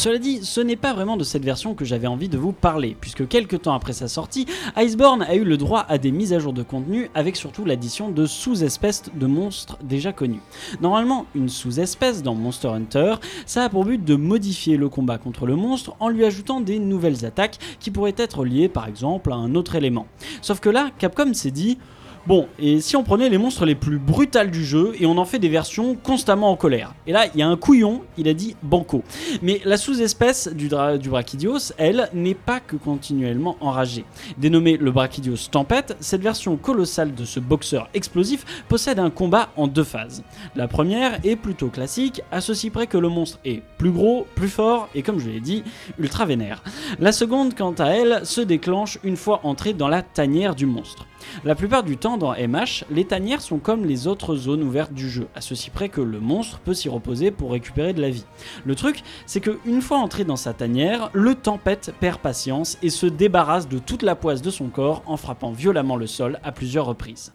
Cela 0.06 0.20
dit, 0.20 0.46
ce 0.46 0.62
n'est 0.62 0.76
pas 0.76 0.94
vraiment 0.94 1.18
de 1.18 1.24
cette 1.24 1.44
version 1.44 1.74
que 1.74 1.84
j'avais 1.84 2.06
envie 2.06 2.30
de 2.30 2.38
vous 2.38 2.52
parler, 2.52 2.96
puisque 3.02 3.28
quelques 3.28 3.63
temps 3.63 3.74
après 3.74 3.91
sa 3.91 4.08
sortie, 4.08 4.46
Iceborne 4.78 5.24
a 5.24 5.34
eu 5.34 5.44
le 5.44 5.58
droit 5.58 5.84
à 5.89 5.98
des 5.98 6.12
mises 6.12 6.32
à 6.32 6.38
jour 6.38 6.54
de 6.54 6.62
contenu 6.62 7.10
avec 7.15 7.36
surtout 7.36 7.65
l'addition 7.65 8.12
de 8.12 8.28
sous-espèces 8.28 9.06
de 9.15 9.26
monstres 9.26 9.80
déjà 9.84 10.13
connus. 10.13 10.41
Normalement, 10.80 11.26
une 11.34 11.50
sous-espèce 11.50 12.22
dans 12.22 12.36
Monster 12.36 12.68
Hunter, 12.68 13.15
ça 13.48 13.63
a 13.63 13.70
pour 13.70 13.84
but 13.84 14.06
de 14.06 14.13
modifier 14.13 14.78
le 14.78 14.89
combat 14.89 15.18
contre 15.18 15.48
le 15.48 15.56
monstre 15.56 15.96
en 16.00 16.10
lui 16.10 16.24
ajoutant 16.24 16.62
des 16.62 16.78
nouvelles 16.78 17.26
attaques 17.26 17.58
qui 17.80 17.89
pourraient 17.89 18.13
être 18.15 18.46
liées 18.46 18.70
par 18.70 18.88
exemple 18.88 19.34
à 19.34 19.38
un 19.38 19.56
autre 19.56 19.74
élément. 19.74 20.06
Sauf 20.44 20.60
que 20.60 20.70
là, 20.70 20.91
Capcom 21.00 21.34
s'est 21.34 21.50
dit 21.50 21.80
Bon, 22.28 22.48
et 22.58 22.82
si 22.82 22.96
on 22.96 23.04
prenait 23.04 23.30
les 23.30 23.38
monstres 23.38 23.68
les 23.68 23.76
plus 23.76 24.00
brutales 24.00 24.50
du 24.50 24.66
jeu 24.66 24.94
et 25.00 25.06
on 25.06 25.20
en 25.20 25.26
fait 25.26 25.38
des 25.38 25.48
versions 25.48 25.94
constamment 25.94 26.50
en 26.50 26.56
colère 26.56 26.96
Et 27.06 27.12
là, 27.12 27.28
il 27.32 27.40
y 27.40 27.44
a 27.44 27.48
un 27.48 27.56
couillon, 27.56 28.02
il 28.18 28.28
a 28.28 28.34
dit 28.34 28.56
banco. 28.64 29.04
Mais 29.44 29.62
la 29.64 29.78
sous-espèce 29.78 30.48
du, 30.48 30.68
du 31.00 31.10
Brachydios, 31.10 31.72
elle, 31.78 32.10
n'est 32.16 32.34
pas 32.34 32.60
que 32.60 32.78
continuellement 32.78 33.58
enragée. 33.62 34.06
Dénommée 34.40 34.78
le 34.78 34.90
Brachydios 34.90 35.50
Tempête, 35.52 35.96
cette 36.00 36.24
version 36.24 36.58
colossale 36.58 37.14
de 37.14 37.26
ce 37.26 37.40
boxeur 37.40 37.90
explosif 37.94 38.64
possède 38.70 38.98
un 38.98 39.12
combat 39.12 39.50
en 39.56 39.68
deux 39.68 39.84
phases. 39.84 40.24
La 40.56 40.68
première 40.68 41.20
est 41.24 41.36
plutôt 41.36 41.68
classique, 41.68 42.24
à 42.32 42.42
ceci 42.42 42.72
près 42.72 42.88
que 42.88 42.98
le 42.98 43.10
monstre 43.10 43.38
est 43.46 43.62
plus 43.78 43.92
gros, 43.92 44.26
plus 44.34 44.50
fort 44.50 44.90
et 44.96 45.04
comme 45.04 45.20
je 45.20 45.30
l'ai 45.30 45.42
dit, 45.42 45.64
ultra 46.00 46.26
vénère. 46.26 46.64
La 47.00 47.12
seconde, 47.12 47.54
quant 47.54 47.74
à 47.74 47.90
elle, 47.90 48.26
se 48.26 48.42
déclenche 48.42 48.98
une 49.04 49.16
fois 49.16 49.42
entrée 49.44 49.74
dans 49.74 49.90
la 49.90 50.02
tanière 50.02 50.56
du 50.56 50.66
monstre. 50.66 51.06
La 51.44 51.56
plupart 51.56 51.84
du 51.84 51.98
temps 51.98 52.18
dans 52.18 52.34
MH, 52.34 52.86
les 52.90 53.06
tanières 53.06 53.42
sont 53.42 53.58
comme 53.58 53.86
les 53.86 54.08
autres 54.08 54.36
zones 54.36 54.64
ouvertes 54.64 54.94
du 54.94 55.10
jeu, 55.10 55.28
à 55.36 55.42
ceci 55.42 55.70
près 55.70 55.90
que 55.90 56.02
le 56.02 56.20
monstre 56.20 56.60
peut 56.60 56.74
s'y 56.74 56.90
reposer 56.90 57.32
pour 57.32 57.52
récupérer 57.52 57.94
de 57.94 58.02
la 58.02 58.10
vie. 58.10 58.26
Le 58.66 58.76
truc, 58.76 59.04
c'est 59.26 59.42
que 59.42 59.60
une 59.66 59.82
fois 59.82 59.98
entré 59.98 60.24
dans 60.24 60.36
sa 60.36 60.54
tanière, 60.54 61.10
le 61.14 61.36
tempête 61.36 61.94
perd 62.00 62.20
patience 62.20 62.78
et 62.82 62.90
se 62.90 63.06
débarrasse 63.06 63.68
de 63.68 63.80
toute 63.80 64.04
la 64.04 64.16
poisse 64.16 64.42
de 64.42 64.50
son 64.52 64.68
corps 64.68 65.04
en 65.06 65.18
frappant 65.18 65.52
violemment 65.52 65.96
le 65.96 66.08
sol 66.08 66.40
à 66.44 66.52
plusieurs 66.52 66.86
reprises. 66.86 67.34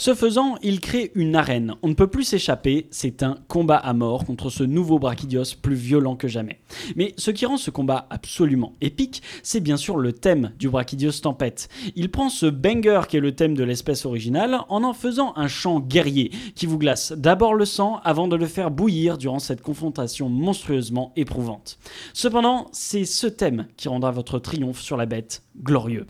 Ce 0.00 0.14
faisant, 0.14 0.56
il 0.62 0.80
crée 0.80 1.12
une 1.14 1.36
arène. 1.36 1.74
On 1.82 1.88
ne 1.88 1.92
peut 1.92 2.06
plus 2.06 2.24
s'échapper, 2.24 2.86
c'est 2.90 3.22
un 3.22 3.36
combat 3.48 3.76
à 3.76 3.92
mort 3.92 4.24
contre 4.24 4.48
ce 4.48 4.64
nouveau 4.64 4.98
Brachydios 4.98 5.56
plus 5.60 5.74
violent 5.74 6.16
que 6.16 6.26
jamais. 6.26 6.58
Mais 6.96 7.12
ce 7.18 7.30
qui 7.30 7.44
rend 7.44 7.58
ce 7.58 7.70
combat 7.70 8.06
absolument 8.08 8.72
épique, 8.80 9.20
c'est 9.42 9.60
bien 9.60 9.76
sûr 9.76 9.98
le 9.98 10.14
thème 10.14 10.52
du 10.58 10.70
Brachydios 10.70 11.20
Tempête. 11.20 11.68
Il 11.96 12.10
prend 12.10 12.30
ce 12.30 12.46
banger 12.46 13.02
qui 13.10 13.18
est 13.18 13.20
le 13.20 13.34
thème 13.34 13.54
de 13.54 13.62
l'espèce 13.62 14.06
originale 14.06 14.60
en 14.70 14.84
en 14.84 14.94
faisant 14.94 15.34
un 15.36 15.48
chant 15.48 15.80
guerrier 15.80 16.30
qui 16.54 16.64
vous 16.64 16.78
glace 16.78 17.12
d'abord 17.14 17.52
le 17.52 17.66
sang 17.66 18.00
avant 18.02 18.26
de 18.26 18.36
le 18.36 18.46
faire 18.46 18.70
bouillir 18.70 19.18
durant 19.18 19.38
cette 19.38 19.60
confrontation 19.60 20.30
monstrueusement 20.30 21.12
éprouvante. 21.16 21.78
Cependant, 22.14 22.68
c'est 22.72 23.04
ce 23.04 23.26
thème 23.26 23.66
qui 23.76 23.90
rendra 23.90 24.12
votre 24.12 24.38
triomphe 24.38 24.80
sur 24.80 24.96
la 24.96 25.04
bête 25.04 25.42
glorieux. 25.62 26.06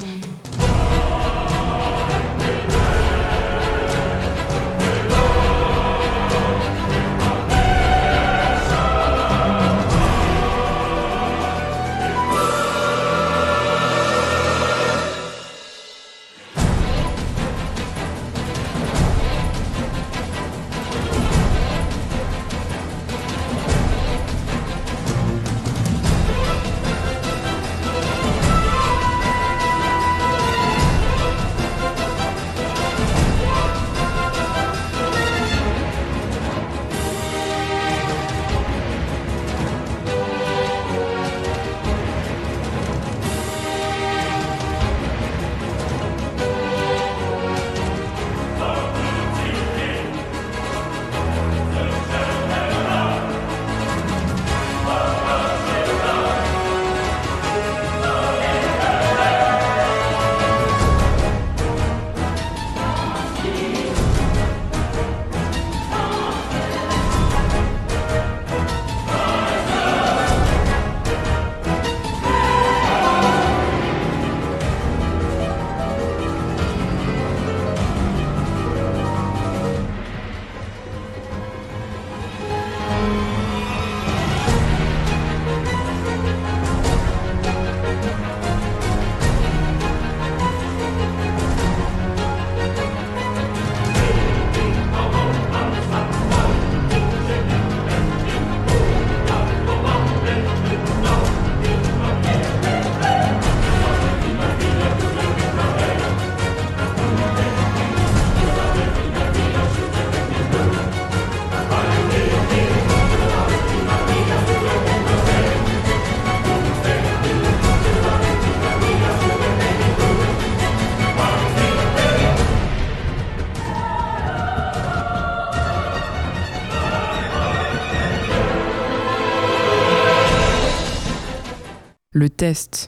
Le 132.21 132.29
test. 132.29 132.87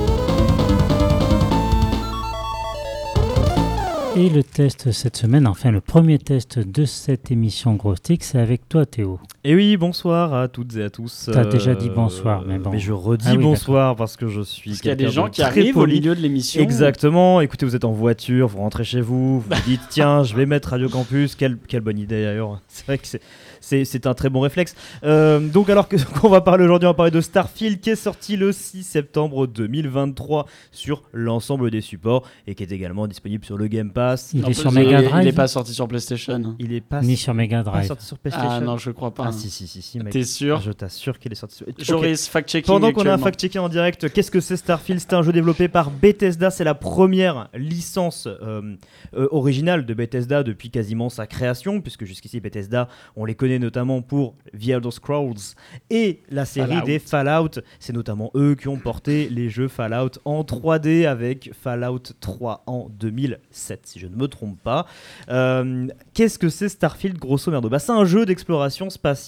Et 4.15 4.29
le 4.29 4.43
test 4.43 4.93
cette 4.93 5.17
semaine, 5.17 5.47
enfin 5.47 5.71
le 5.71 5.81
premier 5.81 6.19
test 6.19 6.59
de 6.59 6.85
cette 6.85 7.31
émission 7.31 7.73
Gros 7.73 7.97
Stick, 7.97 8.25
c'est 8.25 8.39
avec 8.39 8.69
toi 8.69 8.85
Théo. 8.85 9.19
Et 9.45 9.57
oui, 9.57 9.77
bonsoir 9.77 10.35
à 10.35 10.47
toutes 10.47 10.77
et 10.77 10.85
à 10.85 10.91
tous. 10.91 11.29
T'as 11.33 11.45
déjà 11.45 11.75
dit 11.75 11.91
bonsoir, 11.91 12.45
mais 12.47 12.59
bon. 12.61 12.71
Mais 12.71 12.79
je 12.79 12.93
redis 12.93 13.25
Ah 13.29 13.33
oui, 13.35 13.43
bonsoir 13.43 13.97
parce 13.97 14.17
que 14.17 14.29
je 14.29 14.41
suis. 14.41 14.71
Parce 14.71 14.81
qu'il 14.83 14.89
y 14.89 14.93
a 14.93 14.95
des 14.95 15.05
quelqu'un 15.07 15.15
gens 15.17 15.25
de 15.25 15.31
qui 15.31 15.43
arrivent 15.43 15.77
au 15.77 15.87
milieu 15.87 16.15
de 16.15 16.21
l'émission. 16.21 16.63
Exactement. 16.63 17.41
Écoutez, 17.41 17.67
vous 17.67 17.75
êtes 17.75 17.85
en 17.85 17.91
voiture, 17.91 18.47
vous 18.47 18.59
rentrez 18.59 18.85
chez 18.85 19.01
vous, 19.01 19.41
vous 19.41 19.47
vous 19.51 19.63
dites 19.67 19.81
tiens, 19.91 20.23
je 20.23 20.37
vais 20.37 20.47
mettre 20.47 20.69
Radio 20.71 20.89
Campus. 20.89 21.35
Quelle, 21.35 21.57
quelle 21.59 21.81
bonne 21.81 21.99
idée 21.99 22.23
d'ailleurs. 22.23 22.61
C'est 22.69 22.87
vrai 22.87 22.99
que 22.99 23.07
c'est. 23.09 23.21
C'est, 23.65 23.85
c'est 23.85 24.09
un 24.09 24.15
très 24.15 24.29
bon 24.29 24.41
réflexe. 24.41 24.75
Euh, 25.05 25.39
donc, 25.39 25.71
alors 25.71 25.87
que, 25.87 25.95
qu'on 26.21 26.29
va 26.29 26.41
parler 26.41 26.65
aujourd'hui, 26.65 26.89
on 26.89 26.91
va 26.91 26.95
parler 26.95 27.13
de 27.13 27.21
Starfield 27.21 27.79
qui 27.79 27.91
est 27.91 27.95
sorti 27.97 28.37
le 28.37 28.51
6 28.51 28.83
septembre 28.83 29.47
2023 29.47 30.47
sur 30.73 31.05
l'ensemble 31.13 31.71
des 31.71 31.81
supports 31.81 32.25
et 32.49 32.57
qui 32.57 32.65
est 32.65 32.73
également 32.73 33.07
disponible 33.07 33.45
sur 33.45 33.57
le 33.57 33.69
Game 33.69 33.93
Pass. 33.93 34.33
Il 34.35 34.41
En 34.45 34.49
est 34.49 34.51
plus, 34.51 34.55
sur 34.63 34.73
Mega 34.73 34.99
est- 35.01 35.05
Il 35.05 35.09
Drive 35.11 35.25
n'est 35.27 35.33
pas 35.33 35.47
sorti 35.47 35.75
sur 35.75 35.87
PlayStation. 35.87 36.57
Il 36.59 36.73
est 36.73 36.81
pas, 36.81 37.03
ni 37.03 37.17
sur 37.17 37.35
Mega 37.35 37.63
pas 37.63 37.71
Drive. 37.71 37.87
sorti 37.87 38.05
sur 38.05 38.19
PlayStation. 38.19 38.49
Ah 38.51 38.61
non, 38.61 38.79
je 38.79 38.91
crois 38.91 39.15
pas. 39.15 39.31
Ah, 39.33 39.39
si, 39.39 39.51
si, 39.51 39.67
si, 39.67 39.83
si, 39.83 39.99
mec. 39.99 40.13
T'es 40.13 40.25
sûr 40.25 40.61
Je 40.61 40.73
t'assure 40.73 41.19
qu'il 41.19 41.33
est 41.33 41.37
sorti 41.37 41.57
sur. 41.57 41.69
Ok. 41.69 41.83
Joris, 41.83 42.29
fact-checking. 42.29 42.67
Pendant 42.67 42.93
qu'on 42.93 43.01
a 43.01 43.13
actuellement. 43.15 43.25
fact-checké 43.25 43.59
en 43.59 43.69
direct, 43.69 44.13
qu'est-ce 44.13 44.31
que 44.31 44.41
c'est 44.41 44.57
Starfield 44.57 45.01
C'est 45.01 45.15
un 45.15 45.23
jeu 45.23 45.33
développé 45.33 45.69
par 45.69 45.91
Bethesda. 45.91 46.51
C'est 46.51 46.65
la 46.65 46.75
première 46.75 47.49
licence 47.55 48.27
euh, 48.27 48.77
euh, 49.15 49.29
originale 49.31 49.87
de 49.87 49.95
Bethesda 49.95 50.43
depuis 50.43 50.71
quasiment 50.71 51.09
sa 51.09 51.27
création, 51.27 51.81
puisque 51.81 52.05
jusqu'ici 52.05 52.41
Bethesda, 52.41 52.89
on 53.17 53.25
les 53.25 53.35
connaît 53.35 53.59
notamment 53.59 54.03
pour 54.03 54.35
The 54.53 54.69
Elder 54.69 54.91
Scrolls 54.91 55.55
et 55.91 56.21
la 56.31 56.45
série 56.45 56.71
Fallout. 56.75 56.87
des 56.87 56.99
Fallout. 56.99 57.63
C'est 57.81 57.93
notamment 57.93 58.31
eux 58.35 58.55
qui 58.55 58.69
ont 58.69 58.79
porté 58.79 59.29
les 59.29 59.49
jeux 59.49 59.69
Fallout 59.69 60.11
en 60.25 60.43
3D 60.43 61.07
avec 61.07 61.51
Fallout 61.61 62.03
3 62.21 62.65
en 62.67 62.89
2007, 62.91 63.81
si 63.85 63.99
je 63.99 64.07
ne 64.07 64.17
me 64.17 64.29
trompe 64.29 64.61
pas. 64.63 64.87
Euh, 65.31 65.87
qu'est-ce 66.15 66.39
que 66.39 66.49
c'est 66.49 66.69
Starfield 66.69 67.19
grosso 67.19 67.51
merdo? 67.51 67.69
Bah, 67.69 67.79
C'est 67.79 67.93
un 67.93 68.05
jeu 68.05 68.27
d'exploration 68.27 68.91
spatiale 68.91 69.22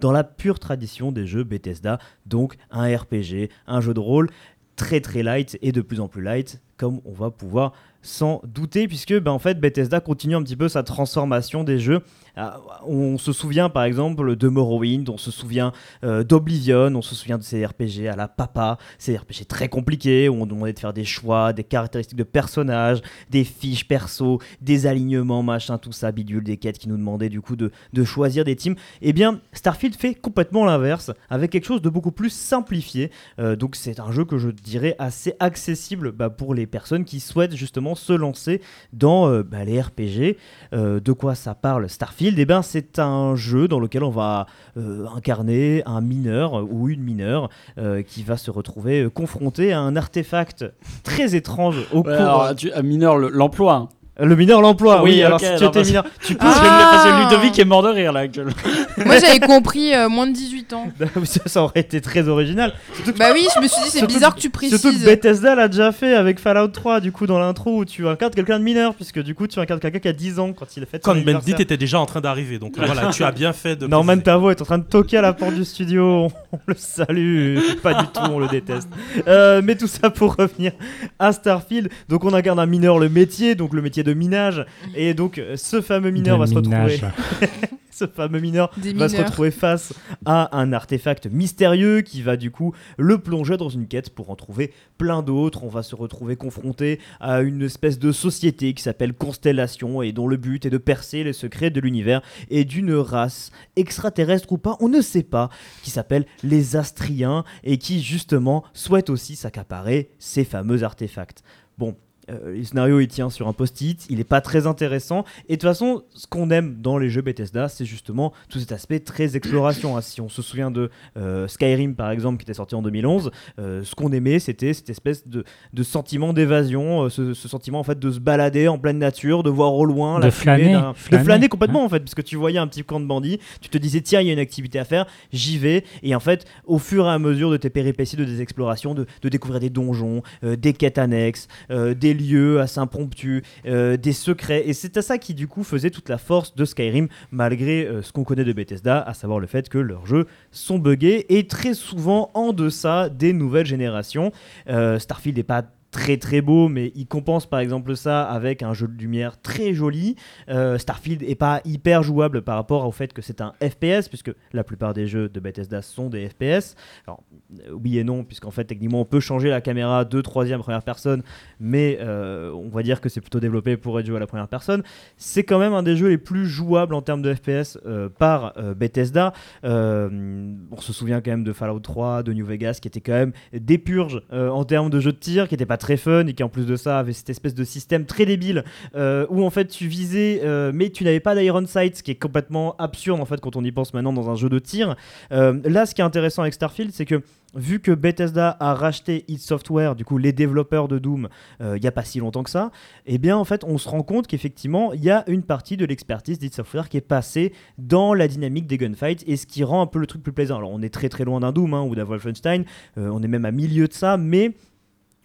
dans 0.00 0.12
la 0.12 0.24
pure 0.24 0.58
tradition 0.58 1.12
des 1.12 1.26
jeux 1.26 1.44
Bethesda, 1.44 1.98
donc 2.26 2.56
un 2.70 2.84
RPG, 2.94 3.50
un 3.66 3.80
jeu 3.80 3.94
de 3.94 4.00
rôle 4.00 4.30
très 4.76 5.00
très 5.00 5.22
light 5.22 5.58
et 5.60 5.72
de 5.72 5.80
plus 5.80 6.00
en 6.00 6.08
plus 6.08 6.22
light, 6.22 6.60
comme 6.76 7.00
on 7.04 7.12
va 7.12 7.30
pouvoir 7.30 7.72
s'en 8.00 8.40
douter, 8.44 8.86
puisque 8.86 9.18
ben, 9.18 9.32
en 9.32 9.38
fait 9.38 9.60
Bethesda 9.60 10.00
continue 10.00 10.36
un 10.36 10.42
petit 10.42 10.56
peu 10.56 10.68
sa 10.68 10.82
transformation 10.82 11.64
des 11.64 11.78
jeux. 11.78 12.00
Ah, 12.40 12.60
On 12.86 13.18
se 13.18 13.32
souvient 13.32 13.68
par 13.68 13.82
exemple 13.82 14.36
de 14.36 14.48
Morrowind, 14.48 15.08
on 15.08 15.18
se 15.18 15.32
souvient 15.32 15.72
euh, 16.04 16.22
d'Oblivion, 16.22 16.94
on 16.94 17.02
se 17.02 17.16
souvient 17.16 17.36
de 17.36 17.42
ces 17.42 17.66
RPG 17.66 18.06
à 18.08 18.14
la 18.14 18.28
papa, 18.28 18.78
ces 18.96 19.16
RPG 19.16 19.46
très 19.48 19.68
compliqués 19.68 20.28
où 20.28 20.34
on 20.34 20.46
demandait 20.46 20.72
de 20.72 20.78
faire 20.78 20.92
des 20.92 21.04
choix, 21.04 21.52
des 21.52 21.64
caractéristiques 21.64 22.16
de 22.16 22.22
personnages, 22.22 23.00
des 23.28 23.42
fiches 23.42 23.88
perso, 23.88 24.38
des 24.60 24.86
alignements, 24.86 25.42
machin, 25.42 25.78
tout 25.78 25.90
ça, 25.90 26.12
bidule, 26.12 26.44
des 26.44 26.58
quêtes 26.58 26.78
qui 26.78 26.88
nous 26.88 26.96
demandaient 26.96 27.28
du 27.28 27.40
coup 27.40 27.56
de, 27.56 27.72
choisir 28.04 28.44
des 28.44 28.54
teams. 28.54 28.76
Eh 29.02 29.12
bien, 29.12 29.40
Starfield 29.52 29.96
fait 29.96 30.14
complètement 30.14 30.64
l'inverse, 30.64 31.10
avec 31.30 31.50
quelque 31.50 31.66
chose 31.66 31.82
de 31.82 31.88
beaucoup 31.88 32.12
plus 32.12 32.30
simplifié. 32.30 33.10
Euh, 33.40 33.56
donc 33.56 33.74
c'est 33.74 33.98
un 33.98 34.12
jeu 34.12 34.24
que 34.24 34.38
je 34.38 34.50
dirais 34.50 34.94
assez 35.00 35.34
accessible 35.40 36.12
bah, 36.12 36.30
pour 36.30 36.54
les 36.54 36.68
personnes 36.68 37.04
qui 37.04 37.18
souhaitent 37.18 37.56
justement 37.56 37.96
se 37.96 38.12
lancer 38.12 38.62
dans 38.92 39.28
euh, 39.28 39.42
bah, 39.42 39.64
les 39.64 39.80
RPG. 39.80 40.36
De 40.72 41.12
quoi 41.12 41.34
ça 41.34 41.54
parle 41.56 41.88
Starfield? 41.88 42.27
Eh 42.36 42.44
bien, 42.44 42.62
c'est 42.62 42.98
un 42.98 43.34
jeu 43.36 43.68
dans 43.68 43.78
lequel 43.80 44.02
on 44.02 44.10
va 44.10 44.46
euh, 44.76 45.06
incarner 45.14 45.82
un 45.86 46.00
mineur 46.00 46.64
ou 46.70 46.88
une 46.88 47.02
mineure 47.02 47.48
euh, 47.78 48.02
qui 48.02 48.22
va 48.22 48.36
se 48.36 48.50
retrouver 48.50 49.02
euh, 49.04 49.10
confronté 49.10 49.72
à 49.72 49.80
un 49.80 49.94
artefact 49.96 50.64
très 51.04 51.34
étrange 51.34 51.76
au 51.92 51.98
Ouais, 51.98 52.02
cours. 52.02 52.10
alors, 52.12 52.54
tu, 52.56 52.70
mineur, 52.82 53.16
le- 53.18 53.28
l'emploi. 53.28 53.88
Le 54.20 54.34
mineur 54.34 54.60
l'emploi, 54.60 55.02
oui. 55.04 55.12
Oui, 55.12 55.22
alors 55.22 55.38
si 55.40 55.46
tu 55.56 55.64
étais 55.64 55.82
mineur, 55.84 56.04
tu 56.24 56.34
peux. 56.36 56.46
Ah 56.48 56.88
parce 56.90 57.04
que 57.04 57.22
Ludovic 57.22 57.58
est 57.58 57.64
mort 57.64 57.82
de 57.84 57.88
rire 57.88 58.12
là 58.12 58.20
actuellement. 58.20 58.52
Moi 59.06 59.18
j'avais 59.20 59.38
compris 59.38 59.94
euh, 59.94 60.08
moins 60.08 60.26
de 60.26 60.32
18 60.32 60.72
ans. 60.72 60.88
ça, 61.24 61.40
ça 61.46 61.62
aurait 61.62 61.80
été 61.80 62.00
très 62.00 62.26
original. 62.28 62.72
Que 63.06 63.12
Bah 63.12 63.26
oui, 63.32 63.46
je 63.54 63.60
me 63.62 63.68
suis 63.68 63.80
dit 63.84 63.90
c'est 63.90 64.06
bizarre 64.06 64.34
que 64.34 64.40
tu 64.40 64.50
Surtout 64.50 64.76
que 64.78 64.78
précises. 64.80 65.04
Bethesda 65.04 65.54
l'a 65.54 65.68
déjà 65.68 65.92
fait 65.92 66.14
avec 66.14 66.40
Fallout 66.40 66.68
3, 66.68 66.98
du 67.00 67.12
coup, 67.12 67.26
dans 67.28 67.38
l'intro 67.38 67.78
où 67.78 67.84
tu 67.84 68.08
incarnes 68.08 68.32
quelqu'un 68.34 68.58
de 68.58 68.64
mineur, 68.64 68.94
puisque 68.94 69.22
du 69.22 69.36
coup, 69.36 69.46
tu 69.46 69.60
incarnes 69.60 69.78
quelqu'un 69.78 70.00
qui 70.00 70.08
a 70.08 70.12
10 70.12 70.40
ans 70.40 70.52
quand 70.52 70.76
il 70.76 70.82
a 70.82 70.86
fait 70.86 70.98
Quand 71.00 71.12
Benedict 71.12 71.28
anniversaire. 71.36 71.60
était 71.60 71.76
déjà 71.76 72.00
en 72.00 72.06
train 72.06 72.20
d'arriver, 72.20 72.58
donc 72.58 72.76
voilà, 72.76 73.10
tu 73.10 73.22
as 73.22 73.30
bien 73.30 73.52
fait 73.52 73.76
de. 73.76 73.86
Norman. 73.86 74.18
Tavo 74.18 74.50
est 74.50 74.60
en 74.60 74.64
train 74.64 74.78
de 74.78 74.84
toquer 74.84 75.18
à 75.18 75.22
la 75.22 75.32
porte 75.32 75.54
du 75.54 75.64
studio, 75.64 76.02
on, 76.04 76.30
on 76.52 76.58
le 76.66 76.74
salue, 76.76 77.58
pas 77.84 77.94
du 77.94 78.06
tout, 78.06 78.20
on 78.30 78.40
le 78.40 78.48
déteste. 78.48 78.88
Euh, 79.28 79.62
mais 79.62 79.76
tout 79.76 79.86
ça 79.86 80.10
pour 80.10 80.34
revenir 80.34 80.72
à 81.20 81.30
Starfield. 81.32 81.88
Donc 82.08 82.24
on 82.24 82.34
incarne 82.34 82.58
un 82.58 82.66
mineur 82.66 82.98
le 82.98 83.08
métier, 83.08 83.54
donc 83.54 83.72
le 83.74 83.80
métier 83.82 84.02
de 84.02 84.07
minage, 84.14 84.64
et 84.94 85.14
donc 85.14 85.38
euh, 85.38 85.56
ce 85.56 85.80
fameux 85.80 86.10
mineur 86.10 86.36
De 86.36 86.40
va 86.40 86.46
se 86.46 86.54
retrouver, 86.54 87.00
ce 87.90 88.06
fameux 88.06 88.40
mineur 88.40 88.70
Des 88.76 88.92
va 88.92 89.08
se 89.08 89.16
retrouver 89.16 89.50
face 89.50 89.92
à 90.24 90.56
un 90.58 90.72
artefact 90.72 91.26
mystérieux 91.26 92.02
qui 92.02 92.22
va 92.22 92.36
du 92.36 92.50
coup 92.50 92.74
le 92.96 93.18
plonger 93.18 93.56
dans 93.56 93.68
une 93.68 93.86
quête 93.86 94.10
pour 94.10 94.30
en 94.30 94.36
trouver 94.36 94.72
plein 94.98 95.22
d'autres. 95.22 95.64
On 95.64 95.68
va 95.68 95.82
se 95.82 95.96
retrouver 95.96 96.36
confronté 96.36 97.00
à 97.20 97.40
une 97.40 97.62
espèce 97.62 97.98
de 97.98 98.12
société 98.12 98.74
qui 98.74 98.82
s'appelle 98.82 99.14
Constellation 99.14 100.02
et 100.02 100.12
dont 100.12 100.28
le 100.28 100.36
but 100.36 100.66
est 100.66 100.70
de 100.70 100.78
percer 100.78 101.24
les 101.24 101.32
secrets 101.32 101.70
de 101.70 101.80
l'univers 101.80 102.22
et 102.50 102.64
d'une 102.64 102.94
race 102.94 103.50
extraterrestre 103.76 104.52
ou 104.52 104.58
pas, 104.58 104.76
on 104.80 104.88
ne 104.88 105.00
sait 105.00 105.22
pas, 105.22 105.50
qui 105.82 105.90
s'appelle 105.90 106.26
les 106.42 106.76
Astriens 106.76 107.44
et 107.64 107.78
qui 107.78 108.02
justement 108.02 108.64
souhaite 108.72 109.10
aussi 109.10 109.36
s'accaparer 109.36 110.10
ces 110.18 110.44
fameux 110.44 110.82
artefacts. 110.82 111.42
Bon. 111.78 111.96
Euh, 112.30 112.54
le 112.56 112.64
scénario 112.64 113.00
il 113.00 113.08
tient 113.08 113.30
sur 113.30 113.48
un 113.48 113.52
post-it, 113.52 114.06
il 114.10 114.18
n'est 114.18 114.24
pas 114.24 114.40
très 114.40 114.66
intéressant 114.66 115.24
et 115.48 115.52
de 115.56 115.60
toute 115.60 115.68
façon 115.68 116.02
ce 116.14 116.26
qu'on 116.26 116.50
aime 116.50 116.76
dans 116.80 116.98
les 116.98 117.08
jeux 117.10 117.22
Bethesda 117.22 117.68
c'est 117.68 117.84
justement 117.84 118.32
tout 118.48 118.58
cet 118.60 118.72
aspect 118.72 119.00
très 119.00 119.36
exploration. 119.36 119.96
hein. 119.96 120.00
Si 120.00 120.20
on 120.20 120.28
se 120.28 120.42
souvient 120.42 120.70
de 120.70 120.90
euh, 121.16 121.48
Skyrim 121.48 121.94
par 121.94 122.10
exemple 122.10 122.38
qui 122.38 122.42
était 122.44 122.54
sorti 122.54 122.74
en 122.74 122.82
2011, 122.82 123.30
euh, 123.58 123.82
ce 123.84 123.94
qu'on 123.94 124.12
aimait 124.12 124.38
c'était 124.38 124.72
cette 124.74 124.90
espèce 124.90 125.26
de, 125.26 125.44
de 125.72 125.82
sentiment 125.82 126.32
d'évasion, 126.32 127.08
ce, 127.08 127.34
ce 127.34 127.48
sentiment 127.48 127.80
en 127.80 127.84
fait 127.84 127.98
de 127.98 128.10
se 128.10 128.18
balader 128.20 128.68
en 128.68 128.78
pleine 128.78 128.98
nature, 128.98 129.42
de 129.42 129.50
voir 129.50 129.74
au 129.74 129.84
loin 129.84 130.18
De 130.18 130.24
la 130.26 130.30
fumée 130.30 130.54
flâner, 130.56 130.72
de 131.18 131.24
flâner, 131.24 131.48
complètement 131.48 131.84
en 131.84 131.88
fait 131.88 132.00
parce 132.00 132.14
que 132.14 132.22
tu 132.22 132.36
voyais 132.36 132.58
un 132.58 132.66
petit 132.66 132.84
camp 132.84 133.00
de 133.00 133.06
bandits, 133.06 133.38
tu 133.60 133.68
te 133.68 133.78
disais 133.78 134.00
tiens 134.00 134.20
il 134.20 134.26
y 134.26 134.30
a 134.30 134.32
une 134.32 134.38
activité 134.38 134.78
à 134.78 134.84
faire, 134.84 135.06
j'y 135.32 135.58
vais 135.58 135.84
et 136.02 136.14
en 136.14 136.20
fait 136.20 136.44
au 136.66 136.78
fur 136.78 137.06
et 137.06 137.10
à 137.10 137.18
mesure 137.18 137.50
de 137.50 137.56
tes 137.56 137.70
péripéties, 137.70 138.16
de 138.16 138.24
tes 138.24 138.40
explorations, 138.40 138.94
de, 138.94 139.06
de 139.22 139.28
découvrir 139.28 139.60
des 139.60 139.70
donjons, 139.70 140.22
des 140.42 140.72
quêtes 140.72 140.98
annexes, 140.98 141.48
des 141.70 142.14
lieux 142.18 142.60
assez 142.60 142.78
impromptus, 142.80 143.42
euh, 143.66 143.96
des 143.96 144.12
secrets 144.12 144.62
et 144.66 144.72
c'est 144.72 144.96
à 144.96 145.02
ça 145.02 145.18
qui 145.18 145.34
du 145.34 145.48
coup 145.48 145.64
faisait 145.64 145.90
toute 145.90 146.08
la 146.08 146.18
force 146.18 146.54
de 146.54 146.64
Skyrim 146.64 147.08
malgré 147.30 147.86
euh, 147.86 148.02
ce 148.02 148.12
qu'on 148.12 148.24
connaît 148.24 148.44
de 148.44 148.52
Bethesda, 148.52 149.00
à 149.00 149.14
savoir 149.14 149.40
le 149.40 149.46
fait 149.46 149.68
que 149.68 149.78
leurs 149.78 150.06
jeux 150.06 150.26
sont 150.50 150.78
buggés 150.78 151.26
et 151.36 151.46
très 151.46 151.74
souvent 151.74 152.30
en 152.34 152.52
deçà 152.52 153.08
des 153.08 153.32
nouvelles 153.32 153.66
générations. 153.66 154.32
Euh, 154.68 154.98
Starfield 154.98 155.36
n'est 155.36 155.44
pas 155.44 155.64
très 155.90 156.18
très 156.18 156.40
beau, 156.40 156.68
mais 156.68 156.92
il 156.94 157.06
compense 157.06 157.46
par 157.46 157.60
exemple 157.60 157.96
ça 157.96 158.22
avec 158.24 158.62
un 158.62 158.74
jeu 158.74 158.86
de 158.86 159.00
lumière 159.00 159.40
très 159.40 159.72
joli. 159.72 160.16
Euh, 160.48 160.76
Starfield 160.76 161.22
est 161.22 161.34
pas 161.34 161.60
hyper 161.64 162.02
jouable 162.02 162.42
par 162.42 162.56
rapport 162.56 162.86
au 162.86 162.92
fait 162.92 163.12
que 163.12 163.22
c'est 163.22 163.40
un 163.40 163.54
FPS, 163.62 164.08
puisque 164.08 164.32
la 164.52 164.64
plupart 164.64 164.92
des 164.92 165.06
jeux 165.06 165.28
de 165.28 165.40
Bethesda 165.40 165.80
sont 165.80 166.10
des 166.10 166.28
FPS. 166.28 166.76
Alors, 167.06 167.22
euh, 167.60 167.72
oui 167.72 167.98
et 167.98 168.04
non, 168.04 168.24
puisqu'en 168.24 168.50
fait, 168.50 168.64
techniquement, 168.64 169.00
on 169.00 169.06
peut 169.06 169.20
changer 169.20 169.48
la 169.48 169.60
caméra 169.60 170.04
de 170.04 170.20
troisième 170.20 170.60
première 170.60 170.82
personne, 170.82 171.22
mais 171.58 171.98
euh, 172.00 172.52
on 172.52 172.68
va 172.68 172.82
dire 172.82 173.00
que 173.00 173.08
c'est 173.08 173.20
plutôt 173.20 173.40
développé 173.40 173.76
pour 173.76 173.98
être 173.98 174.06
joué 174.06 174.16
à 174.16 174.20
la 174.20 174.26
première 174.26 174.48
personne. 174.48 174.82
C'est 175.16 175.44
quand 175.44 175.58
même 175.58 175.72
un 175.72 175.82
des 175.82 175.96
jeux 175.96 176.08
les 176.08 176.18
plus 176.18 176.46
jouables 176.46 176.94
en 176.94 177.02
termes 177.02 177.22
de 177.22 177.34
FPS 177.34 177.78
par 178.18 178.54
Bethesda. 178.76 179.32
On 179.62 180.80
se 180.80 180.92
souvient 180.92 181.20
quand 181.20 181.30
même 181.30 181.44
de 181.44 181.52
Fallout 181.52 181.80
3, 181.80 182.22
de 182.22 182.32
New 182.32 182.44
Vegas, 182.44 182.78
qui 182.80 182.88
était 182.88 183.00
quand 183.00 183.12
même 183.12 183.32
des 183.52 183.78
purges 183.78 184.22
en 184.30 184.64
termes 184.64 184.90
de 184.90 185.00
jeu 185.00 185.12
de 185.12 185.18
tir, 185.18 185.48
qui 185.48 185.54
n'était 185.54 185.66
pas 185.66 185.77
très 185.78 185.96
fun 185.96 186.26
et 186.26 186.34
qui 186.34 186.42
en 186.42 186.48
plus 186.48 186.66
de 186.66 186.76
ça 186.76 186.98
avait 186.98 187.12
cette 187.12 187.30
espèce 187.30 187.54
de 187.54 187.64
système 187.64 188.04
très 188.04 188.26
débile 188.26 188.64
euh, 188.94 189.26
où 189.30 189.44
en 189.44 189.50
fait 189.50 189.66
tu 189.66 189.86
visais, 189.86 190.40
euh, 190.44 190.72
mais 190.74 190.90
tu 190.90 191.04
n'avais 191.04 191.20
pas 191.20 191.34
d'iron 191.34 191.64
sight, 191.66 191.96
ce 191.96 192.02
qui 192.02 192.10
est 192.10 192.16
complètement 192.16 192.76
absurde 192.76 193.20
en 193.20 193.24
fait 193.24 193.40
quand 193.40 193.56
on 193.56 193.64
y 193.64 193.72
pense 193.72 193.94
maintenant 193.94 194.12
dans 194.12 194.30
un 194.30 194.34
jeu 194.34 194.48
de 194.48 194.58
tir. 194.58 194.96
Euh, 195.32 195.58
là, 195.64 195.86
ce 195.86 195.94
qui 195.94 196.00
est 196.00 196.04
intéressant 196.04 196.42
avec 196.42 196.54
Starfield, 196.54 196.92
c'est 196.92 197.06
que 197.06 197.22
vu 197.54 197.80
que 197.80 197.92
Bethesda 197.92 198.56
a 198.60 198.74
racheté 198.74 199.24
id 199.28 199.40
Software, 199.40 199.94
du 199.94 200.04
coup 200.04 200.18
les 200.18 200.32
développeurs 200.32 200.88
de 200.88 200.98
Doom, 200.98 201.28
euh, 201.60 201.76
il 201.76 201.80
n'y 201.80 201.88
a 201.88 201.92
pas 201.92 202.04
si 202.04 202.20
longtemps 202.20 202.42
que 202.42 202.50
ça, 202.50 202.70
eh 203.06 203.18
bien 203.18 203.36
en 203.36 203.44
fait 203.44 203.64
on 203.64 203.78
se 203.78 203.88
rend 203.88 204.02
compte 204.02 204.26
qu'effectivement 204.26 204.92
il 204.92 205.02
y 205.02 205.10
a 205.10 205.24
une 205.28 205.42
partie 205.42 205.76
de 205.76 205.84
l'expertise 205.84 206.38
d'id 206.38 206.54
Software 206.54 206.88
qui 206.88 206.96
est 206.96 207.02
passée 207.02 207.52
dans 207.78 208.14
la 208.14 208.28
dynamique 208.28 208.66
des 208.66 208.76
gunfights 208.76 209.24
et 209.26 209.36
ce 209.36 209.46
qui 209.46 209.64
rend 209.64 209.82
un 209.82 209.86
peu 209.86 209.98
le 209.98 210.06
truc 210.06 210.22
plus 210.22 210.32
plaisant. 210.32 210.58
Alors 210.58 210.70
on 210.70 210.82
est 210.82 210.92
très 210.92 211.08
très 211.08 211.24
loin 211.24 211.40
d'un 211.40 211.52
Doom 211.52 211.74
hein, 211.74 211.82
ou 211.82 211.94
d'un 211.94 212.04
Wolfenstein, 212.04 212.64
euh, 212.98 213.10
on 213.12 213.22
est 213.22 213.28
même 213.28 213.44
à 213.44 213.52
milieu 213.52 213.88
de 213.88 213.92
ça, 213.92 214.16
mais 214.16 214.52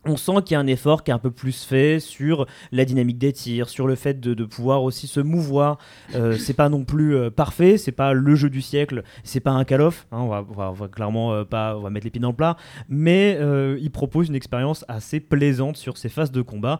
on 0.05 0.17
sent 0.17 0.33
qu'il 0.45 0.53
y 0.53 0.55
a 0.55 0.59
un 0.59 0.67
effort 0.67 1.03
qui 1.03 1.11
est 1.11 1.13
un 1.13 1.19
peu 1.19 1.31
plus 1.31 1.63
fait 1.63 1.99
sur 1.99 2.45
la 2.71 2.85
dynamique 2.85 3.17
des 3.17 3.31
tirs, 3.33 3.69
sur 3.69 3.87
le 3.87 3.95
fait 3.95 4.19
de, 4.19 4.33
de 4.33 4.45
pouvoir 4.45 4.83
aussi 4.83 5.07
se 5.07 5.19
mouvoir. 5.19 5.77
Euh, 6.15 6.33
c'est 6.39 6.53
pas 6.53 6.69
non 6.69 6.83
plus 6.83 7.15
euh, 7.15 7.29
parfait, 7.29 7.77
c'est 7.77 7.91
pas 7.91 8.13
le 8.13 8.35
jeu 8.35 8.49
du 8.49 8.61
siècle, 8.61 9.03
c'est 9.23 9.39
pas 9.39 9.51
un 9.51 9.63
Call 9.63 9.81
of, 9.81 10.07
hein, 10.11 10.17
on, 10.19 10.27
va, 10.27 10.45
on 10.49 10.53
va- 10.53 10.69
on 10.71 10.73
va 10.73 10.87
clairement 10.87 11.33
euh, 11.33 11.43
pas, 11.45 11.77
on 11.77 11.81
va 11.81 11.89
mettre 11.89 12.05
les 12.05 12.11
pieds 12.11 12.21
dans 12.21 12.29
le 12.31 12.35
plat, 12.35 12.57
mais 12.89 13.39
il 13.79 13.91
propose 13.91 14.27
une 14.27 14.35
expérience 14.35 14.83
assez 14.87 15.19
plaisante 15.19 15.77
sur 15.77 15.97
ses 15.97 16.09
phases 16.09 16.31
de 16.31 16.41
combat. 16.41 16.79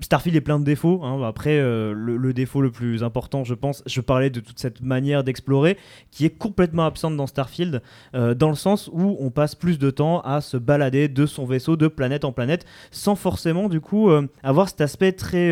Starfield 0.00 0.36
est 0.36 0.40
plein 0.40 0.58
de 0.58 0.64
défauts. 0.64 1.02
hein. 1.02 1.22
Après, 1.22 1.58
euh, 1.58 1.92
le, 1.94 2.32
défaut 2.32 2.60
le 2.60 2.70
plus 2.70 3.02
important, 3.02 3.44
je 3.44 3.54
pense, 3.54 3.82
je 3.86 4.00
parlais 4.00 4.30
de 4.30 4.40
toute 4.40 4.58
cette 4.58 4.80
manière 4.80 5.24
d'explorer 5.24 5.76
qui 6.10 6.24
est 6.24 6.30
complètement 6.30 6.84
absente 6.86 7.16
dans 7.16 7.26
Starfield, 7.26 7.82
euh, 8.14 8.34
dans 8.34 8.48
le 8.48 8.54
sens 8.54 8.88
où 8.92 9.16
on 9.20 9.30
passe 9.30 9.54
plus 9.54 9.78
de 9.78 9.90
temps 9.90 10.20
à 10.20 10.40
se 10.40 10.56
balader 10.56 11.08
de 11.08 11.26
son 11.26 11.44
vaisseau 11.44 11.76
de 11.76 11.88
planète 11.88 12.24
en 12.24 12.32
planète, 12.32 12.64
sans 12.90 13.14
forcément 13.16 13.68
du 13.68 13.80
coup 13.80 14.10
euh, 14.10 14.26
avoir 14.42 14.68
cet 14.68 14.80
aspect 14.80 15.12
très 15.12 15.50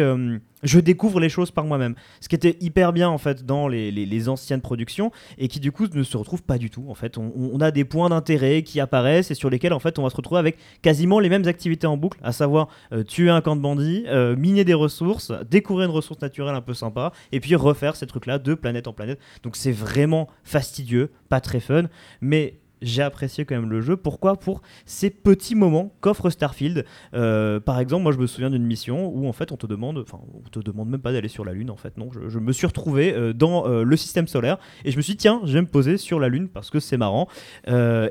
je 0.62 0.80
découvre 0.80 1.20
les 1.20 1.28
choses 1.28 1.50
par 1.50 1.64
moi-même. 1.64 1.94
Ce 2.20 2.28
qui 2.28 2.34
était 2.34 2.56
hyper 2.61 2.92
bien 2.92 3.09
en 3.09 3.18
fait 3.18 3.44
dans 3.46 3.68
les, 3.68 3.90
les- 3.90 4.28
anciennes 4.28 4.61
productions 4.61 5.12
et 5.38 5.46
qui 5.46 5.61
du 5.61 5.70
coup 5.70 5.86
ne 5.86 6.02
se 6.02 6.16
retrouve 6.16 6.42
pas 6.42 6.59
du 6.59 6.70
tout. 6.70 6.84
En 6.88 6.94
fait, 6.94 7.16
on, 7.18 7.32
on 7.36 7.61
a 7.61 7.70
des 7.70 7.84
points 7.84 8.09
d'intérêt 8.09 8.62
qui 8.62 8.80
apparaissent 8.80 9.30
et 9.30 9.34
sur 9.34 9.48
lesquels 9.48 9.72
en 9.72 9.78
fait 9.78 9.98
on 9.98 10.02
va 10.02 10.11
se 10.11 10.16
retrouver 10.16 10.40
avec 10.40 10.59
quasiment 10.82 11.20
les 11.20 11.28
mêmes 11.28 11.46
activités 11.46 11.86
en 11.86 11.96
boucle, 11.96 12.18
à 12.22 12.32
savoir 12.32 12.68
euh, 12.92 13.04
tuer 13.04 13.30
un 13.30 13.40
camp 13.40 13.54
de 13.54 13.61
bandits, 13.61 14.04
euh, 14.09 14.34
miner 14.34 14.64
des 14.64 14.74
ressources, 14.74 15.30
découvrir 15.50 15.86
une 15.88 15.94
ressource 15.94 16.20
naturelle 16.20 16.54
un 16.56 16.61
peu 16.61 16.74
sympa 16.74 17.12
et 17.30 17.38
puis 17.40 17.54
refaire 17.54 17.94
ces 17.94 18.06
trucs-là 18.06 18.38
de 18.38 18.54
planète 18.54 18.88
en 18.88 18.92
planète. 18.92 19.20
Donc 19.44 19.54
c'est 19.56 19.72
vraiment 19.72 20.28
fastidieux, 20.42 21.11
pas 21.28 21.40
très 21.40 21.61
fun, 21.61 21.84
mais 22.20 22.59
j'ai 22.83 23.03
apprécié 23.03 23.45
quand 23.45 23.55
même 23.55 23.70
le 23.70 23.81
jeu. 23.81 23.97
Pourquoi? 23.97 24.37
Pour 24.37 24.62
ces 24.87 25.11
petits 25.11 25.55
moments 25.55 25.93
qu'offre 26.01 26.31
Starfield. 26.31 26.85
Euh, 27.14 27.61
par 27.61 27.79
exemple, 27.81 28.03
moi 28.03 28.12
je 28.12 28.18
me 28.18 28.26
souviens 28.26 28.51
d'une 28.51 28.64
mission 28.64 29.09
où 29.09 29.29
en 29.29 29.33
fait 29.33 29.53
on 29.53 29.57
te 29.57 29.66
demande, 29.66 29.99
enfin 29.99 30.20
on 30.35 30.49
te 30.49 30.61
demande 30.61 30.89
même 30.89 31.01
pas 31.01 31.12
d'aller 31.12 31.29
sur 31.29 31.45
la 31.45 31.53
Lune 31.53 31.70
en 31.70 31.76
fait, 31.76 31.97
non. 31.97 32.11
Je, 32.29 32.39
me 32.39 32.53
suis 32.53 32.66
retrouvé 32.66 33.12
euh, 33.12 33.33
dans 33.33 33.66
euh, 33.66 33.83
le 33.83 33.97
système 33.97 34.29
solaire 34.29 34.59
et 34.85 34.91
je 34.91 34.97
me 34.97 35.03
suis 35.03 35.14
dit 35.14 35.18
tiens, 35.18 35.41
je 35.45 35.53
vais 35.53 35.62
me 35.62 35.66
poser 35.66 35.97
sur 35.97 36.20
la 36.20 36.29
Lune 36.29 36.49
parce 36.49 36.70
que 36.70 36.81
c'est 36.81 36.97
marrant. 36.97 37.29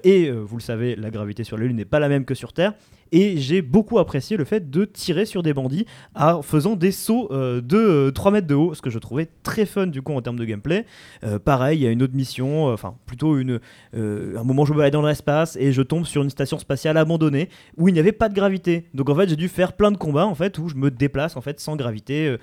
Et 0.03 0.31
vous 0.31 0.57
le 0.57 0.61
savez, 0.61 0.95
la 0.95 1.09
gravité 1.09 1.43
sur 1.43 1.57
la 1.57 1.65
Lune 1.65 1.75
n'est 1.75 1.85
pas 1.85 1.99
la 1.99 2.09
même 2.09 2.25
que 2.25 2.35
sur 2.35 2.53
Terre. 2.53 2.73
Et 3.11 3.37
j'ai 3.37 3.61
beaucoup 3.61 3.99
apprécié 3.99 4.37
le 4.37 4.45
fait 4.45 4.69
de 4.69 4.85
tirer 4.85 5.25
sur 5.25 5.43
des 5.43 5.53
bandits 5.53 5.85
en 6.15 6.41
faisant 6.41 6.75
des 6.75 6.91
sauts 6.91 7.29
euh, 7.31 7.61
de 7.61 7.77
euh, 7.77 8.11
3 8.11 8.31
mètres 8.31 8.47
de 8.47 8.55
haut, 8.55 8.73
ce 8.73 8.81
que 8.81 8.89
je 8.89 8.99
trouvais 8.99 9.27
très 9.43 9.65
fun 9.65 9.87
du 9.87 10.01
coup 10.01 10.13
en 10.13 10.21
termes 10.21 10.37
de 10.37 10.45
gameplay. 10.45 10.85
Euh, 11.23 11.39
pareil, 11.39 11.79
il 11.79 11.83
y 11.83 11.87
a 11.87 11.91
une 11.91 12.03
autre 12.03 12.15
mission, 12.15 12.69
euh, 12.69 12.73
enfin 12.73 12.95
plutôt 13.05 13.37
une, 13.37 13.59
un 13.93 14.43
moment 14.43 14.65
je 14.65 14.73
me 14.73 14.77
baladais 14.77 14.91
dans 14.91 15.05
l'espace 15.05 15.55
et 15.57 15.71
je 15.71 15.81
tombe 15.81 16.05
sur 16.05 16.23
une 16.23 16.29
station 16.29 16.59
spatiale 16.59 16.97
abandonnée 16.97 17.49
où 17.77 17.87
il 17.87 17.93
n'y 17.93 17.99
avait 17.99 18.11
pas 18.11 18.29
de 18.29 18.35
gravité. 18.35 18.87
Donc 18.93 19.09
en 19.09 19.15
fait 19.15 19.29
j'ai 19.29 19.35
dû 19.35 19.47
faire 19.47 19.73
plein 19.73 19.91
de 19.91 19.97
combats 19.97 20.25
en 20.25 20.35
fait 20.35 20.57
où 20.57 20.69
je 20.69 20.75
me 20.75 20.91
déplace 20.91 21.37
en 21.37 21.41
fait 21.41 21.59
sans 21.59 21.75
gravité 21.75 22.35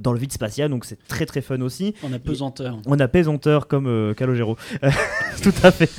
dans 0.00 0.12
le 0.12 0.18
vide 0.18 0.32
spatial, 0.32 0.70
donc 0.70 0.84
c'est 0.84 0.98
très 1.06 1.26
très 1.26 1.40
fun 1.40 1.60
aussi. 1.60 1.94
On 2.02 2.12
a 2.12 2.18
pesanteur. 2.18 2.78
On 2.86 2.98
a 2.98 3.08
pesanteur 3.08 3.68
comme 3.68 4.14
Calogero. 4.16 4.56
Tout 5.42 5.54
à 5.62 5.70
fait. 5.70 5.90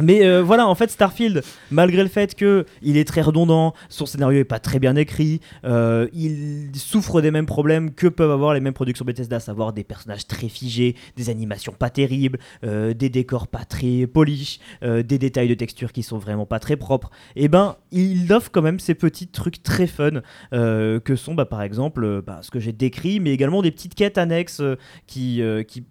Mais 0.00 0.24
euh, 0.24 0.42
voilà, 0.42 0.66
en 0.66 0.74
fait, 0.74 0.90
Starfield, 0.90 1.42
malgré 1.70 2.02
le 2.02 2.08
fait 2.08 2.34
que 2.34 2.64
il 2.80 2.96
est 2.96 3.04
très 3.04 3.20
redondant, 3.20 3.74
son 3.90 4.06
scénario 4.06 4.40
est 4.40 4.44
pas 4.44 4.58
très 4.58 4.78
bien 4.78 4.96
écrit, 4.96 5.40
euh, 5.64 6.08
il 6.14 6.70
souffre 6.74 7.20
des 7.20 7.30
mêmes 7.30 7.44
problèmes 7.44 7.92
que 7.92 8.06
peuvent 8.06 8.30
avoir 8.30 8.54
les 8.54 8.60
mêmes 8.60 8.72
productions 8.72 9.04
Bethesda, 9.04 9.36
à 9.36 9.40
savoir 9.40 9.74
des 9.74 9.84
personnages 9.84 10.26
très 10.26 10.48
figés, 10.48 10.96
des 11.16 11.28
animations 11.28 11.72
pas 11.72 11.90
terribles, 11.90 12.38
euh, 12.64 12.94
des 12.94 13.10
décors 13.10 13.48
pas 13.48 13.66
très 13.66 14.06
polis, 14.06 14.60
euh, 14.82 15.02
des 15.02 15.18
détails 15.18 15.48
de 15.48 15.54
texture 15.54 15.92
qui 15.92 16.02
sont 16.02 16.18
vraiment 16.18 16.46
pas 16.46 16.58
très 16.58 16.76
propres. 16.76 17.10
Et 17.36 17.48
ben, 17.48 17.76
il 17.90 18.32
offre 18.32 18.50
quand 18.50 18.62
même 18.62 18.80
ces 18.80 18.94
petits 18.94 19.28
trucs 19.28 19.62
très 19.62 19.86
fun 19.86 20.22
que 20.52 21.16
sont, 21.16 21.34
bah, 21.34 21.44
par 21.44 21.62
exemple, 21.62 22.22
bah, 22.22 22.40
ce 22.42 22.50
que 22.50 22.60
j'ai 22.60 22.72
décrit, 22.72 23.20
mais 23.20 23.30
également 23.30 23.60
des 23.60 23.70
petites 23.70 23.94
quêtes 23.94 24.16
annexes 24.16 24.62
qui 25.06 25.42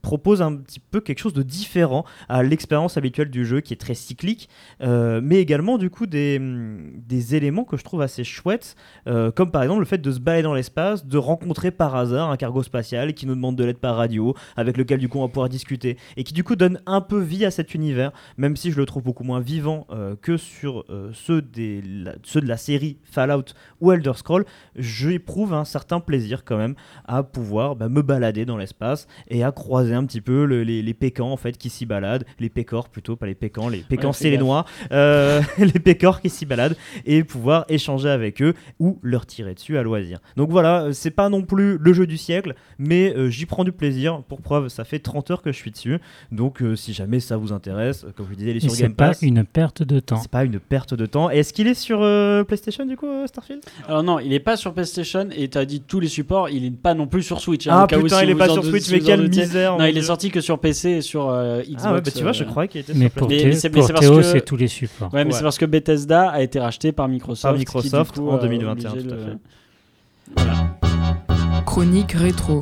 proposent 0.01 0.41
un 0.41 0.55
petit 0.55 0.79
peu 0.79 1.01
quelque 1.01 1.19
chose 1.19 1.33
de 1.33 1.43
différent 1.43 2.03
à 2.29 2.41
l'expérience 2.41 2.97
habituelle 2.97 3.29
du 3.29 3.45
jeu 3.45 3.61
qui 3.61 3.73
est 3.73 3.77
très 3.77 3.90
cyclique, 3.93 4.49
euh, 4.81 5.21
mais 5.23 5.37
également 5.37 5.77
du 5.77 5.89
coup 5.89 6.05
des, 6.05 6.37
hum, 6.39 6.91
des 6.95 7.35
éléments 7.35 7.63
que 7.63 7.77
je 7.77 7.83
trouve 7.83 8.01
assez 8.01 8.23
chouettes, 8.23 8.75
euh, 9.07 9.31
comme 9.31 9.51
par 9.51 9.63
exemple 9.63 9.79
le 9.79 9.85
fait 9.85 9.99
de 9.99 10.11
se 10.11 10.19
balader 10.19 10.43
dans 10.43 10.53
l'espace, 10.53 11.05
de 11.05 11.17
rencontrer 11.17 11.71
par 11.71 11.95
hasard 11.95 12.29
un 12.31 12.37
cargo 12.37 12.63
spatial 12.63 13.13
qui 13.13 13.25
nous 13.25 13.35
demande 13.35 13.55
de 13.55 13.63
l'aide 13.63 13.77
par 13.77 13.95
radio, 13.95 14.35
avec 14.55 14.77
lequel 14.77 14.99
du 14.99 15.09
coup 15.09 15.19
on 15.19 15.23
va 15.23 15.27
pouvoir 15.27 15.49
discuter, 15.49 15.97
et 16.17 16.23
qui 16.23 16.33
du 16.33 16.43
coup 16.43 16.55
donne 16.55 16.79
un 16.85 17.01
peu 17.01 17.19
vie 17.19 17.45
à 17.45 17.51
cet 17.51 17.73
univers, 17.73 18.11
même 18.37 18.55
si 18.55 18.71
je 18.71 18.77
le 18.77 18.85
trouve 18.85 19.03
beaucoup 19.03 19.23
moins 19.23 19.39
vivant 19.39 19.87
euh, 19.91 20.15
que 20.21 20.37
sur 20.37 20.85
ceux, 21.13 21.41
des, 21.41 21.83
ceux 22.23 22.41
de 22.41 22.47
la 22.47 22.57
série 22.57 22.97
Fallout 23.03 23.45
ou 23.79 23.91
Elder 23.91 24.13
Scroll, 24.15 24.45
j'éprouve 24.75 25.53
un 25.53 25.65
certain 25.65 25.99
plaisir 25.99 26.43
quand 26.43 26.57
même 26.57 26.75
à 27.05 27.23
pouvoir 27.23 27.75
bah, 27.75 27.89
me 27.89 28.01
balader 28.01 28.45
dans 28.45 28.57
l'espace 28.57 29.07
et 29.27 29.43
à 29.43 29.51
croiser 29.51 29.93
un 29.93 30.05
petit 30.05 30.21
peu 30.21 30.45
le- 30.45 30.63
les, 30.63 30.81
les 30.81 30.93
pécans 30.93 31.31
en 31.31 31.37
fait 31.37 31.57
qui 31.57 31.69
s'y 31.69 31.85
baladent, 31.85 32.25
les 32.39 32.49
pécores 32.49 32.89
plutôt, 32.89 33.15
pas 33.15 33.25
les 33.25 33.35
pécans, 33.35 33.69
les 33.69 33.80
pécans 33.83 34.09
Ouais, 34.09 34.13
c'est 34.13 34.29
les 34.29 34.37
noirs, 34.37 34.65
euh, 34.91 35.41
les 35.57 35.79
pécores 35.79 36.21
qui 36.21 36.29
s'y 36.29 36.45
baladent 36.45 36.75
et 37.05 37.23
pouvoir 37.23 37.65
échanger 37.69 38.09
avec 38.09 38.41
eux 38.41 38.53
ou 38.79 38.99
leur 39.01 39.25
tirer 39.25 39.53
dessus 39.53 39.77
à 39.77 39.83
loisir. 39.83 40.19
Donc 40.37 40.49
voilà, 40.49 40.83
euh, 40.83 40.93
c'est 40.93 41.11
pas 41.11 41.29
non 41.29 41.43
plus 41.43 41.77
le 41.79 41.93
jeu 41.93 42.05
du 42.07 42.17
siècle, 42.17 42.55
mais 42.79 43.13
euh, 43.15 43.29
j'y 43.29 43.45
prends 43.45 43.63
du 43.63 43.71
plaisir. 43.71 44.21
Pour 44.27 44.41
preuve, 44.41 44.67
ça 44.69 44.83
fait 44.83 44.99
30 44.99 45.31
heures 45.31 45.41
que 45.41 45.51
je 45.51 45.57
suis 45.57 45.71
dessus, 45.71 45.99
donc 46.31 46.61
euh, 46.61 46.75
si 46.75 46.93
jamais 46.93 47.19
ça 47.19 47.37
vous 47.37 47.51
intéresse, 47.53 48.05
comme 48.15 48.25
je 48.25 48.31
vous 48.31 48.35
disais, 48.35 48.51
il 48.51 48.55
est 48.55 48.57
Et 48.57 48.61
sur 48.61 48.71
c'est 48.71 48.83
Game 48.83 48.93
pas 48.95 49.07
Pass. 49.09 49.21
une 49.21 49.43
perte 49.43 49.83
de 49.83 49.99
temps. 49.99 50.17
C'est 50.17 50.31
pas 50.31 50.43
une 50.43 50.59
perte 50.59 50.93
de 50.93 51.05
temps. 51.05 51.29
Est-ce 51.29 51.53
qu'il 51.53 51.67
est 51.67 51.73
sur 51.73 51.99
euh, 52.01 52.43
PlayStation 52.43 52.85
du 52.85 52.97
coup, 52.97 53.07
Starfield? 53.27 53.61
Alors 53.87 54.03
non, 54.03 54.19
il 54.19 54.33
est 54.33 54.39
pas 54.39 54.57
sur 54.57 54.73
PlayStation 54.73 55.27
et 55.35 55.47
tu 55.49 55.57
as 55.57 55.65
dit 55.65 55.81
tous 55.81 55.99
les 55.99 56.07
supports, 56.07 56.49
il 56.49 56.65
est 56.65 56.71
pas 56.71 56.93
non 56.93 57.07
plus 57.07 57.23
sur 57.23 57.39
Switch. 57.39 57.67
hein, 57.67 57.71
Ah 57.73 57.83
au 57.83 57.87
cas 57.87 57.97
où 57.97 58.03
putain, 58.03 58.19
si 58.19 58.23
il 58.25 58.29
est 58.29 58.35
pas 58.35 58.49
sur 58.49 58.63
Switch, 58.65 58.89
mais 58.91 58.99
quelle 58.99 59.27
misère 59.29 59.77
Non, 59.77 59.85
il 59.85 59.97
est 59.97 60.01
sorti 60.03 60.29
que 60.31 60.41
sur 60.41 60.59
PC 60.59 60.89
et 60.89 61.01
sur 61.01 61.29
euh, 61.29 61.61
Xbox. 61.61 61.81
Ah 61.83 61.93
ouais, 61.93 62.01
bah 62.01 62.11
tu 62.11 62.23
vois, 62.23 62.31
je 62.31 62.43
croyais 62.43 62.67
qu'il 62.67 62.81
était 62.81 62.93
Mais 62.93 63.05
sur 63.09 63.11
pour, 63.15 63.27
Pour 63.71 63.93
Théo, 63.93 64.17
que- 64.17 64.21
c'est 64.23 64.41
tous 64.45 64.55
les 64.57 64.67
supports. 64.67 65.13
Ouais, 65.13 65.23
mais 65.25 65.31
Ouais. 65.31 65.37
c'est 65.37 65.43
parce 65.43 65.57
que 65.57 65.65
Bethesda 65.65 66.29
a 66.29 66.41
été 66.41 66.59
racheté 66.59 66.91
par 66.91 67.07
Microsoft. 67.07 67.43
Par 67.43 67.53
qui, 67.53 67.57
du 67.59 67.59
Microsoft 67.61 68.15
coup, 68.15 68.29
en 68.29 68.35
a 68.37 68.39
2021, 68.39 68.91
obligé 68.91 69.07
tout 69.07 69.13
à 69.13 69.17
le- 69.17 69.23
fait. 69.23 69.37
Voilà. 70.37 71.61
Chronique 71.65 72.11
rétro. 72.13 72.61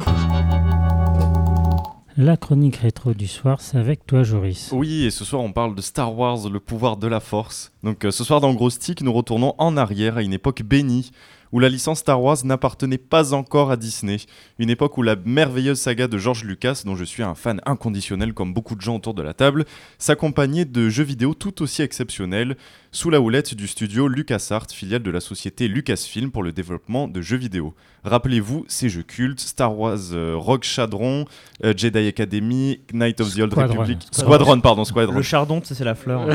La 2.18 2.36
chronique 2.36 2.76
rétro 2.78 3.14
du 3.14 3.28
soir, 3.28 3.62
c'est 3.62 3.78
avec 3.78 4.06
toi, 4.06 4.24
Joris. 4.24 4.72
Oui, 4.74 5.06
et 5.06 5.10
ce 5.12 5.24
soir 5.24 5.42
on 5.42 5.54
parle 5.54 5.74
de 5.74 5.82
Star 5.82 6.18
Wars, 6.18 6.50
le 6.50 6.60
pouvoir 6.60 6.98
de 6.98 7.08
la 7.08 7.22
force. 7.22 7.72
Donc 7.84 8.04
euh, 8.04 8.12
ce 8.12 8.26
soir 8.26 8.42
dans 8.42 8.54
Gros 8.54 8.70
Stick, 8.70 9.02
nous 9.02 9.14
retournons 9.14 9.54
en 9.58 9.78
arrière 9.78 10.18
à 10.18 10.22
une 10.22 10.34
époque 10.34 10.62
bénie, 10.64 11.12
où 11.52 11.60
la 11.60 11.70
licence 11.70 12.00
Star 12.00 12.22
Wars 12.22 12.38
n'appartenait 12.44 12.98
pas 12.98 13.34
encore 13.34 13.72
à 13.72 13.78
Disney. 13.78 14.18
Une 14.60 14.70
époque 14.70 14.98
où 14.98 15.02
la 15.02 15.16
merveilleuse 15.16 15.80
saga 15.80 16.08
de 16.08 16.18
George 16.18 16.44
Lucas, 16.44 16.84
dont 16.86 16.96
je 16.96 17.04
suis 17.04 17.24
un 17.24 17.36
fan 17.36 17.62
inconditionnel 17.66 18.34
comme 18.34 18.54
beaucoup 18.54 18.76
de 18.76 18.82
gens 18.82 18.96
autour 18.96 19.14
de 19.14 19.22
la 19.22 19.34
table, 19.34 19.66
s'accompagnait 19.98 20.66
de 20.66 20.90
jeux 20.90 21.04
vidéo 21.04 21.34
tout 21.34 21.62
aussi 21.62 21.82
exceptionnels, 21.82 22.58
sous 22.92 23.10
la 23.10 23.22
houlette 23.22 23.54
du 23.54 23.68
studio 23.68 24.08
LucasArts, 24.08 24.68
filiale 24.72 25.04
de 25.04 25.12
la 25.12 25.20
société 25.20 25.68
Lucasfilm 25.68 26.32
pour 26.32 26.44
le 26.44 26.52
développement 26.52 27.08
de 27.08 27.22
jeux 27.22 27.38
vidéo. 27.38 27.76
Rappelez-vous 28.04 28.66
ces 28.68 28.90
jeux 28.90 29.04
cultes, 29.04 29.42
Star 29.42 29.78
Wars 29.78 29.98
euh, 30.14 30.36
Rogue 30.36 30.64
Shadron, 30.64 31.26
euh, 31.64 31.74
Jedi 31.76 32.08
Academy, 32.08 32.80
Knight 32.94 33.20
of 33.22 33.36
the 33.36 33.40
Old 33.40 33.52
Squadron. 33.52 33.74
Republic, 33.74 34.08
Squadron, 34.12 34.62
pardon, 34.62 34.86
Squadron. 34.86 35.16
Le 35.16 35.22
chardon, 35.22 35.62
c'est 35.64 35.84
la 35.84 35.96
fleur. 35.96 36.26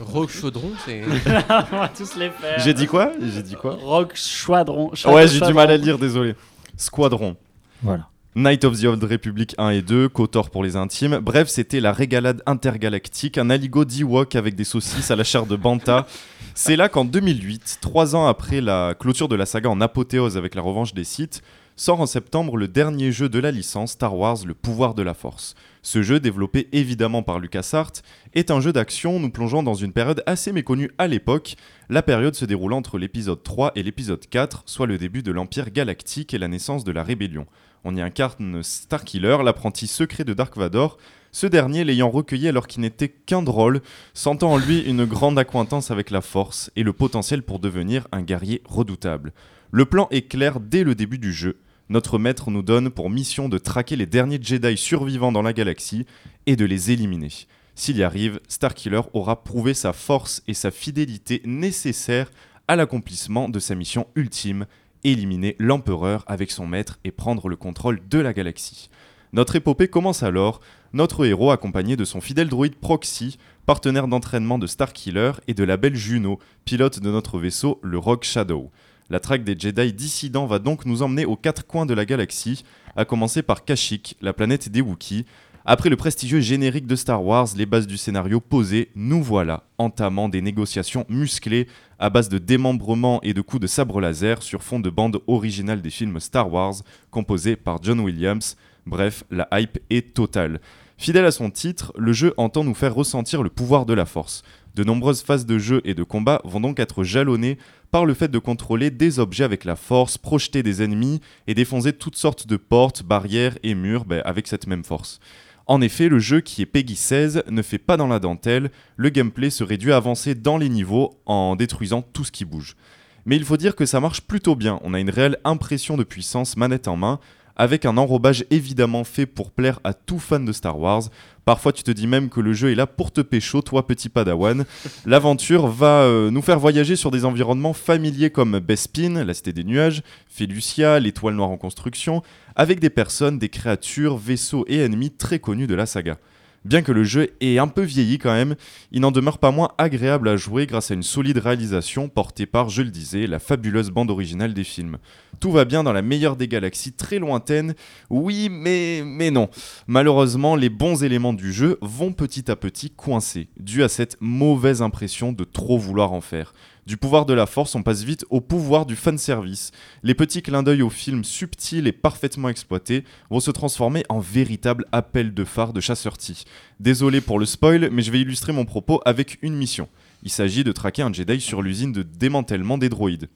Rogue 0.00 0.30
Chaudron, 0.30 0.72
c'est. 0.84 1.02
On 1.72 1.76
va 1.76 1.88
tous 1.88 2.16
les 2.16 2.30
faire. 2.30 2.58
J'ai 2.58 2.74
dit 2.74 2.86
quoi? 2.86 3.12
J'ai 3.20 3.42
dit 3.42 3.54
quoi? 3.54 3.78
Rock 3.80 4.16
Schwadron. 4.36 4.92
Ouais, 5.06 5.28
j'ai 5.28 5.40
du 5.40 5.54
mal 5.54 5.70
à 5.70 5.76
lire, 5.76 5.98
désolé. 5.98 6.34
Squadron. 6.76 7.36
Voilà. 7.82 8.08
Night 8.34 8.64
of 8.64 8.78
the 8.78 8.84
Old 8.84 9.02
Republic 9.02 9.54
1 9.56 9.70
et 9.70 9.80
2, 9.82 10.10
KOTOR 10.10 10.50
pour 10.50 10.62
les 10.62 10.76
intimes. 10.76 11.20
Bref, 11.20 11.48
c'était 11.48 11.80
la 11.80 11.92
régalade 11.92 12.42
intergalactique, 12.44 13.38
un 13.38 13.48
aligot 13.48 13.86
d'Ewok 13.86 14.36
avec 14.36 14.54
des 14.54 14.64
saucisses 14.64 15.10
à 15.10 15.16
la 15.16 15.24
chair 15.24 15.46
de 15.46 15.56
Banta. 15.56 16.06
C'est 16.54 16.76
là 16.76 16.90
qu'en 16.90 17.06
2008, 17.06 17.78
trois 17.80 18.14
ans 18.14 18.26
après 18.26 18.60
la 18.60 18.94
clôture 18.98 19.28
de 19.28 19.36
la 19.36 19.46
saga 19.46 19.70
en 19.70 19.80
apothéose 19.80 20.36
avec 20.36 20.54
la 20.54 20.60
revanche 20.60 20.92
des 20.92 21.04
Sith, 21.04 21.42
sort 21.76 22.00
en 22.00 22.06
septembre 22.06 22.58
le 22.58 22.68
dernier 22.68 23.10
jeu 23.10 23.30
de 23.30 23.38
la 23.38 23.50
licence 23.50 23.92
Star 23.92 24.14
Wars 24.16 24.38
Le 24.46 24.54
pouvoir 24.54 24.94
de 24.94 25.02
la 25.02 25.14
force. 25.14 25.54
Ce 25.86 26.02
jeu, 26.02 26.18
développé 26.18 26.68
évidemment 26.72 27.22
par 27.22 27.38
LucasArts, 27.38 28.02
est 28.34 28.50
un 28.50 28.60
jeu 28.60 28.72
d'action 28.72 29.20
nous 29.20 29.30
plongeant 29.30 29.62
dans 29.62 29.74
une 29.74 29.92
période 29.92 30.20
assez 30.26 30.50
méconnue 30.50 30.90
à 30.98 31.06
l'époque, 31.06 31.54
la 31.90 32.02
période 32.02 32.34
se 32.34 32.44
déroulant 32.44 32.78
entre 32.78 32.98
l'épisode 32.98 33.40
3 33.40 33.70
et 33.76 33.84
l'épisode 33.84 34.26
4, 34.28 34.64
soit 34.66 34.88
le 34.88 34.98
début 34.98 35.22
de 35.22 35.30
l'Empire 35.30 35.70
galactique 35.70 36.34
et 36.34 36.38
la 36.38 36.48
naissance 36.48 36.82
de 36.82 36.90
la 36.90 37.04
rébellion. 37.04 37.46
On 37.84 37.94
y 37.94 38.00
incarne 38.00 38.64
Starkiller, 38.64 39.36
l'apprenti 39.44 39.86
secret 39.86 40.24
de 40.24 40.34
Dark 40.34 40.56
Vador, 40.56 40.98
ce 41.30 41.46
dernier 41.46 41.84
l'ayant 41.84 42.10
recueilli 42.10 42.48
alors 42.48 42.66
qu'il 42.66 42.80
n'était 42.80 43.08
qu'un 43.08 43.44
drôle, 43.44 43.80
sentant 44.12 44.54
en 44.54 44.56
lui 44.56 44.80
une 44.80 45.04
grande 45.04 45.38
accointance 45.38 45.92
avec 45.92 46.10
la 46.10 46.20
force 46.20 46.68
et 46.74 46.82
le 46.82 46.92
potentiel 46.92 47.44
pour 47.44 47.60
devenir 47.60 48.08
un 48.10 48.22
guerrier 48.22 48.60
redoutable. 48.64 49.32
Le 49.70 49.84
plan 49.84 50.08
est 50.10 50.26
clair 50.26 50.58
dès 50.58 50.82
le 50.82 50.96
début 50.96 51.18
du 51.18 51.32
jeu. 51.32 51.58
Notre 51.88 52.18
maître 52.18 52.50
nous 52.50 52.62
donne 52.62 52.90
pour 52.90 53.10
mission 53.10 53.48
de 53.48 53.58
traquer 53.58 53.94
les 53.94 54.06
derniers 54.06 54.40
Jedi 54.42 54.76
survivants 54.76 55.30
dans 55.30 55.42
la 55.42 55.52
galaxie 55.52 56.04
et 56.46 56.56
de 56.56 56.64
les 56.64 56.90
éliminer. 56.90 57.30
S'il 57.76 57.96
y 57.98 58.02
arrive, 58.02 58.40
Starkiller 58.48 59.02
aura 59.12 59.44
prouvé 59.44 59.72
sa 59.72 59.92
force 59.92 60.42
et 60.48 60.54
sa 60.54 60.72
fidélité 60.72 61.42
nécessaires 61.44 62.32
à 62.66 62.74
l'accomplissement 62.74 63.48
de 63.48 63.60
sa 63.60 63.76
mission 63.76 64.08
ultime, 64.16 64.66
éliminer 65.04 65.54
l'empereur 65.60 66.24
avec 66.26 66.50
son 66.50 66.66
maître 66.66 66.98
et 67.04 67.12
prendre 67.12 67.48
le 67.48 67.56
contrôle 67.56 68.00
de 68.08 68.18
la 68.18 68.32
galaxie. 68.32 68.90
Notre 69.32 69.54
épopée 69.54 69.88
commence 69.88 70.24
alors, 70.24 70.60
notre 70.92 71.24
héros 71.24 71.52
accompagné 71.52 71.96
de 71.96 72.04
son 72.04 72.20
fidèle 72.20 72.48
droïde 72.48 72.76
Proxy, 72.76 73.38
partenaire 73.64 74.08
d'entraînement 74.08 74.58
de 74.58 74.66
Starkiller 74.66 75.32
et 75.46 75.54
de 75.54 75.62
la 75.62 75.76
belle 75.76 75.94
Juno, 75.94 76.40
pilote 76.64 76.98
de 76.98 77.10
notre 77.10 77.38
vaisseau, 77.38 77.78
le 77.82 77.98
Rogue 77.98 78.24
Shadow. 78.24 78.72
La 79.08 79.20
traque 79.20 79.44
des 79.44 79.56
Jedi 79.56 79.92
dissidents 79.92 80.46
va 80.46 80.58
donc 80.58 80.84
nous 80.84 81.02
emmener 81.02 81.24
aux 81.24 81.36
quatre 81.36 81.64
coins 81.64 81.86
de 81.86 81.94
la 81.94 82.04
galaxie, 82.04 82.64
à 82.96 83.04
commencer 83.04 83.42
par 83.42 83.64
Kashyyyk, 83.64 84.16
la 84.20 84.32
planète 84.32 84.68
des 84.68 84.80
Wookiees. 84.80 85.26
Après 85.64 85.90
le 85.90 85.96
prestigieux 85.96 86.40
générique 86.40 86.88
de 86.88 86.96
Star 86.96 87.24
Wars, 87.24 87.46
les 87.56 87.66
bases 87.66 87.86
du 87.86 87.96
scénario 87.96 88.40
posées, 88.40 88.90
nous 88.96 89.22
voilà 89.22 89.62
entamant 89.78 90.28
des 90.28 90.42
négociations 90.42 91.06
musclées 91.08 91.68
à 92.00 92.10
base 92.10 92.28
de 92.28 92.38
démembrement 92.38 93.20
et 93.22 93.32
de 93.32 93.40
coups 93.40 93.62
de 93.62 93.66
sabre 93.68 94.00
laser 94.00 94.42
sur 94.42 94.64
fond 94.64 94.80
de 94.80 94.90
bande 94.90 95.20
originale 95.28 95.82
des 95.82 95.90
films 95.90 96.18
Star 96.18 96.52
Wars, 96.52 96.74
composés 97.10 97.54
par 97.54 97.80
John 97.82 98.00
Williams. 98.00 98.56
Bref, 98.86 99.22
la 99.30 99.48
hype 99.52 99.78
est 99.88 100.14
totale. 100.14 100.60
Fidèle 100.98 101.26
à 101.26 101.30
son 101.30 101.50
titre, 101.50 101.92
le 101.96 102.12
jeu 102.12 102.32
entend 102.38 102.64
nous 102.64 102.74
faire 102.74 102.94
ressentir 102.94 103.42
le 103.42 103.50
pouvoir 103.50 103.86
de 103.86 103.94
la 103.94 104.06
force. 104.06 104.42
De 104.76 104.84
nombreuses 104.84 105.22
phases 105.22 105.46
de 105.46 105.56
jeu 105.58 105.80
et 105.86 105.94
de 105.94 106.02
combat 106.02 106.42
vont 106.44 106.60
donc 106.60 106.80
être 106.80 107.02
jalonnées 107.02 107.56
par 107.90 108.04
le 108.04 108.12
fait 108.12 108.28
de 108.28 108.38
contrôler 108.38 108.90
des 108.90 109.18
objets 109.18 109.44
avec 109.44 109.64
la 109.64 109.74
force, 109.74 110.18
projeter 110.18 110.62
des 110.62 110.82
ennemis 110.82 111.22
et 111.46 111.54
défoncer 111.54 111.94
toutes 111.94 112.16
sortes 112.16 112.46
de 112.46 112.58
portes, 112.58 113.02
barrières 113.02 113.56
et 113.62 113.74
murs 113.74 114.04
ben, 114.04 114.20
avec 114.26 114.46
cette 114.46 114.66
même 114.66 114.84
force. 114.84 115.18
En 115.66 115.80
effet, 115.80 116.10
le 116.10 116.18
jeu 116.18 116.42
qui 116.42 116.60
est 116.60 116.66
Peggy 116.66 116.94
16 116.94 117.44
ne 117.48 117.62
fait 117.62 117.78
pas 117.78 117.96
dans 117.96 118.06
la 118.06 118.18
dentelle, 118.18 118.70
le 118.98 119.08
gameplay 119.08 119.48
se 119.48 119.64
réduit 119.64 119.92
à 119.92 119.96
avancer 119.96 120.34
dans 120.34 120.58
les 120.58 120.68
niveaux 120.68 121.18
en 121.24 121.56
détruisant 121.56 122.02
tout 122.02 122.24
ce 122.24 122.30
qui 122.30 122.44
bouge. 122.44 122.76
Mais 123.24 123.36
il 123.36 123.46
faut 123.46 123.56
dire 123.56 123.76
que 123.76 123.86
ça 123.86 124.00
marche 124.00 124.20
plutôt 124.20 124.56
bien, 124.56 124.78
on 124.84 124.92
a 124.92 125.00
une 125.00 125.08
réelle 125.08 125.38
impression 125.44 125.96
de 125.96 126.04
puissance 126.04 126.58
manette 126.58 126.86
en 126.86 126.98
main, 126.98 127.18
avec 127.56 127.84
un 127.84 127.96
enrobage 127.96 128.44
évidemment 128.50 129.04
fait 129.04 129.26
pour 129.26 129.50
plaire 129.50 129.80
à 129.84 129.94
tout 129.94 130.18
fan 130.18 130.44
de 130.44 130.52
Star 130.52 130.78
Wars. 130.78 131.04
Parfois, 131.44 131.72
tu 131.72 131.82
te 131.82 131.90
dis 131.90 132.06
même 132.06 132.28
que 132.28 132.40
le 132.40 132.52
jeu 132.52 132.72
est 132.72 132.74
là 132.74 132.86
pour 132.86 133.12
te 133.12 133.20
pécho, 133.20 133.62
toi 133.62 133.86
petit 133.86 134.08
padawan. 134.08 134.64
L'aventure 135.06 135.66
va 135.68 136.02
euh, 136.02 136.30
nous 136.30 136.42
faire 136.42 136.58
voyager 136.58 136.96
sur 136.96 137.10
des 137.10 137.24
environnements 137.24 137.72
familiers 137.72 138.30
comme 138.30 138.58
Bespin, 138.58 139.24
la 139.24 139.34
cité 139.34 139.52
des 139.52 139.64
nuages, 139.64 140.02
Felucia, 140.28 140.98
l'étoile 140.98 141.34
noire 141.34 141.50
en 141.50 141.56
construction, 141.56 142.22
avec 142.56 142.80
des 142.80 142.90
personnes, 142.90 143.38
des 143.38 143.48
créatures, 143.48 144.16
vaisseaux 144.16 144.64
et 144.68 144.80
ennemis 144.80 145.10
très 145.10 145.38
connus 145.38 145.66
de 145.66 145.74
la 145.74 145.86
saga. 145.86 146.18
Bien 146.66 146.82
que 146.82 146.90
le 146.90 147.04
jeu 147.04 147.28
ait 147.40 147.58
un 147.58 147.68
peu 147.68 147.82
vieilli 147.82 148.18
quand 148.18 148.32
même, 148.32 148.56
il 148.90 149.00
n'en 149.00 149.12
demeure 149.12 149.38
pas 149.38 149.52
moins 149.52 149.68
agréable 149.78 150.28
à 150.28 150.36
jouer 150.36 150.66
grâce 150.66 150.90
à 150.90 150.94
une 150.94 151.04
solide 151.04 151.38
réalisation 151.38 152.08
portée 152.08 152.44
par, 152.44 152.70
je 152.70 152.82
le 152.82 152.90
disais, 152.90 153.28
la 153.28 153.38
fabuleuse 153.38 153.90
bande 153.90 154.10
originale 154.10 154.52
des 154.52 154.64
films. 154.64 154.98
Tout 155.38 155.52
va 155.52 155.64
bien 155.64 155.84
dans 155.84 155.92
la 155.92 156.02
meilleure 156.02 156.34
des 156.34 156.48
galaxies 156.48 156.92
très 156.92 157.20
lointaines, 157.20 157.76
oui 158.10 158.48
mais, 158.50 159.02
mais 159.06 159.30
non. 159.30 159.48
Malheureusement, 159.86 160.56
les 160.56 160.68
bons 160.68 161.04
éléments 161.04 161.34
du 161.34 161.52
jeu 161.52 161.78
vont 161.82 162.12
petit 162.12 162.50
à 162.50 162.56
petit 162.56 162.90
coincer, 162.90 163.46
dû 163.60 163.84
à 163.84 163.88
cette 163.88 164.16
mauvaise 164.20 164.82
impression 164.82 165.30
de 165.30 165.44
trop 165.44 165.78
vouloir 165.78 166.12
en 166.12 166.20
faire. 166.20 166.52
Du 166.86 166.96
pouvoir 166.96 167.26
de 167.26 167.34
la 167.34 167.46
force, 167.46 167.74
on 167.74 167.82
passe 167.82 168.04
vite 168.04 168.24
au 168.30 168.40
pouvoir 168.40 168.86
du 168.86 168.94
fanservice. 168.94 169.72
Les 170.04 170.14
petits 170.14 170.40
clins 170.40 170.62
d'œil 170.62 170.82
aux 170.82 170.90
films 170.90 171.24
subtils 171.24 171.88
et 171.88 171.92
parfaitement 171.92 172.48
exploités 172.48 173.02
vont 173.28 173.40
se 173.40 173.50
transformer 173.50 174.04
en 174.08 174.20
véritable 174.20 174.84
appel 174.92 175.34
de 175.34 175.42
phare 175.42 175.72
de 175.72 175.80
chasseur 175.80 176.16
T. 176.16 176.34
Désolé 176.78 177.20
pour 177.20 177.40
le 177.40 177.44
spoil, 177.44 177.90
mais 177.90 178.02
je 178.02 178.12
vais 178.12 178.20
illustrer 178.20 178.52
mon 178.52 178.64
propos 178.64 179.00
avec 179.04 179.38
une 179.42 179.56
mission. 179.56 179.88
Il 180.22 180.30
s'agit 180.30 180.62
de 180.62 180.70
traquer 180.70 181.02
un 181.02 181.12
Jedi 181.12 181.40
sur 181.40 181.60
l'usine 181.60 181.90
de 181.90 182.04
démantèlement 182.04 182.78
des 182.78 182.88
droïdes. 182.88 183.28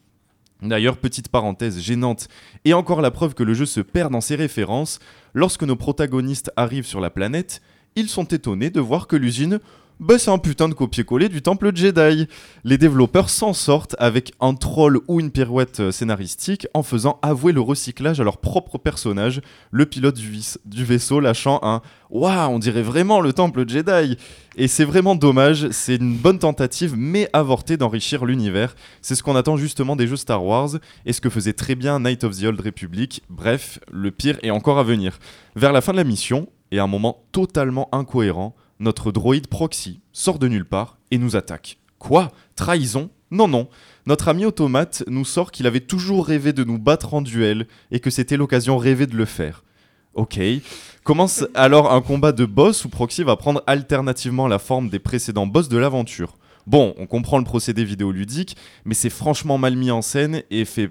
D'ailleurs, 0.63 0.99
petite 0.99 1.29
parenthèse 1.29 1.81
gênante, 1.81 2.29
et 2.65 2.73
encore 2.73 3.01
la 3.01 3.11
preuve 3.11 3.35
que 3.35 3.43
le 3.43 3.55
jeu 3.55 3.67
se 3.67 3.81
perd 3.81 4.13
dans 4.13 4.21
ses 4.21 4.37
références, 4.37 5.01
lorsque 5.35 5.65
nos 5.65 5.75
protagonistes 5.75 6.53
arrivent 6.55 6.87
sur 6.87 7.01
la 7.01 7.11
planète, 7.11 7.63
ils 7.97 8.09
sont 8.09 8.25
étonnés 8.25 8.71
de 8.71 8.81
voir 8.81 9.09
que 9.09 9.17
l'usine 9.17 9.59
bah 10.01 10.19
c'est 10.19 10.31
un 10.31 10.39
putain 10.39 10.67
de 10.67 10.73
copier-coller 10.73 11.29
du 11.29 11.43
temple 11.43 11.77
Jedi. 11.77 12.27
Les 12.65 12.79
développeurs 12.79 13.29
s'en 13.29 13.53
sortent 13.53 13.95
avec 13.99 14.33
un 14.41 14.55
troll 14.55 14.99
ou 15.09 15.21
une 15.21 15.31
pirouette 15.31 15.81
euh, 15.81 15.93
scénaristique 15.93 16.67
en 16.73 16.83
faisant 16.83 17.19
avouer 17.21 17.53
le 17.53 17.61
recyclage 17.61 18.19
à 18.19 18.25
leur 18.25 18.39
propre 18.39 18.79
personnage, 18.79 19.43
le 19.71 19.85
pilote 19.85 20.17
du, 20.17 20.85
vaisseau 20.85 21.21
lâchant 21.21 21.61
un 21.63 21.83
Waouh, 22.09 22.51
on 22.51 22.59
dirait 22.59 22.81
vraiment 22.81 23.21
le 23.21 23.35
temple 23.35 23.69
Jedi 23.69 24.17
Et 24.57 24.69
c'est 24.69 24.87
vraiment 24.87 25.15
dommage, 25.15 25.69
c'est 25.71 25.97
une 25.97 26.17
bonne 26.17 26.39
tentative 26.39 26.95
mais 26.97 27.29
avortée 27.35 27.77
d'enrichir 27.77 28.25
l'univers. 28.25 28.75
C'est 29.03 29.15
ce 29.15 29.23
qu'on 29.23 29.37
attend 29.37 29.59
justement 29.59 29.97
des 29.97 30.07
jeux 30.07 30.17
Star 30.17 30.43
Wars 30.43 30.71
et 31.05 31.13
ce 31.13 31.21
que 31.21 31.29
faisait 31.29 31.53
très 31.53 31.75
bien 31.75 32.01
Night 32.01 32.25
of 32.25 32.41
the 32.41 32.45
Old 32.45 32.61
Republic. 32.63 33.23
Bref, 33.29 33.79
le 33.93 34.11
pire 34.11 34.39
est 34.43 34.51
encore 34.51 34.79
à 34.79 34.83
venir. 34.83 35.19
Vers 35.57 35.75
la 35.75 35.83
fin 35.83 35.93
de 35.93 35.99
la 35.99 36.05
mission, 36.05 36.49
et 36.73 36.79
à 36.79 36.85
un 36.85 36.87
moment 36.87 37.25
totalement 37.33 37.89
incohérent, 37.93 38.55
notre 38.81 39.13
droïde 39.13 39.47
Proxy 39.47 40.01
sort 40.13 40.39
de 40.39 40.49
nulle 40.49 40.65
part 40.65 40.99
et 41.11 41.19
nous 41.19 41.37
attaque. 41.37 41.79
Quoi? 41.99 42.33
Trahison? 42.57 43.11
Non, 43.31 43.47
non. 43.47 43.69
Notre 44.07 44.29
ami 44.29 44.45
Automate 44.45 45.05
nous 45.07 45.25
sort 45.25 45.53
qu'il 45.53 45.67
avait 45.67 45.81
toujours 45.81 46.27
rêvé 46.27 46.53
de 46.53 46.65
nous 46.65 46.79
battre 46.79 47.15
en 47.15 47.23
duel 47.23 47.69
et 47.93 48.01
que 48.01 48.11
c'était 48.11 48.37
l'occasion 48.37 48.77
rêvée 48.79 49.07
de 49.07 49.17
le 49.17 49.27
faire. 49.27 49.63
Ok. 50.15 50.41
Commence 51.05 51.45
alors 51.55 51.93
un 51.93 52.01
combat 52.01 52.33
de 52.33 52.45
boss 52.45 52.85
où 52.85 52.89
Proxy 52.89 53.23
va 53.23 53.37
prendre 53.37 53.63
alternativement 53.67 54.49
la 54.49 54.59
forme 54.59 54.89
des 54.89 54.99
précédents 54.99 55.47
boss 55.47 55.69
de 55.69 55.79
l'aventure. 55.79 56.37
Bon, 56.67 56.95
on 56.99 57.07
comprend 57.07 57.39
le 57.39 57.45
procédé 57.45 57.85
vidéoludique, 57.85 58.57
mais 58.85 58.95
c'est 58.95 59.11
franchement 59.11 59.57
mal 59.59 59.77
mis 59.77 59.91
en 59.91 60.03
scène 60.03 60.43
et 60.51 60.65
fait 60.65 60.91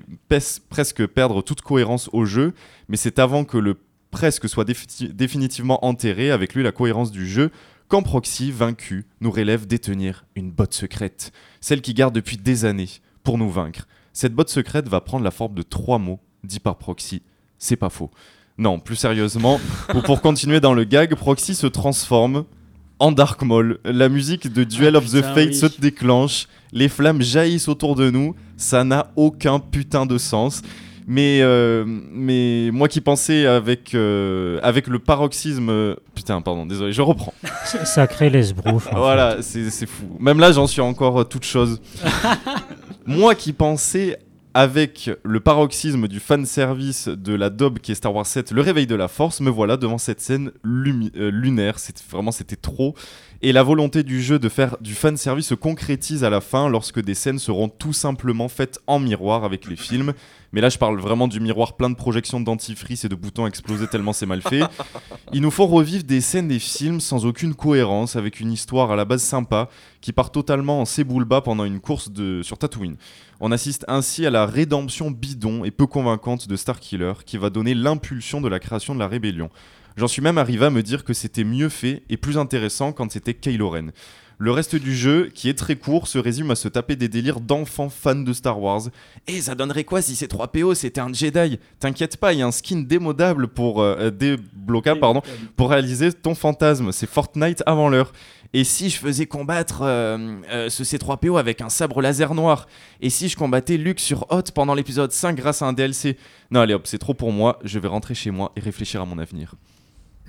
presque 0.70 1.06
perdre 1.08 1.42
toute 1.42 1.62
cohérence 1.62 2.10
au 2.12 2.26
jeu, 2.26 2.54
mais 2.88 2.98
c'est 2.98 3.20
avant 3.20 3.44
que 3.44 3.58
le 3.58 3.76
presque 4.12 4.50
soit 4.50 4.66
défi- 4.66 5.14
définitivement 5.14 5.86
enterré 5.86 6.32
avec 6.32 6.56
lui 6.56 6.64
la 6.64 6.72
cohérence 6.72 7.12
du 7.12 7.28
jeu 7.28 7.52
quand 7.90 8.04
Proxy, 8.04 8.52
vaincu, 8.52 9.08
nous 9.20 9.32
relève 9.32 9.66
détenir 9.66 10.24
une 10.36 10.52
botte 10.52 10.76
secrète, 10.76 11.32
celle 11.60 11.82
qui 11.82 11.96
garde 11.96 12.14
depuis 12.14 12.38
des 12.38 12.64
années 12.64 12.90
pour 13.24 13.40
nous 13.40 13.50
vaincre. 13.50 13.88
Cette 14.14 14.34
botte 14.34 14.50
secrète 14.50 14.88
va 14.88 15.02
prendre 15.02 15.24
la 15.24 15.32
forme 15.32 15.56
de 15.56 15.64
trois 15.64 15.98
mots 15.98 16.20
dits 16.44 16.60
par 16.60 16.78
Proxy. 16.78 17.24
C'est 17.58 17.76
pas 17.76 17.90
faux. 17.90 18.12
Non, 18.60 18.80
plus 18.80 18.96
sérieusement, 18.96 19.60
ou 19.96 20.02
pour 20.02 20.22
continuer 20.22 20.60
dans 20.60 20.76
le 20.76 20.84
gag, 20.84 21.16
Proxy 21.16 21.56
se 21.56 21.66
transforme 21.66 22.46
en 23.00 23.12
Dark 23.12 23.42
Maul. 23.42 23.80
La 23.84 24.08
musique 24.08 24.54
de 24.54 24.64
Duel 24.64 24.96
Ah, 24.96 25.00
of 25.00 25.06
the 25.12 25.22
Fate 25.24 25.50
oui. 25.50 25.56
se 25.56 25.66
déclenche, 25.82 26.48
les 26.72 26.90
flammes 26.90 27.24
jaillissent 27.24 27.70
autour 27.70 27.96
de 27.96 28.12
nous, 28.12 28.36
ça 28.56 28.84
n'a 28.84 29.12
aucun 29.16 29.60
putain 29.60 30.06
de 30.06 30.20
sens. 30.20 30.62
Mais, 31.12 31.40
euh, 31.42 31.84
mais 31.88 32.70
moi 32.72 32.88
qui 32.88 33.02
pensais 33.02 33.48
avec, 33.48 33.96
euh, 33.96 34.60
avec 34.62 34.86
le 34.86 35.00
paroxysme... 35.00 35.96
Putain, 36.14 36.40
pardon, 36.42 36.68
désolé, 36.68 36.92
je 36.94 37.02
reprends. 37.02 37.34
Sacré 37.84 38.30
l'esbrouf. 38.30 38.88
Voilà, 38.94 39.38
c'est 39.42 39.88
fou. 39.88 40.06
Même 40.20 40.40
là, 40.40 40.52
j'en 40.52 40.68
suis 40.68 40.82
encore 40.82 41.22
euh, 41.22 41.24
toute 41.24 41.46
chose. 41.46 41.82
Moi 43.08 43.34
qui 43.34 43.54
pensais 43.54 44.20
avec 44.54 45.10
le 45.24 45.40
paroxysme 45.40 46.08
du 46.08 46.20
fanservice 46.20 47.08
de 47.08 47.34
la 47.34 47.50
daube 47.50 47.80
qui 47.80 47.92
est 47.92 47.96
Star 47.96 48.14
Wars 48.14 48.26
7, 48.26 48.52
le 48.52 48.62
réveil 48.62 48.86
de 48.88 48.96
la 48.96 49.08
force, 49.08 49.42
me 49.42 49.50
voilà 49.50 49.78
devant 49.78 49.98
cette 49.98 50.22
scène 50.22 50.52
lumi- 50.64 51.12
euh, 51.18 51.32
lunaire. 51.32 51.80
C'était 51.80 52.02
vraiment 52.10 52.32
c'était 52.32 52.56
trop. 52.56 52.94
Et 53.42 53.54
la 53.54 53.64
volonté 53.64 54.04
du 54.04 54.22
jeu 54.22 54.38
de 54.38 54.50
faire 54.50 54.76
du 54.82 54.94
fanservice 54.94 55.48
se 55.48 55.56
concrétise 55.56 56.26
à 56.26 56.30
la 56.30 56.42
fin 56.42 56.68
lorsque 56.68 57.02
des 57.02 57.14
scènes 57.14 57.40
seront 57.40 57.70
tout 57.70 57.94
simplement 57.94 58.50
faites 58.50 58.82
en 58.86 59.00
miroir 59.00 59.46
avec 59.46 59.66
les 59.66 59.78
films. 59.78 60.14
Mais 60.52 60.60
là, 60.60 60.68
je 60.68 60.78
parle 60.78 61.00
vraiment 61.00 61.30
du 61.30 61.40
miroir 61.40 61.78
plein 61.78 61.90
de 61.90 61.96
projections 61.96 62.42
de 62.42 62.46
dentifrice 62.46 63.06
et 63.06 63.10
de 63.10 63.16
boutons 63.16 63.48
explosés 63.48 63.88
tellement 63.88 64.12
c'est 64.12 64.26
mal 64.26 64.42
fait. 64.42 64.64
Ils 65.32 65.42
nous 65.42 65.52
font 65.52 65.68
revivre 65.68 66.04
des 66.04 66.20
scènes 66.20 66.50
des 66.50 66.60
films 66.60 67.00
sans 67.00 67.26
aucune 67.26 67.54
cohérence, 67.54 68.18
avec 68.18 68.42
une 68.42 68.52
histoire 68.52 68.92
à 68.92 68.98
la 68.98 69.06
base 69.06 69.24
sympa 69.24 69.70
qui 70.02 70.12
part 70.12 70.32
totalement 70.32 70.82
en 70.82 70.86
séboulba 70.86 71.40
pendant 71.40 71.64
une 71.64 71.80
course 71.80 72.12
de... 72.12 72.42
sur 72.44 72.58
Tatooine. 72.58 72.98
On 73.40 73.54
assiste 73.54 73.86
ainsi 73.88 74.26
à 74.26 74.32
la 74.32 74.46
rédemption 74.48 75.12
bidon 75.12 75.64
et 75.64 75.72
peu 75.72 75.88
convaincante 75.88 76.50
de 76.50 76.58
Starkiller 76.58 77.14
qui 77.26 77.38
va 77.38 77.50
donner 77.50 77.74
l'impulsion 77.74 78.42
de 78.42 78.50
la 78.50 78.60
création 78.60 78.94
de 78.96 79.00
la 79.00 79.08
rébellion. 79.08 79.50
J'en 79.98 80.08
suis 80.08 80.22
même 80.22 80.38
arrivé 80.38 80.66
à 80.66 80.70
me 80.70 80.84
dire 80.84 81.04
que 81.04 81.14
c'était 81.14 81.44
mieux 81.44 81.70
fait 81.70 82.04
et 82.10 82.18
plus 82.18 82.38
intéressant 82.38 82.92
quand 82.92 83.12
c'était 83.12 83.34
Kylo 83.34 83.70
Ren. 83.70 83.88
Le 84.42 84.52
reste 84.52 84.78
du 84.78 84.96
jeu, 84.96 85.30
qui 85.34 85.50
est 85.50 85.54
très 85.54 85.76
court, 85.76 86.08
se 86.08 86.18
résume 86.18 86.50
à 86.50 86.56
se 86.56 86.70
taper 86.70 86.96
des 86.96 87.10
délires 87.10 87.42
d'enfants 87.42 87.90
fans 87.90 88.16
de 88.16 88.32
Star 88.32 88.62
Wars. 88.62 88.84
Et 89.28 89.42
ça 89.42 89.54
donnerait 89.54 89.84
quoi 89.84 90.02
si 90.02 90.16
ces 90.16 90.30
3 90.30 90.54
PO 90.54 90.76
c'était 90.76 91.02
un 91.02 91.12
Jedi? 91.12 91.60
T'inquiète 91.78 92.16
pas, 92.16 92.32
il 92.32 92.40
y 92.40 92.42
a 92.42 92.48
un 92.48 92.52
skin 92.52 92.78
démodable 92.78 93.50
pour 93.50 93.82
euh, 93.82 93.98
euh, 94.00 94.12
débloquable, 94.12 95.02
pardon, 95.02 95.22
pour 95.58 95.72
réaliser 95.72 96.14
ton 96.14 96.36
fantasme. 96.36 96.94
C'est 96.94 97.10
Fortnite 97.10 97.64
avant 97.66 97.90
l'heure. 97.90 98.14
Et 98.54 98.64
si 98.64 98.90
je 98.90 98.98
faisais 98.98 99.28
combattre 99.28 99.82
euh, 99.84 100.38
euh, 100.52 100.70
ce 100.70 100.84
C3PO 100.84 101.38
avec 101.38 101.62
un 101.62 101.70
sabre 101.70 102.02
laser 102.02 102.34
noir? 102.34 102.66
Et 103.00 103.10
si 103.10 103.30
je 103.30 103.38
combattais 103.38 103.78
Luke 103.78 104.00
sur 104.00 104.26
Hot 104.32 104.44
pendant 104.56 104.74
l'épisode 104.74 105.12
5 105.12 105.36
grâce 105.36 105.62
à 105.62 105.66
un 105.66 105.74
DLC 105.74 106.18
Non, 106.50 106.62
allez 106.62 106.74
hop, 106.74 106.88
c'est 106.88 106.98
trop 106.98 107.14
pour 107.14 107.32
moi. 107.32 107.60
Je 107.64 107.78
vais 107.78 107.88
rentrer 107.88 108.16
chez 108.16 108.32
moi 108.32 108.52
et 108.56 108.60
réfléchir 108.60 109.02
à 109.02 109.06
mon 109.06 109.20
avenir. 109.20 109.54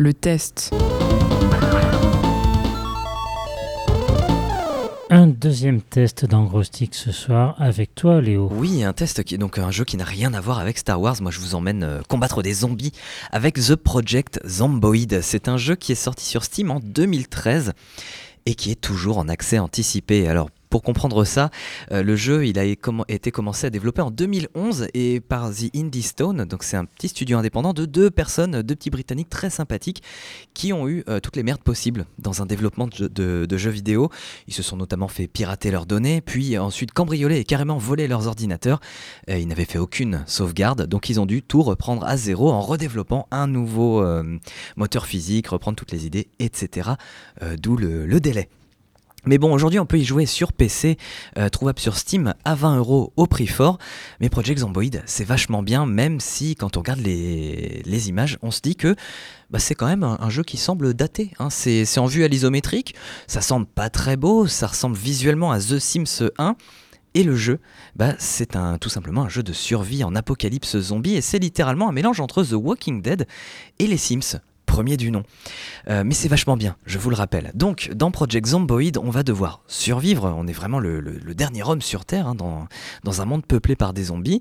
Le 0.03 0.14
test. 0.14 0.70
Un 5.11 5.26
deuxième 5.26 5.82
test 5.82 6.24
dans 6.24 6.44
Gros 6.44 6.62
Stick 6.62 6.94
ce 6.94 7.12
soir 7.12 7.55
avec 7.59 7.94
toi, 7.94 8.22
Léo. 8.22 8.48
Oui, 8.51 8.82
un 8.82 8.94
test 8.94 9.22
qui 9.24 9.34
est 9.34 9.38
donc 9.38 9.59
un 9.59 9.70
jeu 9.70 9.84
qui 9.84 9.98
n'a 9.98 10.05
rien 10.05 10.32
à 10.32 10.40
voir 10.40 10.59
avec 10.59 10.78
Star 10.78 10.98
Wars. 10.98 11.16
Moi, 11.20 11.30
je 11.30 11.38
vous 11.38 11.55
emmène 11.55 11.82
euh, 11.82 12.01
combattre 12.09 12.42
des 12.42 12.55
zombies 12.55 12.92
avec 13.30 13.57
The 13.57 13.74
Project 13.74 14.40
Zomboid. 14.48 15.20
C'est 15.20 15.48
un 15.48 15.59
jeu 15.59 15.76
qui 15.76 15.92
est 15.92 15.96
sorti 15.96 16.24
sur 16.24 16.44
Steam 16.44 16.70
en 16.70 16.80
2013 16.80 17.74
et 18.46 18.55
qui 18.55 18.70
est 18.70 18.80
toujours 18.80 19.18
en 19.18 19.28
accès 19.28 19.59
anticipé. 19.59 20.28
Alors 20.28 20.48
pour 20.71 20.83
comprendre 20.83 21.25
ça, 21.25 21.51
euh, 21.91 22.05
le 22.05 22.14
jeu 22.14 22.43
a 22.57 22.64
été 22.64 23.31
commencé 23.33 23.66
à 23.66 23.71
développer 23.71 24.03
en 24.03 24.12
2011 24.12 24.87
et 24.95 25.21
par 25.21 25.51
The 25.51 25.75
Indie 25.75 26.03
Stone, 26.03 26.45
donc 26.45 26.62
c'est 26.62 26.77
un 26.77 26.85
petit 26.85 27.09
studio 27.09 27.39
indépendant 27.39 27.75
de 27.75 27.85
deux 27.85 28.09
personnes, 28.09 28.62
deux 28.62 28.77
petits 28.77 28.91
britanniques 28.91 29.29
très 29.29 29.51
sympathiques 29.51 30.03
qui 30.55 30.73
ont 30.73 30.89
eu 30.89 31.03
euh, 31.09 31.18
toutes 31.18 31.35
les 31.35 31.43
merdes 31.43 31.62
possibles 31.62 32.07
dans 32.21 32.41
un 32.41 32.47
développement 32.47 32.87
de, 32.87 33.57
jeux 33.57 33.71
vidéo. 33.71 34.11
Ils 34.47 34.55
se 34.55 34.62
sont 34.62 34.77
notamment 34.77 35.09
fait 35.09 35.27
pirater 35.27 35.73
leurs 35.73 35.87
données, 35.87 36.21
puis 36.21 36.57
ensuite 36.57 36.93
cambrioler 36.93 37.39
et 37.39 37.45
carrément 37.45 37.77
voler 37.77 38.07
leurs 38.07 38.29
ordinateurs. 38.29 38.81
Euh, 39.29 39.39
ils 39.39 39.49
n'avaient 39.49 39.64
fait 39.64 39.79
aucune 39.79 40.23
sauvegarde, 40.27 40.87
donc 40.87 41.11
ils 41.11 41.18
ont 41.18 41.27
dû 41.27 41.43
tout 41.43 41.62
reprendre 41.62 42.05
à 42.07 42.16
zéro 42.16 42.51
en 42.51 42.61
redéveloppant 42.61 43.27
un 43.33 43.49
nouveau 43.49 44.05
moteur 44.77 45.07
physique, 45.07 45.49
reprendre 45.49 45.77
toutes 45.77 45.91
les 45.91 46.07
idées, 46.07 46.29
etc. 46.39 46.91
D'où 47.59 47.77
le 47.77 48.21
délai. 48.21 48.49
Mais 49.27 49.39
bon, 49.39 49.53
aujourd'hui, 49.53 49.79
on 49.79 49.87
peut 49.87 49.99
y 49.99 50.05
jouer 50.05 50.27
sur 50.27 50.53
PC, 50.53 50.97
euh, 51.37 51.49
trouvable 51.49 51.79
sur 51.79 51.97
Steam 51.97 52.35
à 52.45 52.55
20 52.55 52.79
euros 52.79 53.12
au 53.16 53.27
prix 53.27 53.47
fort. 53.47 53.79
Mais 54.21 54.29
Project 54.29 54.61
Zomboid, 54.61 55.03
c'est 55.07 55.25
vachement 55.25 55.62
bien, 55.62 55.87
même 55.87 56.21
si 56.21 56.57
quand 56.57 56.77
on 56.77 56.81
regarde 56.81 57.01
les, 57.01 58.09
images, 58.09 58.39
on 58.43 58.51
se 58.51 58.61
dit 58.61 58.77
que 58.77 58.97
bah, 59.51 59.59
c'est 59.59 59.75
quand 59.75 59.87
même 59.87 60.05
un, 60.05 60.31
jeu 60.31 60.43
qui 60.43 60.57
semble 60.57 60.95
daté. 60.95 61.33
Hein. 61.39 61.51
C'est 61.51 61.99
en 61.99 62.07
vue 62.07 62.25
à 62.25 62.29
l'isométrique, 62.29 62.95
ça 63.27 63.41
semble 63.41 63.66
pas 63.66 63.91
très 63.91 64.16
beau, 64.16 64.47
ça 64.47 64.68
ressemble 64.68 64.97
visuellement 64.97 65.53
à 65.53 65.59
The 65.59 65.79
Sims 65.79 66.31
1. 66.39 66.57
Et 67.14 67.25
le 67.25 67.35
jeu, 67.35 67.59
bah, 67.97 68.14
c'est 68.18 68.55
un, 68.55 68.79
tout 68.79 68.89
simplement 68.89 69.25
un 69.25 69.29
jeu 69.29 69.43
de 69.43 69.53
survie 69.53 70.05
en 70.05 70.14
apocalypse 70.14 70.79
zombie, 70.79 71.14
et 71.14 71.21
c'est 71.21 71.41
littéralement 71.41 71.89
un 71.89 71.93
mélange 71.93 72.21
entre 72.21 72.45
The 72.45 72.53
Walking 72.53 73.03
Dead 73.03 73.27
et 73.81 73.89
les 73.89 73.97
Sims 73.97 74.39
premier 74.71 74.97
du 74.97 75.11
nom. 75.11 75.25
Euh, 75.89 76.05
mais 76.07 76.14
c'est 76.14 76.29
vachement 76.29 76.57
bien, 76.57 76.77
je 76.87 76.99
vous 76.99 77.11
le 77.11 77.16
rappelle. 77.16 77.51
Donc, 77.55 77.91
dans 77.93 78.12
Project 78.12 78.47
Zomboid, 78.47 78.99
on 78.99 79.11
va 79.11 79.25
devoir 79.25 79.62
survivre. 79.66 80.33
On 80.39 80.47
est 80.47 80.53
vraiment 80.53 80.79
le, 80.79 81.01
dernier 81.35 81.64
homme 81.64 81.83
sur 81.83 82.05
Terre, 82.05 82.29
hein, 82.29 82.37
dans, 82.37 83.21
un 83.21 83.25
monde 83.25 83.45
peuplé 83.45 83.75
par 83.75 83.93
des 83.93 84.05
zombies. 84.05 84.41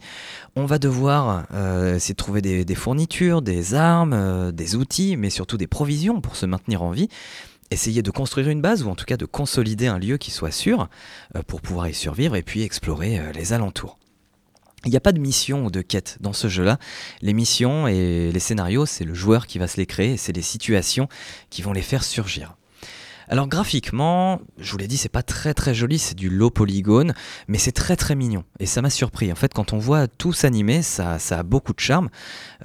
On 0.56 0.66
va 0.66 0.78
devoir 0.78 1.46
euh, 1.54 1.96
essayer 1.96 2.14
de 2.14 2.18
trouver 2.18 2.42
des, 2.42 2.76
fournitures, 2.76 3.42
des 3.42 3.74
armes, 3.74 4.14
euh, 4.14 4.52
des 4.52 4.76
outils, 4.76 5.18
mais 5.18 5.32
surtout 5.32 5.58
des 5.58 5.68
provisions 5.68 6.22
pour 6.22 6.36
se 6.36 6.46
maintenir 6.46 6.84
en 6.84 6.92
vie. 6.92 7.10
Essayer 7.72 8.04
de 8.04 8.12
construire 8.12 8.50
une 8.50 8.62
base, 8.62 8.84
ou 8.84 8.90
en 8.90 8.96
tout 8.96 9.06
cas 9.06 9.18
de 9.18 9.26
consolider 9.26 9.88
un 9.88 9.98
lieu 9.98 10.18
qui 10.18 10.32
soit 10.32 10.52
sûr, 10.52 10.90
pour 11.48 11.62
pouvoir 11.62 11.88
y 11.88 11.94
survivre, 11.94 12.36
et 12.36 12.44
puis 12.44 12.64
explorer 12.64 13.20
les 13.34 13.54
alentours. 13.54 14.00
Il 14.86 14.92
n'y 14.92 14.98
a 14.98 15.02
pas 15.02 15.12
de 15.12 15.20
mission 15.20 15.66
ou 15.66 15.72
de 15.72 15.82
quête 15.82 16.18
dans 16.22 16.34
ce 16.34 16.48
jeu-là. 16.48 16.78
Les 17.22 17.34
missions 17.34 17.88
et 17.88 18.32
les 18.32 18.40
scénarios, 18.40 18.86
c'est 18.86 19.04
le 19.04 19.14
joueur 19.14 19.48
qui 19.48 19.60
va 19.60 19.68
se 19.68 19.78
les 19.78 19.86
créer 19.86 20.18
c'est 20.18 20.34
les 20.34 20.42
situations 20.42 21.08
qui 21.50 21.62
vont 21.62 21.74
les 21.74 21.82
faire 21.82 22.04
surgir. 22.04 22.56
Alors 23.32 23.48
graphiquement, 23.48 24.42
je 24.58 24.72
vous 24.72 24.80
l'ai 24.80 24.88
dit, 24.88 24.98
c'est 24.98 25.08
pas 25.08 25.22
très 25.22 25.54
très 25.54 25.76
joli, 25.76 26.00
c'est 26.00 26.16
du 26.16 26.32
low 26.32 26.50
polygone, 26.50 27.14
mais 27.48 27.60
c'est 27.60 27.72
très 27.72 27.96
très 27.96 28.16
mignon. 28.16 28.44
Et 28.60 28.66
ça 28.66 28.82
m'a 28.82 28.90
surpris. 28.90 29.32
En 29.32 29.36
fait, 29.36 29.54
quand 29.54 29.72
on 29.72 29.78
voit 29.78 30.08
tout 30.08 30.34
s'animer, 30.34 30.82
ça, 30.82 31.20
ça, 31.20 31.38
a 31.38 31.44
beaucoup 31.44 31.74
de 31.74 31.80
charme. 31.80 32.10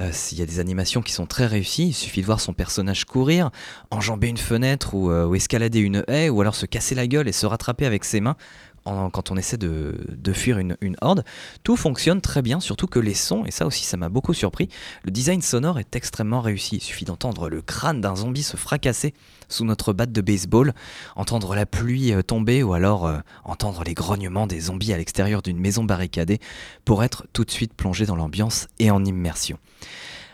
Euh, 0.01 0.11
il 0.33 0.39
y 0.39 0.43
a 0.43 0.47
des 0.47 0.61
animations 0.61 1.03
qui 1.03 1.13
sont 1.13 1.27
très 1.27 1.45
réussies. 1.45 1.89
Il 1.89 1.93
suffit 1.93 2.23
de 2.23 2.27
voir 2.27 2.41
son 2.41 2.55
personnage 2.55 3.05
courir, 3.05 3.51
enjamber 3.91 4.29
une 4.29 4.39
fenêtre 4.39 4.95
ou, 4.95 5.11
euh, 5.11 5.27
ou 5.27 5.35
escalader 5.35 5.81
une 5.81 6.03
haie, 6.09 6.31
ou 6.31 6.41
alors 6.41 6.55
se 6.55 6.65
casser 6.65 6.95
la 6.95 7.07
gueule 7.07 7.29
et 7.29 7.33
se 7.33 7.45
rattraper 7.45 7.85
avec 7.85 8.03
ses 8.03 8.23
mains 8.23 8.37
quand 8.85 9.31
on 9.31 9.37
essaie 9.37 9.57
de, 9.57 9.95
fuir 10.33 10.59
une, 10.59 10.77
horde. 11.01 11.25
Tout 11.63 11.77
fonctionne 11.77 12.21
très 12.21 12.43
bien, 12.43 12.61
surtout 12.61 12.87
que 12.87 12.99
les 12.99 13.15
sons, 13.15 13.45
et 13.45 13.51
ça 13.51 13.67
aussi 13.67 13.85
ça 13.85 13.97
m'a 13.97 14.09
beaucoup 14.09 14.35
surpris, 14.35 14.69
le 15.05 15.11
design 15.11 15.43
sonore 15.43 15.79
est 15.79 15.97
extrêmement 15.97 16.41
réussi. 16.41 16.77
Il 16.77 16.83
suffit 16.83 17.05
d'entendre 17.05 17.49
le 17.49 17.63
crâne 17.63 18.01
d'un 18.01 18.17
zombie 18.17 18.43
se 18.43 18.57
fracasser 18.57 19.15
sous 19.49 19.65
notre 19.65 19.93
batte 19.93 20.13
de 20.13 20.21
baseball, 20.21 20.75
entendre 21.17 21.55
la 21.55 21.67
pluie 21.67 22.13
euh, 22.13 22.23
tomber 22.23 22.63
ou 22.63 22.73
alors 22.73 23.07
euh, 23.07 23.19
entendre 23.45 23.85
les 23.85 23.95
grognements 23.95 24.47
des 24.47 24.61
zombies 24.61 24.93
à 24.93 24.97
l'extérieur 24.97 25.43
d'une 25.43 25.59
maison 25.59 25.85
barricadée 25.85 26.41
pour 26.85 27.05
être 27.05 27.27
tout 27.33 27.45
de 27.45 27.51
suite 27.51 27.75
plongé 27.75 28.07
dans 28.07 28.17
l'ambiance 28.17 28.69
et 28.79 28.91
en 28.91 29.05
immersion. 29.05 29.59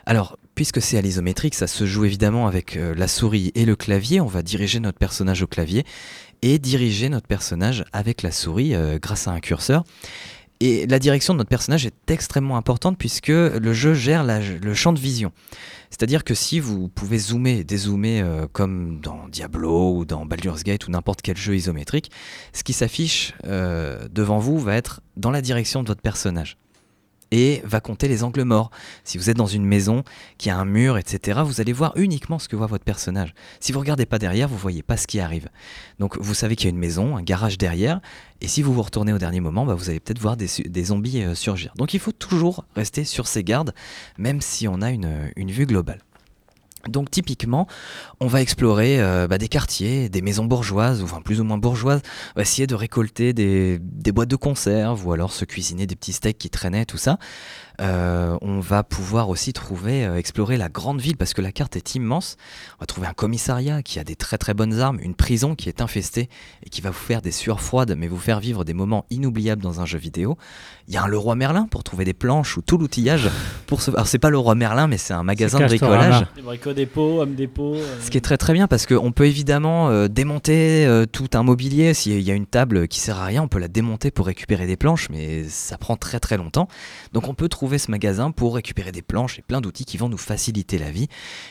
Alors, 0.07 0.39
puisque 0.55 0.83
c'est 0.83 0.99
à 0.99 1.01
l'isométrique, 1.01 1.55
ça 1.55 1.67
se 1.67 1.87
joue 1.87 2.05
évidemment 2.05 2.47
avec 2.47 2.77
euh, 2.77 2.95
la 2.95 3.07
souris 3.07 3.53
et 3.55 3.65
le 3.65 3.77
clavier. 3.77 4.21
On 4.21 4.27
va 4.27 4.43
diriger 4.43 4.81
notre 4.81 4.99
personnage 4.99 5.43
au 5.43 5.47
clavier 5.47 5.85
et 6.43 6.59
diriger 6.59 7.09
notre 7.09 7.27
personnage 7.27 7.85
avec 7.93 8.23
la 8.23 8.31
souris 8.31 8.75
euh, 8.75 8.99
grâce 9.01 9.29
à 9.29 9.33
un 9.33 9.41
curseur. 9.41 9.85
Et 10.63 10.87
la 10.87 10.99
direction 10.99 11.33
de 11.33 11.39
notre 11.39 11.49
personnage 11.49 11.87
est 11.87 12.11
extrêmement 12.11 12.59
importante 12.59 12.99
puisque 12.99 13.29
le 13.29 13.73
jeu 13.73 13.95
gère 13.95 14.25
le 14.25 14.75
champ 14.75 14.93
de 14.93 14.99
vision. 14.99 15.33
C'est-à-dire 15.89 16.23
que 16.23 16.35
si 16.35 16.61
vous 16.61 16.89
pouvez 16.89 17.19
zoomer 17.19 17.65
dézoomer 17.65 18.21
euh, 18.21 18.47
comme 18.53 19.01
dans 19.01 19.27
Diablo 19.29 19.97
ou 19.97 20.05
dans 20.05 20.27
Baldur's 20.27 20.63
Gate 20.63 20.87
ou 20.87 20.91
n'importe 20.91 21.23
quel 21.23 21.39
jeu 21.39 21.57
isométrique, 21.57 22.11
ce 22.53 22.63
qui 22.63 22.75
s'affiche 22.75 23.33
devant 23.43 24.39
vous 24.39 24.59
va 24.59 24.77
être 24.77 25.01
dans 25.17 25.31
la 25.31 25.41
direction 25.41 25.83
de 25.83 25.89
votre 25.89 26.03
personnage 26.03 26.59
et 27.31 27.63
va 27.65 27.81
compter 27.81 28.09
les 28.09 28.25
angles 28.25 28.43
morts. 28.43 28.71
Si 29.05 29.19
vous 29.19 29.31
êtes 29.31 29.37
dans 29.37 29.47
une 29.47 29.65
maison 29.65 30.05
qui 30.39 30.51
a 30.51 30.59
un 30.59 30.65
mur, 30.65 30.99
etc., 30.99 31.41
vous 31.45 31.61
allez 31.61 31.73
voir 31.73 31.93
uniquement 31.97 32.39
ce 32.39 32.49
que 32.49 32.57
voit 32.57 32.67
votre 32.67 32.85
personnage. 32.85 33.35
Si 33.61 33.73
vous 33.73 33.81
regardez 33.81 34.07
pas 34.07 34.19
derrière, 34.19 34.49
vous 34.49 34.57
voyez 34.57 34.83
pas 34.83 34.97
ce 34.97 35.07
qui 35.07 35.21
arrive. 35.21 35.49
Donc 35.99 36.19
vous 36.19 36.35
savez 36.35 36.57
qu'il 36.57 36.67
y 36.67 36.69
a 36.69 36.75
une 36.75 36.79
maison, 36.79 37.17
un 37.17 37.23
garage 37.23 37.59
derrière, 37.59 38.01
et 38.41 38.49
si 38.49 38.63
vous 38.63 38.73
vous 38.73 38.83
retournez 38.83 39.13
au 39.13 39.19
dernier 39.19 39.41
moment, 39.41 39.67
bah, 39.67 39.75
vous 39.75 39.91
allez 39.91 40.01
peut-être 40.01 40.21
voir 40.21 40.37
des, 40.37 40.49
zombies 40.85 41.23
euh, 41.23 41.35
surgir. 41.35 41.73
Donc 41.77 41.95
il 41.95 42.01
faut 42.01 42.13
toujours 42.13 42.65
rester 42.75 43.05
sur 43.05 43.27
ses 43.27 43.45
gardes, 43.45 43.75
même 44.19 44.41
si 44.41 44.67
on 44.69 44.83
a 44.83 44.91
une 44.91 45.51
vue 45.51 45.67
globale. 45.67 46.01
Donc 46.89 47.11
typiquement, 47.11 47.67
on 48.21 48.27
va 48.27 48.41
explorer 48.41 49.01
euh, 49.01 49.27
bah, 49.27 49.39
des 49.39 49.49
quartiers, 49.49 50.09
des 50.09 50.23
maisons 50.23 50.45
bourgeoises, 50.45 51.03
ou 51.03 51.05
enfin 51.05 51.21
plus 51.21 51.41
ou 51.41 51.45
moins 51.45 51.59
bourgeoises, 51.59 52.01
on 52.35 52.39
va 52.39 52.43
essayer 52.43 52.67
de 52.67 52.75
récolter 52.75 53.33
des, 53.33 53.79
des 53.81 54.13
boîtes 54.13 54.31
de 54.31 54.37
conserve, 54.37 55.07
ou 55.07 55.13
alors 55.13 55.33
se 55.33 55.45
cuisiner 55.45 55.87
des 55.87 55.97
petits 55.97 56.13
steaks 56.13 56.39
qui 56.39 56.51
traînaient, 56.51 56.87
tout 56.87 56.99
ça. 56.99 57.19
Euh, 57.81 58.37
on 58.43 58.61
va 58.61 58.83
pouvoir 58.83 59.31
aussi 59.31 59.53
trouver, 59.53 60.05
euh, 60.05 60.17
explorer 60.17 60.57
la 60.59 60.69
grande 60.69 61.01
ville 61.01 61.17
parce 61.17 61.33
que 61.33 61.41
la 61.41 61.51
carte 61.51 61.77
est 61.77 61.95
immense. 61.95 62.37
On 62.79 62.83
va 62.83 62.87
trouver 62.87 63.07
un 63.07 63.15
commissariat 63.15 63.83
qui 63.83 63.99
a 63.99 64.05
des 64.05 64.17
très 64.17 64.37
très 64.37 64.53
bonnes 64.53 64.81
armes, 64.81 64.99
une 65.01 65.15
prison 65.15 65.55
qui 65.55 65.69
est 65.69 65.81
infestée 65.81 66.29
et 66.65 66.69
qui 66.69 66.83
va 66.83 66.91
vous 66.91 66.99
faire 66.99 67.23
des 67.23 67.31
sueurs 67.33 67.61
froides 67.61 67.95
mais 67.97 68.07
vous 68.07 68.19
faire 68.19 68.41
vivre 68.41 68.65
des 68.65 68.75
moments 68.75 69.07
inoubliables 69.11 69.63
dans 69.63 69.81
un 69.81 69.87
jeu 69.87 69.99
vidéo. 69.99 70.37
Il 70.89 70.95
y 70.95 70.97
a 70.99 71.03
un 71.03 71.07
Leroy 71.07 71.37
Merlin 71.37 71.67
pour 71.71 71.83
trouver 71.83 72.05
des 72.05 72.13
planches 72.13 72.57
ou 72.59 72.63
tout 72.63 72.77
l'outillage 72.77 73.31
pour 73.67 73.81
ce. 73.81 73.91
Alors 73.93 74.07
c'est 74.07 74.19
pas 74.19 74.31
Leroy 74.31 74.55
Merlin 74.57 74.87
mais 74.87 74.99
c'est 74.99 75.15
un 75.15 75.23
magasin 75.23 75.61
de 75.61 75.65
bricolage. 75.65 76.27
Des 76.37 76.75
dépôt, 76.75 77.25
dépôt. 77.25 77.75
Euh. 77.77 77.97
Ce 78.03 78.11
qui 78.11 78.19
est 78.19 78.23
très 78.23 78.37
très 78.37 78.53
bien 78.53 78.67
parce 78.67 78.85
qu'on 78.87 79.13
peut 79.13 79.27
évidemment 79.27 80.07
démonter 80.09 80.87
tout 81.13 81.29
un 81.33 81.43
mobilier. 81.43 81.95
S'il 81.95 82.21
y 82.21 82.31
a 82.31 82.35
une 82.35 82.47
table 82.47 82.89
qui 82.89 83.01
sert 83.01 83.19
à 83.19 83.25
rien, 83.25 83.43
on 83.43 83.49
peut 83.49 83.59
la 83.59 83.69
démonter 83.69 84.11
pour 84.11 84.27
récupérer 84.27 84.67
des 84.67 84.77
planches 84.77 85.09
mais 85.09 85.45
ça 85.45 85.79
prend 85.79 85.97
très 85.97 86.21
très 86.21 86.37
longtemps. 86.37 86.69
Donc 87.13 87.29
on 87.29 87.35
peut 87.35 87.49
trouver 87.49 87.70
ce 87.79 87.91
magasin 87.91 88.31
pour 88.31 88.55
récupérer 88.55 88.93
des 88.93 89.03
planches 89.03 89.39
et 89.39 89.43
plein 89.43 89.61
d'outils 89.61 89.85
qui 89.85 89.97
vont 89.97 90.09
nous 90.09 90.19
faciliter 90.19 90.79
la 90.79 90.91
vie. 90.91 91.09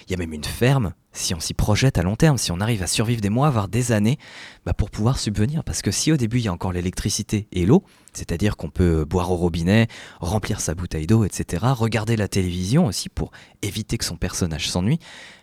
Il 0.07 0.11
y 0.11 0.13
a 0.13 0.17
même 0.17 0.34
une 0.34 0.43
ferme, 0.43 0.93
si 1.11 1.34
on 1.34 1.39
s'y 1.39 1.53
projette 1.53 1.97
à 1.97 2.03
long 2.03 2.15
terme, 2.15 2.38
si 2.38 2.51
on 2.51 2.59
arrive 2.59 2.84
à 2.84 2.88
survivre 2.88 3.22
des 3.22 3.30
mois, 3.30 3.49
voire 3.49 3.67
des 3.67 3.91
années, 3.91 4.17
bah 4.65 4.74
pour 4.74 4.89
pouvoir 4.89 5.20
subvenir. 5.20 5.63
Parce 5.63 5.82
que 5.82 5.91
si 5.91 6.11
au 6.11 6.17
début 6.17 6.39
il 6.39 6.45
y 6.45 6.47
a 6.47 6.53
encore 6.53 6.72
l'électricité 6.72 7.47
et 7.51 7.65
l'eau, 7.65 7.84
c'est-à-dire 8.20 8.57
qu'on 8.57 8.70
peut 8.70 9.05
boire 9.05 9.32
au 9.32 9.38
robinet, 9.38 9.88
remplir 10.20 10.59
sa 10.59 10.76
bouteille 10.76 11.07
d'eau, 11.07 11.24
etc., 11.24 11.65
regarder 11.72 12.17
la 12.17 12.28
télévision 12.28 12.86
aussi 12.86 13.07
pour 13.07 13.32
éviter 13.61 13.97
que 13.97 14.03
son 14.03 14.17
personnage 14.17 14.70
s'ennuie, 14.70 14.99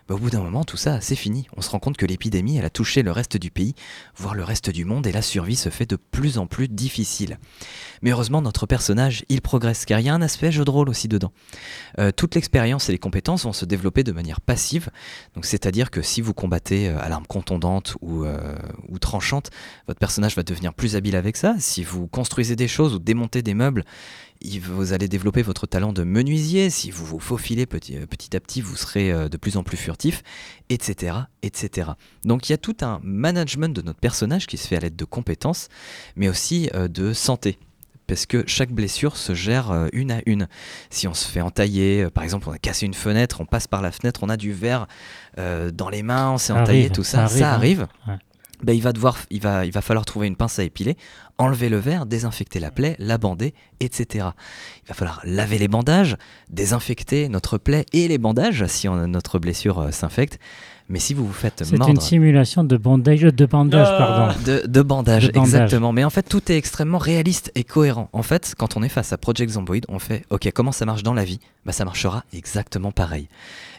bah, 0.09 0.15
au 0.15 0.19
bout 0.19 0.31
d'un 0.31 0.43
moment, 0.43 0.63
tout 0.63 0.77
ça, 0.77 1.01
c'est 1.01 1.17
fini. 1.17 1.49
On 1.57 1.63
se 1.63 1.71
rend 1.71 1.81
compte 1.81 1.97
que 1.97 2.07
l'épidémie, 2.07 2.59
elle 2.59 2.65
a 2.65 2.71
touché 2.71 3.03
le 3.03 3.11
reste 3.11 3.37
du 3.37 3.51
pays, 3.51 3.75
voire 4.17 4.35
le 4.35 4.45
reste 4.45 4.71
du 4.71 4.85
monde, 4.85 5.07
et 5.07 5.13
la 5.13 5.23
survie 5.23 5.57
se 5.57 5.69
fait 5.69 5.87
de 5.87 5.97
plus 5.97 6.39
en 6.39 6.47
plus 6.47 6.69
difficile. 6.69 7.39
Mais 8.03 8.11
heureusement, 8.11 8.41
notre 8.41 8.67
personnage, 8.67 9.25
il 9.29 9.41
progresse, 9.41 9.85
car 9.85 9.99
il 9.99 10.07
y 10.07 10.09
a 10.09 10.15
un 10.15 10.23
aspect 10.23 10.53
jeu 10.53 10.65
de 10.65 10.71
rôle 10.71 10.89
aussi 10.89 11.09
dedans. 11.09 11.33
Euh, 11.99 12.13
toute 12.13 12.37
l'expérience 12.37 12.89
et 12.89 12.93
les 12.93 12.99
compétences 12.99 13.45
vont 13.45 13.53
se 13.53 13.65
développer 13.65 14.05
de 14.05 14.13
manière 14.13 14.41
passive, 14.41 14.91
donc 15.35 15.45
c'est-à-dire 15.45 15.91
que 15.91 16.03
si 16.03 16.21
vous 16.21 16.35
combattez 16.35 16.89
euh, 16.89 17.01
à 17.01 17.09
l'arme 17.09 17.27
contondante 17.27 17.97
ou, 18.01 18.25
euh, 18.25 18.55
ou 18.89 19.01
tranchante, 19.01 19.51
votre 19.89 19.99
personnage 19.99 20.37
va 20.37 20.45
devenir 20.45 20.73
plus 20.73 20.95
habile 20.95 21.17
avec 21.17 21.37
ça. 21.37 21.57
Si 21.59 21.83
vous 21.83 22.07
construisez 22.07 22.55
des 22.55 22.66
choses 22.69 22.95
ou 22.95 22.99
démontez 22.99 23.43
des 23.43 23.55
meubles, 23.55 23.85
vous 24.63 24.93
allez 24.93 25.09
développer 25.09 25.43
votre 25.43 25.67
talent 25.67 25.93
de 25.93 26.05
menuisier. 26.05 26.71
Si 26.71 26.91
vous 26.91 27.05
vous 27.05 27.19
faufilez 27.19 27.67
petit, 27.67 27.97
euh, 27.97 28.07
petit 28.07 28.37
à 28.37 28.41
petit, 28.41 28.61
vous 28.61 28.77
serez 28.77 29.11
euh, 29.11 29.29
de 29.29 29.37
plus 29.37 29.57
en 29.57 29.63
plus 29.63 29.77
furtif, 29.77 30.23
etc., 30.69 31.17
etc. 31.43 31.91
Donc 32.25 32.49
il 32.49 32.53
y 32.53 32.55
a 32.55 32.59
tout 32.59 32.77
un 32.83 33.01
management 33.03 33.75
de 33.75 33.83
notre 33.83 34.01
personnage 34.01 34.47
qui 34.47 34.57
se 34.57 34.69
fait 34.69 34.77
à 34.77 34.81
l'aide 34.81 34.97
de 34.97 35.05
compétences, 35.05 35.69
mais 36.17 36.29
aussi 36.29 36.71
euh, 36.75 36.89
de 36.89 37.13
santé 37.13 37.59
parce 38.09 38.25
que 38.25 38.45
chaque 38.47 38.71
blessure 38.71 39.17
se 39.17 39.35
gère 39.35 39.89
une 39.93 40.13
à 40.13 40.21
une. 40.27 40.47
Si 40.91 41.09
on 41.09 41.15
se 41.15 41.27
fait 41.27 41.41
entailler, 41.41 42.09
par 42.09 42.23
exemple, 42.23 42.49
on 42.49 42.53
a 42.53 42.59
cassé 42.59 42.87
une 42.87 42.95
fenêtre, 42.95 43.41
on 43.41 43.47
passe 43.47 43.67
par 43.67 43.83
la 43.83 43.91
fenêtre, 43.91 44.21
on 44.23 44.29
a 44.29 44.37
du 44.37 44.53
verre 44.53 44.87
dans 45.37 45.89
les 45.89 46.05
mains, 46.05 46.31
on 46.31 46.39
s'est 46.39 46.53
entaillé, 46.53 46.89
tout 46.89 47.03
ça, 47.03 47.27
ça 47.27 47.53
arrive. 47.53 47.89
Hein. 48.07 48.21
Ben, 48.63 48.73
il, 48.73 48.83
va 48.83 48.93
devoir, 48.93 49.17
il, 49.31 49.41
va, 49.41 49.65
il 49.67 49.73
va 49.73 49.81
falloir 49.83 50.05
trouver 50.05 50.27
une 50.27 50.37
pince 50.37 50.59
à 50.59 50.65
épiler, 50.65 50.97
enlever 51.39 51.69
le 51.69 51.77
verre, 51.79 52.07
désinfecter 52.07 52.59
la 52.61 52.71
plaie, 52.71 52.97
la 52.99 53.19
bander, 53.19 53.53
etc. 53.81 54.07
Il 54.85 54.89
va 54.89 54.95
falloir 54.95 55.21
laver 55.25 55.59
les 55.59 55.69
bandages, 55.69 56.17
désinfecter 56.51 57.29
notre 57.29 57.59
plaie 57.59 57.85
et 57.93 58.09
les 58.09 58.19
bandages 58.19 58.67
si 58.67 58.89
on- 58.89 59.07
notre 59.07 59.39
blessure 59.39 59.79
euh, 59.81 59.91
s'infecte. 59.91 60.39
Mais 60.89 61.01
si 61.01 61.15
vous 61.15 61.27
vous 61.27 61.33
faites 61.33 61.65
C'est 61.65 61.77
mordre 61.77 61.93
une 61.95 62.01
simulation 62.01 62.63
de 62.63 62.77
bandage, 62.77 63.23
de 63.23 63.47
bandage, 63.47 63.89
Ah. 63.91 63.99
pardon. 63.99 64.41
de, 64.47 64.67
de 64.67 64.83
bandage, 64.83 65.27
De 65.27 65.33
bandage. 65.33 65.49
exactement. 65.55 65.93
Mais 65.93 66.05
en 66.05 66.11
fait, 66.11 66.23
tout 66.23 66.51
est 66.51 66.57
extrêmement 66.57 66.99
réaliste 66.99 67.51
et 67.57 67.65
cohérent. 67.65 68.09
En 68.13 68.23
fait, 68.23 68.55
quand 68.57 68.77
on 68.77 68.83
est 68.85 68.89
face 68.89 69.13
à 69.13 69.19
Project 69.19 69.53
Zomboid, 69.53 69.85
on 69.89 69.99
fait 69.99 70.25
OK, 70.31 70.49
comment 70.55 70.71
ça 70.73 70.87
marche 70.87 71.03
dans 71.03 71.13
la 71.15 71.25
vie? 71.25 71.41
Bah, 71.65 71.73
Ça 71.73 71.85
marchera 71.85 72.25
exactement 72.33 72.93
pareil. 72.93 73.29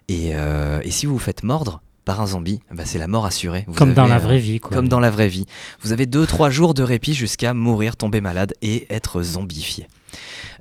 Et, 0.10 0.32
euh, 0.36 0.82
et 0.84 0.92
si 0.92 1.06
vous 1.06 1.14
vous 1.14 1.20
faites 1.20 1.44
mordre 1.44 1.82
par 2.08 2.22
un 2.22 2.28
zombie, 2.28 2.62
bah, 2.72 2.84
c'est 2.86 3.00
la 3.00 3.08
mort 3.08 3.26
assurée. 3.26 3.66
Vous 3.68 3.74
Comme 3.74 3.94
dans 3.94 4.08
la 4.08 4.16
euh, 4.16 4.20
vraie 4.20 4.40
vie, 4.40 4.62
quoi. 4.62 4.74
Comme 4.74 4.88
dans 4.88 5.02
la 5.02 5.12
vraie 5.12 5.28
vie. 5.28 5.46
Vous 5.82 5.92
avez 5.92 6.06
2-3 6.06 6.50
jours 6.50 6.74
de 6.74 6.82
répit 6.82 7.14
jusqu'à 7.14 7.54
mourir, 7.54 7.98
tomber 7.98 8.22
malade 8.22 8.54
et 8.62 8.88
être 8.90 9.22
zombifié. 9.22 9.88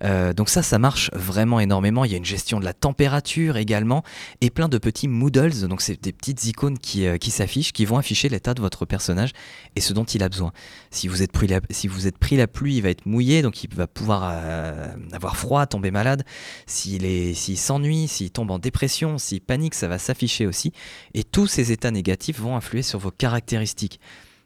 Euh, 0.03 0.33
donc 0.33 0.49
ça, 0.49 0.63
ça 0.63 0.79
marche 0.79 1.11
vraiment 1.13 1.61
énormément. 1.61 2.05
Il 2.05 2.11
y 2.11 2.15
a 2.15 2.19
une 2.19 2.25
gestion 2.25 2.61
de 2.61 2.65
la 2.65 2.73
température 2.73 3.57
également 3.57 4.03
et 4.41 4.51
plein 4.51 4.69
de 4.69 4.79
petits 4.79 5.09
moodles. 5.09 5.69
Donc 5.69 5.81
c'est 5.81 6.01
des 6.03 6.13
petites 6.13 6.45
icônes 6.45 6.79
qui, 6.79 7.07
euh, 7.07 7.17
s'affichent, 7.29 7.73
qui 7.73 7.85
vont 7.85 7.99
afficher 7.99 8.29
l'état 8.29 8.55
de 8.55 8.61
votre 8.61 8.87
personnage 8.87 9.33
et 9.75 9.81
ce 9.81 9.93
dont 9.93 10.05
il 10.05 10.23
a 10.23 10.29
besoin. 10.29 10.53
Si 10.91 11.09
vous 11.09 11.23
êtes 11.23 11.33
pris 11.33 11.47
la, 11.47 12.47
pluie, 12.47 12.77
il 12.77 12.83
va 12.83 12.91
être 12.91 13.07
mouillé, 13.07 13.43
donc 13.43 13.65
il 13.65 13.75
va 13.75 13.87
pouvoir 13.87 14.31
euh, 14.33 14.89
avoir 15.13 15.37
froid, 15.37 15.67
tomber 15.67 15.91
malade. 15.91 16.25
S'il 16.67 17.37
s'ennuie, 17.57 18.09
s'il 18.09 18.31
tombe 18.31 18.51
en 18.51 18.59
dépression, 18.59 19.19
s'il 19.19 19.41
panique, 19.41 19.75
ça 19.75 19.89
va 19.89 19.99
s'afficher 19.99 20.47
aussi. 20.47 20.73
Et 21.15 21.25
tous 21.25 21.47
ces 21.47 21.73
états 21.73 21.91
négatifs 21.91 22.41
vont 22.41 22.57
influer 22.57 22.83
sur 22.83 22.99
vos 22.99 23.11
caractéristiques. 23.11 24.01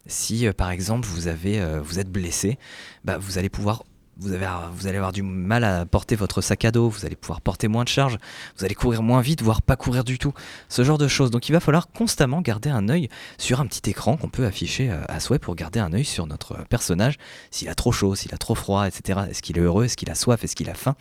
Si 0.06 0.48
par 0.56 0.70
exemple 0.70 1.06
vous 1.06 1.20
vous 1.20 1.98
êtes 1.98 2.10
blessé, 2.10 2.58
bah, 3.04 3.18
vous 3.18 3.38
allez 3.38 3.50
pouvoir 3.50 3.84
vous, 4.20 4.32
avez, 4.32 4.46
allez 4.46 4.96
avoir 4.96 5.12
du 5.12 5.22
mal 5.22 5.64
à 5.64 5.86
porter 5.86 6.14
votre 6.14 6.40
sac 6.40 6.64
à 6.64 6.70
dos, 6.70 6.88
vous 6.88 7.06
allez 7.06 7.16
pouvoir 7.16 7.40
porter 7.40 7.68
moins 7.68 7.84
de 7.84 7.88
charge, 7.88 8.18
vous 8.58 8.64
allez 8.64 8.74
courir 8.74 9.02
moins 9.02 9.20
vite, 9.20 9.42
voire 9.42 9.62
pas 9.62 9.76
courir 9.76 10.04
du 10.04 10.18
tout. 10.18 10.32
Ce 10.68 10.84
genre 10.84 10.98
de 10.98 11.08
choses. 11.08 11.30
Donc 11.30 11.48
il 11.48 11.52
va 11.52 11.60
falloir 11.60 11.88
constamment 11.90 12.40
garder 12.40 12.70
un 12.70 12.88
œil 12.88 13.08
sur 13.38 13.60
un 13.60 13.66
petit 13.66 13.90
écran 13.90 14.16
qu'on 14.16 14.28
peut 14.28 14.46
afficher 14.46 14.90
euh, 14.90 15.02
à 15.08 15.20
souhait 15.20 15.38
pour 15.38 15.54
garder 15.54 15.80
un 15.80 15.92
œil 15.92 16.04
sur 16.04 16.26
notre 16.26 16.64
personnage. 16.68 17.16
S'il 17.50 17.68
a 17.68 17.74
trop 17.74 17.92
chaud, 17.92 18.14
s'il 18.14 18.34
a 18.34 18.38
trop 18.38 18.54
froid, 18.54 18.86
etc. 18.86 19.20
Est-ce 19.30 19.42
qu'il 19.42 19.58
est 19.58 19.62
heureux, 19.62 19.84
est-ce 19.84 19.96
qu'il 19.96 20.10
a 20.10 20.14
soif, 20.14 20.44
est-ce 20.44 20.54
qu'il 20.54 20.70
a 20.70 20.74
faim? 20.74 20.94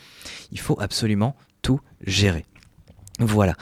Il 0.52 0.60
faut 0.60 0.80
absolument 0.80 1.36
tout 1.62 1.82
gérer. 2.06 2.46
Voilà, 3.20 3.56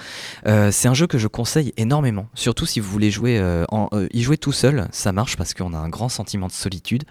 Euh, 0.45 0.71
c'est 0.71 0.87
un 0.87 0.93
jeu 0.93 1.07
que 1.07 1.17
je 1.17 1.27
conseille 1.27 1.73
énormément, 1.77 2.27
surtout 2.35 2.67
si 2.67 2.79
vous 2.79 2.91
voulez 2.91 3.09
jouer, 3.09 3.39
euh, 3.39 3.65
en, 3.69 3.89
euh, 3.91 4.07
y 4.13 4.21
jouer 4.21 4.37
tout 4.37 4.51
seul, 4.51 4.87
ça 4.91 5.11
marche 5.11 5.35
parce 5.35 5.55
qu'on 5.55 5.73
a 5.73 5.77
un 5.77 5.89
grand 5.89 6.09
sentiment 6.09 6.45
de 6.45 6.51
solitude, 6.51 7.05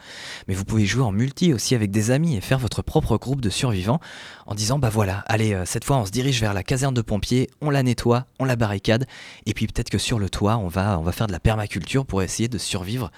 mais 0.47 0.55
vous 0.55 0.65
pouvez 0.65 0.87
jouer 0.87 1.03
en 1.03 1.11
multi 1.11 1.53
aussi 1.53 1.75
avec 1.75 1.91
des 1.91 2.13
amis 2.13 2.37
et 2.37 2.41
faire 2.41 2.61
votre 2.61 2.83
propre 2.83 3.19
groupe 3.19 3.41
de 3.41 3.51
survivants 3.51 3.99
en 4.47 4.55
disant 4.55 4.79
bah 4.79 4.91
voilà, 4.91 5.25
allez, 5.27 5.61
cette 5.65 5.85
fois 5.85 5.97
on 5.97 6.07
se 6.07 6.13
dirige 6.13 6.41
vers 6.41 6.55
la 6.55 6.63
caserne 6.63 6.95
de 6.95 7.03
pompiers, 7.03 7.51
on 7.61 7.71
la 7.71 7.83
nettoie, 7.83 8.27
on 8.39 8.45
la 8.45 8.55
barricade, 8.55 9.07
et 9.45 9.53
puis 9.53 9.67
peut-être 9.67 9.91
que 9.91 9.99
sur 9.99 10.21
le 10.21 10.31
toit 10.31 10.57
on 10.57 10.69
va 10.69 11.13
faire 11.13 11.27
de 11.27 11.33
la 11.33 11.41
permaculture 11.41 12.07
pour 12.07 12.23
essayer 12.23 12.49
de 12.49 12.59
survivre 12.59 13.11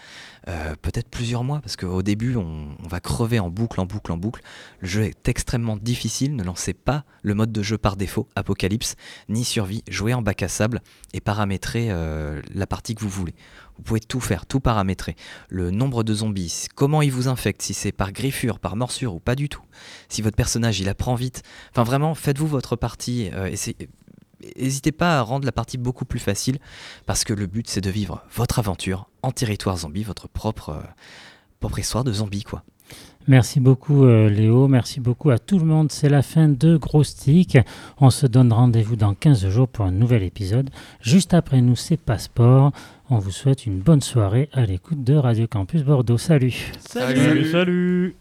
euh, 0.49 0.75
peut-être 0.81 1.09
plusieurs 1.09 1.45
mois, 1.45 1.61
parce 1.61 1.77
qu'au 1.77 2.03
début 2.03 2.37
on, 2.37 2.69
va 2.89 3.01
crever 3.01 3.39
en 3.39 3.51
boucle, 3.51 3.81
en 3.81 3.87
boucle, 3.87 4.11
en 4.13 4.17
boucle. 4.17 4.43
Le 4.81 4.89
jeu 4.89 5.03
est 5.05 5.29
extrêmement 5.29 5.77
difficile, 5.77 6.35
ne 6.37 6.43
lancez 6.43 6.73
pas 6.73 7.05
le 7.23 7.35
mode 7.35 7.53
de 7.53 7.63
jeu 7.63 7.77
par 7.77 7.97
défaut, 7.97 8.29
Apocalypse, 8.35 8.97
ni 9.29 9.45
survie, 9.45 9.83
jouez 9.91 10.15
en 10.15 10.23
bac 10.23 10.43
à 10.43 10.49
sable 10.49 10.81
et 11.13 11.21
paramétrez 11.21 11.89
euh, 11.91 12.41
la 12.55 12.67
partie 12.67 12.95
que 12.95 13.01
vous 13.01 13.11
voulez. 13.11 13.35
Vous 13.77 13.83
pouvez 13.83 14.01
tout 14.01 14.21
faire, 14.21 14.47
tout 14.47 14.59
paramétrer. 14.59 15.15
Le 15.49 15.71
nombre 15.71 16.03
de 16.03 16.13
zombies, 16.15 16.67
comment 16.75 17.03
ils 17.03 17.13
vous 17.13 17.29
infectent, 17.29 17.63
si 17.63 17.75
c'est 17.75 17.93
par 17.93 18.13
griffure, 18.13 18.59
par 18.59 18.75
morsure 18.75 19.15
ou 19.15 19.21
pas 19.21 19.37
du 19.37 19.49
tout. 19.49 19.63
Si 20.09 20.23
votre 20.23 20.37
personnage 20.37 20.81
il 20.81 20.89
apprend 20.89 21.15
vite. 21.15 21.43
Enfin 21.71 21.85
vraiment, 21.85 22.15
faites-vous 22.15 22.49
votre 22.49 22.75
partie. 22.75 23.31
euh, 23.35 23.55
N'hésitez 24.57 24.93
pas 24.93 25.19
à 25.19 25.23
rendre 25.23 25.45
la 25.45 25.53
partie 25.53 25.79
beaucoup 25.79 26.05
plus 26.05 26.21
facile 26.21 26.59
parce 27.07 27.25
que 27.25 27.33
le 27.33 27.47
but 27.47 27.69
c'est 27.69 27.81
de 27.81 27.91
vivre 27.91 28.23
votre 28.33 28.59
aventure 28.59 29.09
en 29.23 29.33
territoire 29.33 29.79
zombie, 29.79 30.05
votre 30.05 30.29
propre, 30.29 30.71
euh, 30.71 30.83
propre 31.61 31.79
histoire 31.79 32.05
de 32.05 32.13
zombie 32.13 32.45
quoi. 32.45 32.63
Merci 33.27 33.61
beaucoup 33.61 34.07
euh, 34.07 34.31
Léo, 34.31 34.69
merci 34.69 35.01
beaucoup 35.01 35.29
à 35.29 35.39
tout 35.39 35.59
le 35.59 35.67
monde. 35.67 35.93
C'est 35.93 36.09
la 36.09 36.23
fin 36.23 36.49
de 36.49 36.79
Gros 36.79 37.05
Stick. 37.05 37.59
On 38.01 38.09
se 38.09 38.27
donne 38.27 38.51
rendez-vous 38.55 38.97
dans 38.97 39.13
15 39.13 39.49
jours 39.51 39.69
pour 39.69 39.85
un 39.85 39.91
nouvel 39.93 40.23
épisode. 40.23 40.71
Juste 41.03 41.35
après 41.35 41.61
nous, 41.61 41.77
c'est 41.77 41.99
Passeport. 41.99 42.73
On 43.11 43.19
vous 43.19 43.31
souhaite 43.31 43.67
une 43.67 43.81
bonne 43.81 44.01
soirée 44.01 44.49
à 44.55 44.65
l'écoute 44.65 45.05
de 45.05 45.15
Radio 45.15 45.47
Campus 45.47 45.83
Bordeaux. 45.83 46.17
Salut 46.17 46.73
Salut. 46.81 47.21
Salut, 47.21 47.51
salut 47.51 48.17